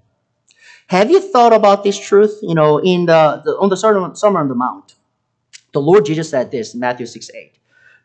Have 0.89 1.11
you 1.11 1.20
thought 1.20 1.53
about 1.53 1.85
this 1.85 1.99
truth? 1.99 2.39
You 2.43 2.55
know, 2.55 2.78
in 2.78 3.07
the, 3.07 3.43
the 3.45 3.53
on 3.53 3.70
the 3.70 3.76
Sermon 3.76 4.12
on 4.37 4.49
the 4.49 4.55
Mount, 4.55 4.95
the 5.73 5.81
Lord 5.81 6.05
Jesus 6.05 6.31
said 6.31 6.51
this, 6.51 6.75
Matthew 6.75 7.07
6 7.07 7.31
8. 7.35 7.59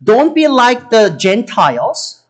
Don't 0.03 0.35
be 0.35 0.47
like 0.47 0.89
the 0.89 1.09
Gentiles 1.19 2.23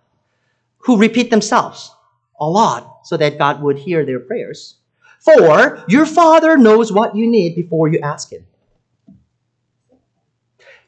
who 0.80 0.98
repeat 0.98 1.30
themselves 1.30 1.92
a 2.40 2.46
lot 2.46 3.02
so 3.04 3.18
that 3.18 3.38
God 3.38 3.62
would 3.62 3.78
hear 3.78 4.06
their 4.06 4.20
prayers. 4.20 4.76
For 5.20 5.84
your 5.88 6.06
Father 6.06 6.58
knows 6.58 6.92
what 6.92 7.16
you 7.16 7.28
need 7.28 7.56
before 7.56 7.88
you 7.88 8.00
ask 8.00 8.32
Him. 8.32 8.46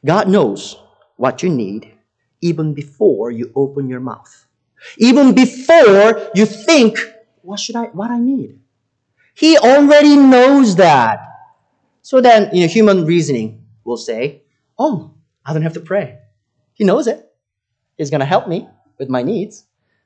God 0.06 0.30
knows 0.30 0.78
what 1.18 1.44
you 1.44 1.50
need 1.50 1.92
even 2.42 2.74
before 2.74 3.32
you 3.32 3.52
open 3.56 3.90
your 3.90 4.00
mouth. 4.00 4.48
Even 4.98 5.36
before 5.36 6.30
you 6.34 6.46
think, 6.46 6.98
what 7.42 7.60
should 7.60 7.76
I, 7.76 7.86
what 7.86 8.10
I 8.10 8.18
need? 8.18 8.60
He 9.34 9.58
already 9.58 10.16
knows 10.16 10.78
that. 10.78 11.20
So 12.02 12.22
then, 12.22 12.50
you 12.54 12.62
know, 12.62 12.68
human 12.68 13.06
reasoning 13.06 13.59
will 13.90 13.98
say, 13.98 14.44
oh, 14.78 15.14
I 15.46 15.52
don't 15.52 15.64
have 15.64 15.74
to 15.74 15.82
pray. 15.82 16.20
He 16.74 16.86
knows 16.86 17.08
it. 17.08 17.26
He's 17.98 18.10
going 18.10 18.22
to 18.22 18.26
help 18.26 18.48
me 18.48 18.70
with 18.98 19.10
my 19.10 19.24
needs. 19.24 19.66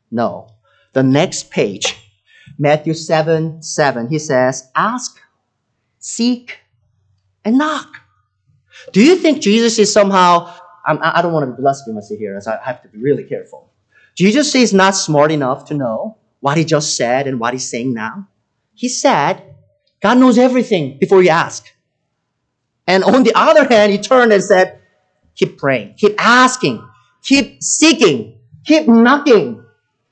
No. 0.10 0.50
The 0.94 1.04
next 1.04 1.52
page, 1.52 1.96
Matthew 2.58 2.94
7 2.94 3.62
7, 3.62 4.08
he 4.08 4.20
says, 4.20 4.72
Ask, 4.76 5.20
seek, 6.00 6.60
and 7.46 7.58
knock. 7.58 7.90
Do 8.92 9.04
you 9.04 9.16
think 9.16 9.42
Jesus 9.42 9.78
is 9.78 9.92
somehow, 9.92 10.54
I'm, 10.86 11.00
I 11.02 11.22
don't 11.22 11.34
want 11.34 11.48
to 11.48 11.52
be 11.52 11.62
blasphemous 11.62 12.10
here, 12.10 12.40
I 12.48 12.58
have 12.64 12.82
to 12.84 12.90
be 12.90 12.98
really 12.98 13.24
careful. 13.24 13.72
Jesus 14.16 14.54
is 14.56 14.74
not 14.74 14.96
smart 14.96 15.32
enough 15.32 15.66
to 15.66 15.74
know 15.74 16.18
what 16.40 16.58
he 16.58 16.66
just 16.66 16.96
said 16.96 17.28
and 17.28 17.40
what 17.40 17.54
he's 17.54 17.70
saying 17.70 17.94
now. 17.94 18.28
He 18.74 18.90
said, 18.90 19.42
God 20.02 20.18
knows 20.18 20.38
everything 20.38 20.98
before 21.00 21.24
you 21.24 21.30
ask. 21.30 21.73
And 22.88 23.04
on 23.04 23.24
the 23.24 23.34
other 23.36 23.68
hand, 23.68 23.92
he 23.92 23.98
turned 23.98 24.34
and 24.34 24.44
said, 24.44 24.80
keep 25.36 25.58
praying, 25.58 25.96
keep 25.96 26.16
asking, 26.18 26.86
keep 27.22 27.64
seeking, 27.64 28.40
keep 28.66 28.88
knocking, 28.88 29.64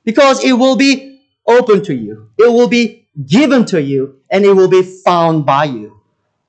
because 0.03 0.43
it 0.43 0.53
will 0.53 0.75
be 0.75 1.21
open 1.45 1.83
to 1.83 1.93
you. 1.93 2.29
It 2.37 2.51
will 2.51 2.67
be 2.67 3.09
given 3.25 3.65
to 3.65 3.81
you, 3.81 4.21
and 4.29 4.45
it 4.45 4.53
will 4.53 4.69
be 4.69 4.81
found 4.81 5.45
by 5.45 5.65
you. 5.65 5.99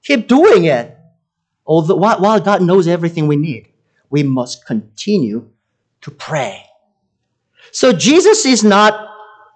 Keep 0.04 0.28
doing 0.28 0.64
it. 0.64 0.96
Although, 1.66 1.96
while 1.96 2.40
God 2.40 2.62
knows 2.62 2.86
everything 2.88 3.26
we 3.26 3.36
need, 3.36 3.68
we 4.10 4.22
must 4.22 4.66
continue 4.66 5.50
to 6.02 6.10
pray. 6.10 6.64
So 7.72 7.92
Jesus 7.92 8.44
is 8.44 8.62
not, 8.62 9.08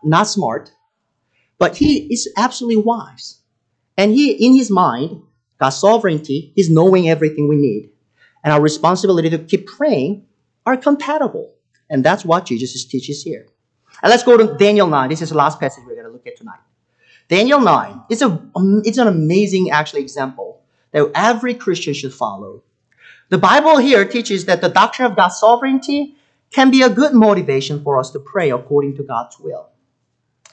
not 0.02 0.24
smart, 0.24 0.72
but 1.58 1.76
he 1.76 2.12
is 2.12 2.32
absolutely 2.36 2.82
wise. 2.82 3.40
And 3.96 4.12
he, 4.12 4.32
in 4.32 4.54
his 4.54 4.70
mind, 4.70 5.22
God's 5.59 5.76
sovereignty, 5.76 6.52
his 6.57 6.70
knowing 6.70 7.09
everything 7.09 7.48
we 7.48 7.57
need, 7.57 7.90
and 8.44 8.52
our 8.52 8.61
responsibility 8.61 9.30
to 9.30 9.38
keep 9.38 9.66
praying 9.66 10.26
are 10.64 10.76
compatible. 10.76 11.54
And 11.88 12.04
that's 12.04 12.24
what 12.24 12.46
Jesus 12.46 12.84
teaches 12.84 13.22
here. 13.22 13.46
And 14.02 14.11
let's 14.11 14.22
go 14.22 14.36
to 14.36 14.57
Daniel 14.57 14.86
9. 14.86 15.09
This 15.09 15.22
is 15.22 15.30
the 15.30 15.36
last 15.36 15.59
passage 15.59 15.84
we're 15.86 15.94
going 15.94 16.07
to 16.07 16.12
look 16.12 16.26
at 16.26 16.36
tonight. 16.36 16.61
Daniel 17.28 17.61
9 17.61 18.02
is 18.11 18.22
a, 18.22 18.26
um, 18.54 18.82
it's 18.84 18.98
an 18.98 19.09
amazing 19.09 19.70
actually 19.70 20.02
example 20.02 20.62
that 20.92 21.11
every 21.14 21.54
Christian 21.54 21.94
should 21.94 22.14
follow. 22.14 22.62
The 23.28 23.38
Bible 23.38 23.78
here 23.78 24.04
teaches 24.04 24.44
that 24.44 24.61
the 24.61 24.68
doctrine 24.68 25.11
of 25.11 25.16
God's 25.16 25.38
sovereignty 25.38 26.16
can 26.52 26.70
be 26.70 26.82
a 26.82 26.90
good 26.90 27.12
motivation 27.12 27.82
for 27.82 27.98
us 27.98 28.11
to 28.12 28.20
pray 28.20 28.50
according 28.50 28.96
to 28.96 29.02
God's 29.02 29.38
will. 29.40 29.70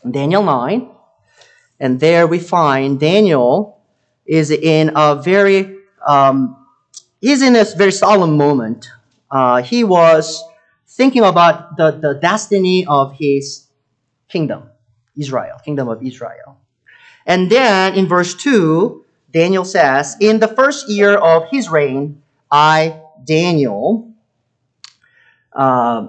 Daniel 0.10 0.44
9, 0.44 0.90
and 1.80 2.00
there 2.00 2.26
we 2.26 2.40
find 2.40 3.00
Daniel 3.00 3.73
is 4.26 4.52
in 4.52 4.92
a 4.96 5.16
very, 5.16 5.78
um, 6.06 6.66
he's 7.22 7.42
in 7.42 7.56
a 7.56 7.66
very 7.78 7.92
solemn 7.92 8.38
moment. 8.38 8.90
Uh, 9.30 9.62
he 9.62 9.84
was 9.84 10.44
thinking 10.88 11.24
about 11.24 11.78
the, 11.78 11.92
the 11.92 12.14
destiny 12.22 12.86
of 12.86 13.16
his 13.18 13.68
kingdom, 14.30 14.70
Israel, 15.18 15.58
kingdom 15.64 15.88
of 15.88 16.04
Israel. 16.04 16.60
And 17.26 17.50
then 17.50 17.96
in 17.96 18.08
verse 18.08 18.36
2, 18.36 19.04
Daniel 19.32 19.66
says, 19.66 20.16
In 20.20 20.40
the 20.40 20.48
first 20.48 20.90
year 20.90 21.16
of 21.16 21.50
his 21.50 21.70
reign, 21.70 22.22
I, 22.52 23.02
Daniel, 23.24 24.14
uh, 25.52 26.08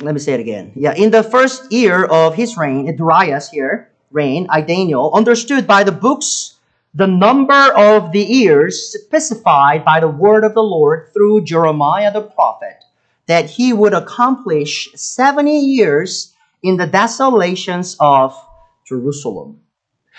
let 0.00 0.14
me 0.14 0.20
say 0.20 0.34
it 0.34 0.40
again. 0.40 0.72
Yeah, 0.74 0.94
in 0.94 1.10
the 1.10 1.22
first 1.22 1.72
year 1.72 2.04
of 2.04 2.34
his 2.34 2.56
reign, 2.56 2.94
Darius 2.96 3.50
here, 3.50 3.90
reign, 4.10 4.46
I, 4.50 4.60
Daniel, 4.60 5.10
understood 5.14 5.66
by 5.66 5.84
the 5.84 5.92
books 5.92 6.57
the 6.98 7.06
number 7.06 7.72
of 7.76 8.10
the 8.10 8.20
years 8.20 8.92
specified 8.92 9.84
by 9.84 10.00
the 10.00 10.08
word 10.08 10.42
of 10.42 10.52
the 10.54 10.62
Lord 10.64 11.10
through 11.14 11.44
Jeremiah 11.44 12.12
the 12.12 12.22
prophet, 12.22 12.82
that 13.26 13.48
he 13.48 13.72
would 13.72 13.94
accomplish 13.94 14.88
70 14.96 15.60
years 15.60 16.34
in 16.64 16.76
the 16.76 16.88
desolations 16.88 17.96
of 18.00 18.34
Jerusalem. 18.84 19.60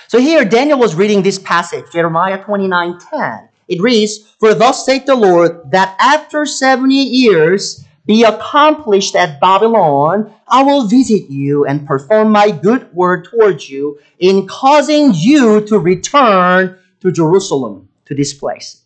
So 0.08 0.20
here 0.20 0.46
Daniel 0.46 0.80
was 0.80 0.96
reading 0.96 1.22
this 1.22 1.38
passage, 1.38 1.92
Jeremiah 1.92 2.42
29:10. 2.42 3.50
It 3.68 3.82
reads, 3.82 4.34
For 4.40 4.54
thus 4.54 4.86
saith 4.86 5.06
the 5.06 5.16
Lord, 5.16 5.72
that 5.72 5.98
after 6.00 6.46
70 6.46 6.96
years 6.96 7.84
be 8.10 8.24
accomplished 8.24 9.16
at 9.16 9.40
Babylon, 9.40 10.34
I 10.48 10.64
will 10.64 10.88
visit 10.88 11.30
you 11.30 11.66
and 11.66 11.86
perform 11.86 12.32
my 12.32 12.50
good 12.50 12.92
word 12.92 13.26
towards 13.26 13.70
you 13.70 14.00
in 14.18 14.48
causing 14.48 15.12
you 15.14 15.62
to 15.68 15.78
return 15.78 16.76
to 17.02 17.12
Jerusalem, 17.12 17.88
to 18.06 18.16
this 18.16 18.34
place. 18.34 18.82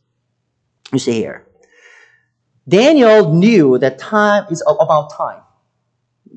You 0.91 0.99
see 0.99 1.13
here. 1.13 1.47
Daniel 2.67 3.33
knew 3.33 3.77
that 3.77 3.97
time 3.97 4.45
is 4.51 4.61
about 4.67 5.13
time, 5.13 5.43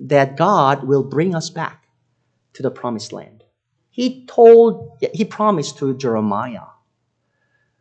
that 0.06 0.36
God 0.36 0.84
will 0.84 1.02
bring 1.02 1.34
us 1.34 1.50
back 1.50 1.88
to 2.52 2.62
the 2.62 2.70
promised 2.70 3.12
land. 3.12 3.42
He 3.90 4.26
told, 4.26 4.96
he 5.12 5.24
promised 5.24 5.78
to 5.78 5.92
Jeremiah. 5.96 6.70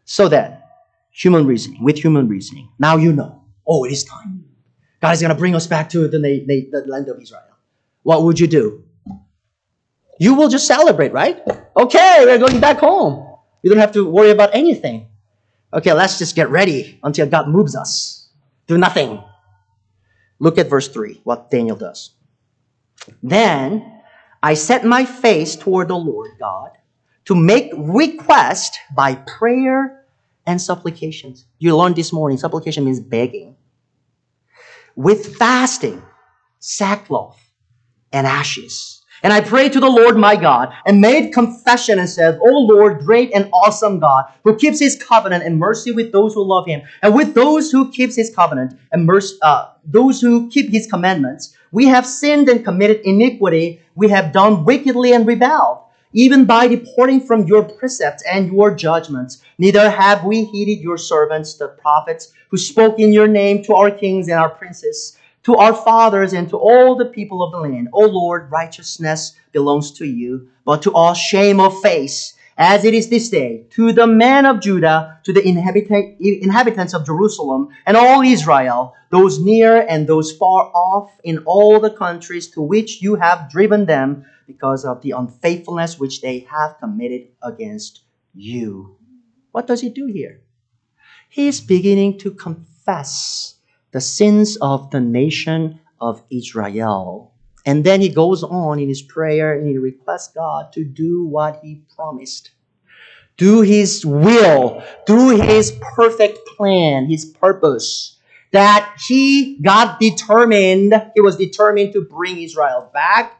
So 0.04 0.30
that, 0.30 0.68
human 1.12 1.46
reasoning, 1.46 1.84
with 1.84 2.00
human 2.00 2.28
reasoning, 2.28 2.72
now 2.80 2.98
you 2.98 3.14
know, 3.14 3.44
oh, 3.68 3.84
it 3.84 3.92
is 3.92 4.04
time. 4.04 4.45
God 5.06 5.14
is 5.14 5.22
going 5.22 5.30
to 5.30 5.38
bring 5.38 5.54
us 5.54 5.68
back 5.68 5.88
to 5.90 6.08
the, 6.08 6.18
na- 6.18 6.46
the 6.48 6.84
land 6.88 7.08
of 7.10 7.22
Israel. 7.22 7.44
What 8.02 8.24
would 8.24 8.40
you 8.40 8.48
do? 8.48 8.84
You 10.20 10.34
will 10.34 10.50
just 10.50 10.66
celebrate, 10.66 11.14
right? 11.14 11.44
Okay, 11.78 12.24
we're 12.26 12.40
going 12.40 12.60
back 12.60 12.80
home. 12.80 13.38
You 13.62 13.70
don't 13.70 13.78
have 13.78 13.92
to 13.92 14.10
worry 14.10 14.32
about 14.32 14.56
anything. 14.56 15.06
Okay, 15.72 15.94
let's 15.94 16.18
just 16.18 16.36
get 16.36 16.50
ready 16.50 17.00
until 17.04 17.28
God 17.28 17.50
moves 17.50 17.76
us. 17.76 18.30
Do 18.66 18.80
nothing. 18.80 19.24
Look 20.40 20.58
at 20.58 20.72
verse 20.72 20.88
3, 20.88 21.22
what 21.24 21.52
Daniel 21.52 21.76
does. 21.78 22.10
Then 23.22 24.02
I 24.42 24.56
set 24.56 24.86
my 24.86 25.06
face 25.06 25.56
toward 25.56 25.90
the 25.90 25.98
Lord 25.98 26.32
God 26.40 26.72
to 27.26 27.36
make 27.36 27.72
request 27.78 28.80
by 28.96 29.14
prayer 29.14 30.04
and 30.48 30.60
supplications. 30.60 31.46
You 31.60 31.78
learned 31.78 31.96
this 31.96 32.12
morning, 32.12 32.40
supplication 32.40 32.86
means 32.86 33.00
begging. 33.00 33.56
With 34.96 35.38
fasting, 35.38 36.02
sackcloth, 36.60 37.40
and 38.14 38.26
ashes. 38.26 39.04
And 39.24 39.34
I 39.34 39.42
prayed 39.42 39.74
to 39.74 39.80
the 39.80 39.90
Lord 39.90 40.18
my 40.18 40.36
God 40.36 40.72
and 40.86 41.02
made 41.02 41.34
confession 41.34 42.00
and 42.00 42.10
said, 42.10 42.38
O 42.42 42.50
Lord, 42.50 43.00
great 43.00 43.32
and 43.34 43.50
awesome 43.52 44.00
God, 44.00 44.26
who 44.44 44.56
keeps 44.56 44.80
his 44.80 44.96
covenant 45.02 45.44
and 45.44 45.58
mercy 45.58 45.92
with 45.92 46.12
those 46.12 46.34
who 46.34 46.44
love 46.46 46.68
him, 46.68 46.82
and 47.02 47.16
with 47.16 47.34
those 47.34 47.72
who 47.72 47.92
keeps 47.92 48.16
his 48.16 48.34
covenant 48.34 48.78
and 48.92 49.06
mercy, 49.06 49.36
uh, 49.42 49.70
those 49.84 50.22
who 50.22 50.50
keep 50.50 50.70
his 50.70 50.86
commandments. 50.88 51.56
We 51.72 51.88
have 51.88 52.06
sinned 52.06 52.50
and 52.50 52.64
committed 52.64 53.02
iniquity. 53.04 53.82
We 53.96 54.10
have 54.10 54.32
done 54.32 54.64
wickedly 54.64 55.14
and 55.14 55.26
rebelled, 55.26 55.80
even 56.16 56.46
by 56.46 56.68
departing 56.68 57.22
from 57.22 57.46
your 57.46 57.64
precepts 57.64 58.24
and 58.26 58.52
your 58.52 58.74
judgments. 58.74 59.44
Neither 59.60 59.92
have 59.92 60.24
we 60.24 60.46
heeded 60.46 60.80
your 60.82 60.98
servants, 60.98 61.54
the 61.56 61.68
prophets, 61.68 62.34
who 62.50 62.58
spoke 62.58 63.00
in 63.00 63.14
your 63.14 63.28
name 63.28 63.62
to 63.66 63.76
our 63.76 63.92
kings 63.92 64.28
and 64.30 64.40
our 64.40 64.50
princes 64.50 65.18
to 65.46 65.56
our 65.56 65.76
fathers 65.76 66.34
and 66.34 66.50
to 66.50 66.58
all 66.58 66.96
the 66.96 67.06
people 67.06 67.44
of 67.44 67.52
the 67.52 67.60
land. 67.60 67.88
O 67.94 68.06
Lord, 68.06 68.50
righteousness 68.50 69.34
belongs 69.52 69.92
to 69.92 70.06
you, 70.06 70.48
but 70.66 70.82
to 70.82 70.92
all 70.92 71.14
shame 71.14 71.60
of 71.60 71.80
face, 71.82 72.34
as 72.58 72.84
it 72.84 72.96
is 72.96 73.10
this 73.10 73.30
day, 73.30 73.64
to 73.70 73.94
the 73.94 74.08
men 74.08 74.48
of 74.48 74.60
Judah, 74.60 75.20
to 75.24 75.32
the 75.32 75.48
inhabitants 75.48 76.96
of 76.96 77.06
Jerusalem, 77.06 77.68
and 77.86 77.96
all 77.96 78.24
Israel, 78.24 78.96
those 79.12 79.38
near 79.38 79.86
and 79.88 80.08
those 80.08 80.32
far 80.32 80.72
off, 80.74 81.12
in 81.24 81.38
all 81.46 81.80
the 81.80 81.92
countries 81.92 82.48
to 82.48 82.62
which 82.62 83.02
you 83.04 83.16
have 83.16 83.48
driven 83.48 83.86
them, 83.86 84.26
because 84.48 84.86
of 84.86 85.02
the 85.02 85.12
unfaithfulness 85.12 86.00
which 86.00 86.22
they 86.22 86.40
have 86.50 86.78
committed 86.80 87.30
against 87.42 88.02
you. 88.34 88.98
What 89.52 89.68
does 89.68 89.82
he 89.82 89.90
do 89.90 90.08
here? 90.08 90.42
He 91.30 91.48
is 91.48 91.62
beginning 91.62 92.20
to 92.20 92.32
confess 92.32 93.56
the 93.92 94.02
sins 94.02 94.58
of 94.62 94.92
the 94.92 95.00
nation 95.00 95.80
of 96.00 96.22
Israel. 96.30 97.34
And 97.66 97.84
then 97.84 98.02
he 98.02 98.10
goes 98.10 98.44
on 98.44 98.80
in 98.80 98.88
his 98.88 99.02
prayer 99.02 99.58
and 99.58 99.68
he 99.68 99.78
requests 99.78 100.32
God 100.34 100.72
to 100.74 100.84
do 100.84 101.26
what 101.26 101.60
he 101.64 101.82
promised. 101.96 102.52
Do 103.38 103.62
his 103.62 104.06
will, 104.06 104.84
through 105.08 105.42
his 105.42 105.78
perfect 105.96 106.40
plan, 106.56 107.08
his 107.08 107.26
purpose, 107.26 108.18
that 108.52 108.96
he, 109.08 109.58
God 109.62 109.98
determined, 110.00 110.94
he 111.16 111.22
was 111.22 111.36
determined 111.36 111.92
to 111.94 112.02
bring 112.02 112.42
Israel 112.42 112.90
back. 112.94 113.34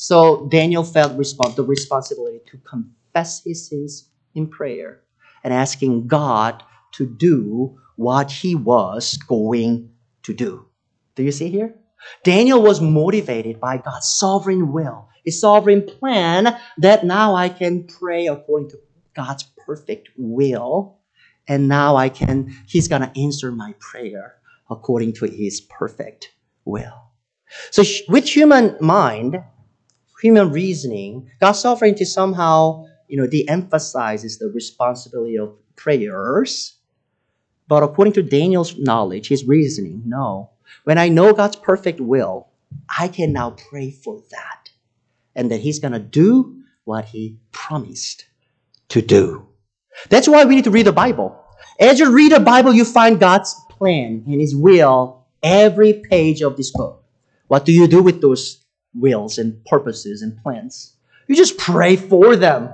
So 0.00 0.46
Daniel 0.46 0.84
felt 0.84 1.16
the 1.16 1.64
responsibility 1.64 2.40
to 2.52 2.58
confess 2.58 3.42
his 3.42 3.68
sins 3.68 4.08
in 4.32 4.46
prayer 4.46 5.00
and 5.42 5.52
asking 5.52 6.06
God 6.06 6.62
to 6.92 7.04
do 7.04 7.76
what 7.96 8.30
he 8.30 8.54
was 8.54 9.16
going 9.26 9.90
to 10.22 10.32
do. 10.32 10.66
Do 11.16 11.24
you 11.24 11.32
see 11.32 11.48
here? 11.48 11.74
Daniel 12.22 12.62
was 12.62 12.80
motivated 12.80 13.58
by 13.58 13.78
God's 13.78 14.08
sovereign 14.08 14.72
will, 14.72 15.08
his 15.24 15.40
sovereign 15.40 15.82
plan 15.82 16.56
that 16.76 17.04
now 17.04 17.34
I 17.34 17.48
can 17.48 17.88
pray 17.88 18.28
according 18.28 18.70
to 18.70 18.78
God's 19.14 19.42
perfect 19.66 20.10
will. 20.16 21.00
And 21.48 21.66
now 21.66 21.96
I 21.96 22.08
can, 22.08 22.54
he's 22.68 22.86
going 22.86 23.02
to 23.02 23.20
answer 23.20 23.50
my 23.50 23.74
prayer 23.80 24.36
according 24.70 25.14
to 25.14 25.24
his 25.24 25.60
perfect 25.60 26.30
will. 26.64 27.10
So 27.72 27.82
with 28.08 28.28
human 28.28 28.76
mind, 28.80 29.42
human 30.20 30.50
reasoning, 30.50 31.30
God's 31.40 31.60
sovereignty 31.60 32.04
somehow, 32.04 32.86
you 33.08 33.16
know, 33.16 33.26
de-emphasizes 33.26 34.38
the 34.38 34.48
responsibility 34.48 35.38
of 35.38 35.54
prayers 35.76 36.78
but 37.68 37.82
according 37.82 38.14
to 38.14 38.22
Daniel's 38.22 38.76
knowledge, 38.78 39.28
his 39.28 39.46
reasoning, 39.46 40.02
no. 40.06 40.50
When 40.84 40.96
I 40.96 41.10
know 41.10 41.34
God's 41.34 41.56
perfect 41.56 42.00
will, 42.00 42.48
I 42.98 43.08
can 43.08 43.32
now 43.32 43.50
pray 43.50 43.90
for 43.90 44.22
that. 44.30 44.70
And 45.36 45.50
that 45.50 45.60
he's 45.60 45.78
going 45.78 45.92
to 45.92 45.98
do 45.98 46.62
what 46.84 47.04
he 47.04 47.38
promised 47.52 48.24
to 48.88 49.02
do. 49.02 49.46
That's 50.08 50.28
why 50.28 50.44
we 50.44 50.56
need 50.56 50.64
to 50.64 50.70
read 50.70 50.86
the 50.86 50.92
Bible. 50.92 51.38
As 51.78 52.00
you 52.00 52.10
read 52.10 52.32
the 52.32 52.40
Bible, 52.40 52.72
you 52.72 52.84
find 52.84 53.20
God's 53.20 53.54
plan 53.68 54.24
and 54.26 54.40
his 54.40 54.56
will 54.56 55.26
every 55.42 56.02
page 56.10 56.40
of 56.40 56.56
this 56.56 56.72
book. 56.72 57.04
What 57.48 57.64
do 57.64 57.72
you 57.72 57.86
do 57.86 58.02
with 58.02 58.20
those 58.20 58.64
wills 59.00 59.38
and 59.38 59.64
purposes 59.64 60.22
and 60.22 60.36
plans? 60.42 60.94
You 61.26 61.36
just 61.36 61.58
pray 61.58 61.96
for 61.96 62.36
them. 62.36 62.70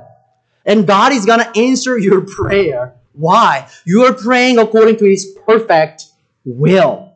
And 0.64 0.87
God 0.87 1.12
is 1.12 1.27
going 1.27 1.41
to 1.41 1.61
answer 1.61 1.99
your 1.99 2.20
prayer 2.27 2.95
why? 3.14 3.68
You 3.85 4.05
are 4.05 4.12
praying 4.12 4.59
according 4.59 4.97
to 4.99 5.05
His 5.05 5.39
perfect 5.47 6.07
will. 6.45 7.14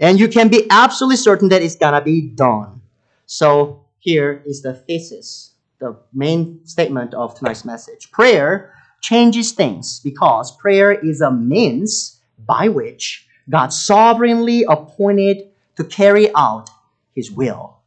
And 0.00 0.18
you 0.18 0.28
can 0.28 0.48
be 0.48 0.66
absolutely 0.70 1.16
certain 1.16 1.48
that 1.50 1.62
it's 1.62 1.76
going 1.76 1.94
to 1.94 2.00
be 2.00 2.20
done. 2.22 2.80
So 3.26 3.84
here 3.98 4.42
is 4.46 4.62
the 4.62 4.74
thesis, 4.74 5.52
the 5.78 5.96
main 6.12 6.64
statement 6.64 7.14
of 7.14 7.34
tonight's 7.34 7.64
message. 7.64 8.10
Prayer 8.10 8.72
changes 9.00 9.52
things 9.52 10.00
because 10.00 10.56
prayer 10.56 10.92
is 10.92 11.20
a 11.20 11.30
means 11.30 12.20
by 12.46 12.68
which 12.68 13.26
God 13.50 13.72
sovereignly 13.72 14.64
appointed 14.68 15.50
to 15.76 15.84
carry 15.84 16.32
out 16.34 16.70
His 17.14 17.30
will 17.30 17.81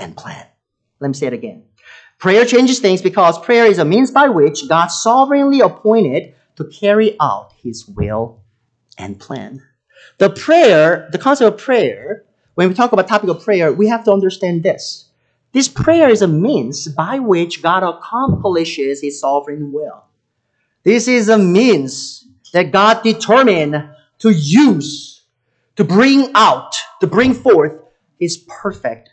and 0.00 0.16
plan. 0.16 0.46
Let 0.98 1.08
me 1.08 1.14
say 1.14 1.26
it 1.28 1.32
again. 1.32 1.64
Prayer 2.18 2.44
changes 2.44 2.80
things 2.80 3.00
because 3.00 3.38
prayer 3.38 3.66
is 3.66 3.78
a 3.78 3.84
means 3.84 4.10
by 4.10 4.28
which 4.28 4.68
God 4.68 4.88
sovereignly 4.88 5.60
appointed 5.60 6.34
to 6.56 6.64
carry 6.64 7.16
out 7.20 7.52
his 7.62 7.86
will 7.86 8.42
and 8.98 9.18
plan. 9.18 9.62
The 10.18 10.30
prayer, 10.30 11.08
the 11.12 11.18
concept 11.18 11.54
of 11.54 11.60
prayer, 11.60 12.24
when 12.54 12.68
we 12.68 12.74
talk 12.74 12.92
about 12.92 13.08
topic 13.08 13.30
of 13.30 13.42
prayer, 13.42 13.72
we 13.72 13.88
have 13.88 14.04
to 14.04 14.12
understand 14.12 14.62
this. 14.62 15.06
This 15.52 15.68
prayer 15.68 16.08
is 16.08 16.22
a 16.22 16.28
means 16.28 16.88
by 16.88 17.18
which 17.18 17.62
God 17.62 17.82
accomplishes 17.82 19.00
his 19.00 19.20
sovereign 19.20 19.72
will. 19.72 20.04
This 20.82 21.08
is 21.08 21.28
a 21.28 21.38
means 21.38 22.26
that 22.52 22.70
God 22.70 23.02
determined 23.02 23.88
to 24.18 24.30
use 24.30 25.20
to 25.76 25.84
bring 25.84 26.30
out, 26.34 26.74
to 27.00 27.06
bring 27.06 27.32
forth 27.32 27.72
his 28.18 28.36
perfect 28.46 29.08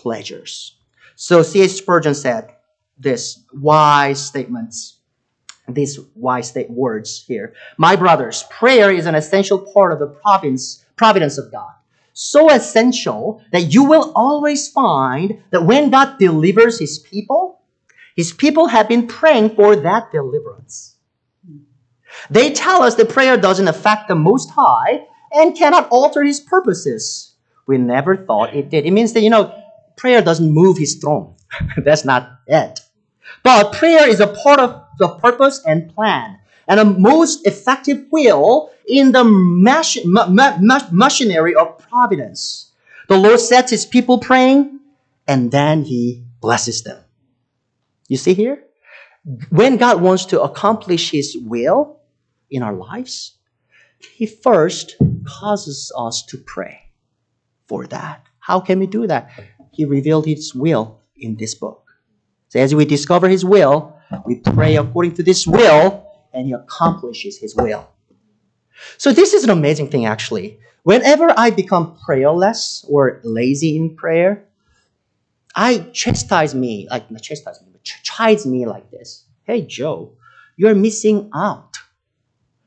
pleasures. 0.00 0.76
So 1.16 1.42
C.H. 1.42 1.70
Spurgeon 1.72 2.14
said 2.14 2.54
this 2.98 3.44
wise 3.52 4.24
statements 4.24 4.98
these 5.74 5.98
wise 6.14 6.48
state 6.48 6.70
words 6.70 7.24
here. 7.26 7.54
My 7.76 7.96
brothers, 7.96 8.44
prayer 8.50 8.90
is 8.90 9.06
an 9.06 9.14
essential 9.14 9.58
part 9.58 9.92
of 9.92 9.98
the 9.98 10.06
providence, 10.06 10.84
providence 10.96 11.38
of 11.38 11.52
God. 11.52 11.72
So 12.12 12.50
essential 12.50 13.42
that 13.52 13.72
you 13.72 13.84
will 13.84 14.12
always 14.16 14.68
find 14.68 15.42
that 15.50 15.64
when 15.64 15.90
God 15.90 16.18
delivers 16.18 16.78
his 16.78 16.98
people, 16.98 17.60
his 18.16 18.32
people 18.32 18.66
have 18.66 18.88
been 18.88 19.06
praying 19.06 19.54
for 19.54 19.76
that 19.76 20.10
deliverance. 20.10 20.96
They 22.30 22.52
tell 22.52 22.82
us 22.82 22.96
that 22.96 23.10
prayer 23.10 23.36
doesn't 23.36 23.68
affect 23.68 24.08
the 24.08 24.16
Most 24.16 24.50
High 24.50 25.06
and 25.32 25.56
cannot 25.56 25.88
alter 25.90 26.24
his 26.24 26.40
purposes. 26.40 27.34
We 27.66 27.78
never 27.78 28.16
thought 28.16 28.56
it 28.56 28.70
did. 28.70 28.86
It 28.86 28.90
means 28.90 29.12
that, 29.12 29.20
you 29.20 29.30
know, 29.30 29.54
prayer 29.98 30.22
doesn't 30.22 30.50
move 30.50 30.78
his 30.78 30.94
throne. 30.94 31.34
That's 31.76 32.04
not 32.04 32.40
it. 32.46 32.80
But 33.42 33.74
prayer 33.74 34.08
is 34.08 34.20
a 34.20 34.28
part 34.28 34.60
of 34.60 34.82
the 34.98 35.08
purpose 35.08 35.62
and 35.66 35.94
plan, 35.94 36.38
and 36.66 36.80
a 36.80 36.84
most 36.84 37.46
effective 37.46 38.06
will 38.10 38.70
in 38.86 39.12
the 39.12 39.24
machinery 40.90 41.54
of 41.54 41.78
providence. 41.78 42.72
The 43.08 43.18
Lord 43.18 43.40
sets 43.40 43.70
his 43.70 43.84
people 43.86 44.18
praying, 44.18 44.80
and 45.26 45.50
then 45.50 45.84
he 45.84 46.24
blesses 46.40 46.82
them. 46.82 47.02
You 48.08 48.16
see 48.16 48.34
here? 48.34 48.64
When 49.50 49.76
God 49.76 50.00
wants 50.00 50.24
to 50.26 50.40
accomplish 50.40 51.10
his 51.10 51.36
will 51.38 52.00
in 52.50 52.62
our 52.62 52.72
lives, 52.72 53.34
he 54.14 54.26
first 54.26 54.96
causes 55.26 55.92
us 55.96 56.22
to 56.26 56.38
pray 56.38 56.90
for 57.66 57.86
that. 57.88 58.24
How 58.38 58.60
can 58.60 58.78
we 58.78 58.86
do 58.86 59.06
that? 59.06 59.30
He 59.78 59.84
revealed 59.84 60.26
his 60.26 60.56
will 60.56 60.98
in 61.16 61.36
this 61.36 61.54
book. 61.54 61.88
So 62.48 62.58
as 62.58 62.74
we 62.74 62.84
discover 62.84 63.28
His 63.28 63.44
will, 63.44 63.96
we 64.26 64.40
pray 64.40 64.76
according 64.76 65.14
to 65.14 65.22
this 65.22 65.46
will, 65.46 66.04
and 66.32 66.48
He 66.48 66.52
accomplishes 66.52 67.38
His 67.38 67.54
will. 67.54 67.88
So 68.96 69.12
this 69.12 69.34
is 69.34 69.44
an 69.44 69.50
amazing 69.50 69.88
thing, 69.88 70.04
actually. 70.06 70.58
Whenever 70.82 71.32
I 71.36 71.50
become 71.50 71.96
prayerless 72.04 72.84
or 72.88 73.20
lazy 73.22 73.76
in 73.76 73.94
prayer, 73.94 74.46
I 75.54 75.78
chastise 75.92 76.56
me, 76.56 76.88
like 76.90 77.08
not 77.08 77.22
chastise 77.22 77.60
me, 77.62 77.68
but 77.70 77.84
chides 77.84 78.46
me 78.46 78.66
like 78.66 78.90
this. 78.90 79.26
Hey, 79.44 79.62
Joe, 79.62 80.16
you're 80.56 80.74
missing 80.74 81.30
out. 81.32 81.76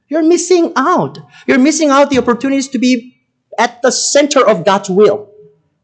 You're 0.07 0.23
missing 0.23 0.71
out. 0.77 1.17
You're 1.45 1.59
missing 1.59 1.89
out 1.89 2.09
the 2.09 2.19
opportunities 2.19 2.69
to 2.69 2.79
be 2.79 3.17
at 3.57 3.81
the 3.81 3.91
center 3.91 4.47
of 4.47 4.63
God's 4.63 4.89
will 4.89 5.30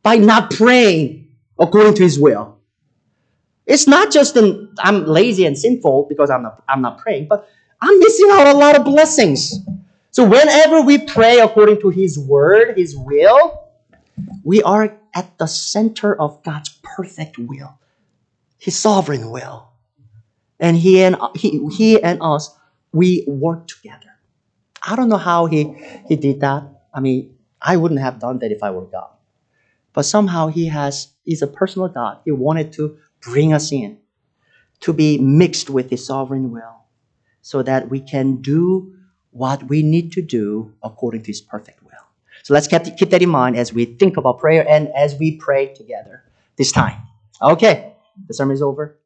by 0.08 0.16
not 0.16 0.52
praying 0.52 1.28
according 1.60 1.94
to 1.96 2.02
His 2.02 2.18
will. 2.18 2.60
It's 3.66 3.88
not 3.88 4.10
just 4.10 4.38
an 4.38 4.74
I'm 4.80 5.06
lazy 5.06 5.46
and 5.46 5.58
sinful 5.58 6.06
because 6.08 6.30
I'm 6.30 6.44
not, 6.44 6.64
I'm 6.70 6.82
not 6.82 7.00
praying, 7.00 7.28
but 7.28 7.50
I'm 7.82 8.00
missing 8.00 8.30
out 8.32 8.48
a 8.48 8.54
lot 8.54 8.78
of 8.78 8.86
blessings. 8.86 9.54
So 10.12 10.24
whenever 10.24 10.80
we 10.80 10.98
pray 10.98 11.42
according 11.42 11.82
to 11.82 11.90
His 11.90 12.18
word, 12.18 12.78
His 12.78 12.96
will, 12.96 13.68
we 14.46 14.64
are 14.64 14.98
at 15.14 15.38
the 15.40 15.46
center 15.46 16.16
of 16.16 16.42
God's 16.42 16.70
perfect 16.96 17.38
will. 17.38 17.78
His 18.58 18.80
sovereign 18.80 19.30
will. 19.30 19.68
And 20.58 20.78
he 20.78 21.04
and 21.04 21.18
he, 21.36 21.68
he 21.76 22.02
and 22.02 22.20
us, 22.22 22.56
we 22.94 23.26
work 23.28 23.68
together. 23.68 24.14
I 24.82 24.96
don't 24.96 25.10
know 25.10 25.24
how 25.32 25.48
he, 25.48 25.76
he 26.08 26.16
did 26.16 26.40
that. 26.40 26.64
I 26.94 27.02
mean, 27.02 27.36
I 27.62 27.76
wouldn't 27.76 28.00
have 28.00 28.20
done 28.20 28.40
that 28.40 28.54
if 28.54 28.64
I 28.64 28.72
were 28.72 28.86
God. 28.86 29.17
But 29.98 30.06
somehow 30.06 30.50
he 30.50 30.68
has, 30.68 31.08
he's 31.26 31.42
a 31.42 31.48
personal 31.48 31.88
God. 31.88 32.20
He 32.24 32.30
wanted 32.30 32.72
to 32.74 33.00
bring 33.20 33.52
us 33.52 33.72
in, 33.72 33.98
to 34.82 34.94
be 34.94 35.18
mixed 35.18 35.72
with 35.72 35.90
his 35.90 36.06
sovereign 36.06 36.52
will, 36.52 36.86
so 37.42 37.64
that 37.64 37.90
we 37.90 38.02
can 38.02 38.36
do 38.36 38.94
what 39.32 39.64
we 39.64 39.82
need 39.82 40.12
to 40.12 40.22
do 40.22 40.72
according 40.84 41.24
to 41.24 41.32
his 41.32 41.42
perfect 41.42 41.82
will. 41.82 42.06
So 42.44 42.54
let's 42.54 42.68
keep, 42.68 42.84
keep 42.96 43.10
that 43.10 43.24
in 43.24 43.30
mind 43.30 43.58
as 43.58 43.74
we 43.74 43.86
think 43.86 44.18
about 44.18 44.38
prayer 44.38 44.70
and 44.70 44.90
as 44.90 45.16
we 45.16 45.38
pray 45.38 45.74
together 45.74 46.22
this 46.58 46.72
time. 46.72 47.02
Okay, 47.42 47.96
the 48.28 48.36
sermon 48.36 48.54
is 48.54 48.62
over. 48.62 48.97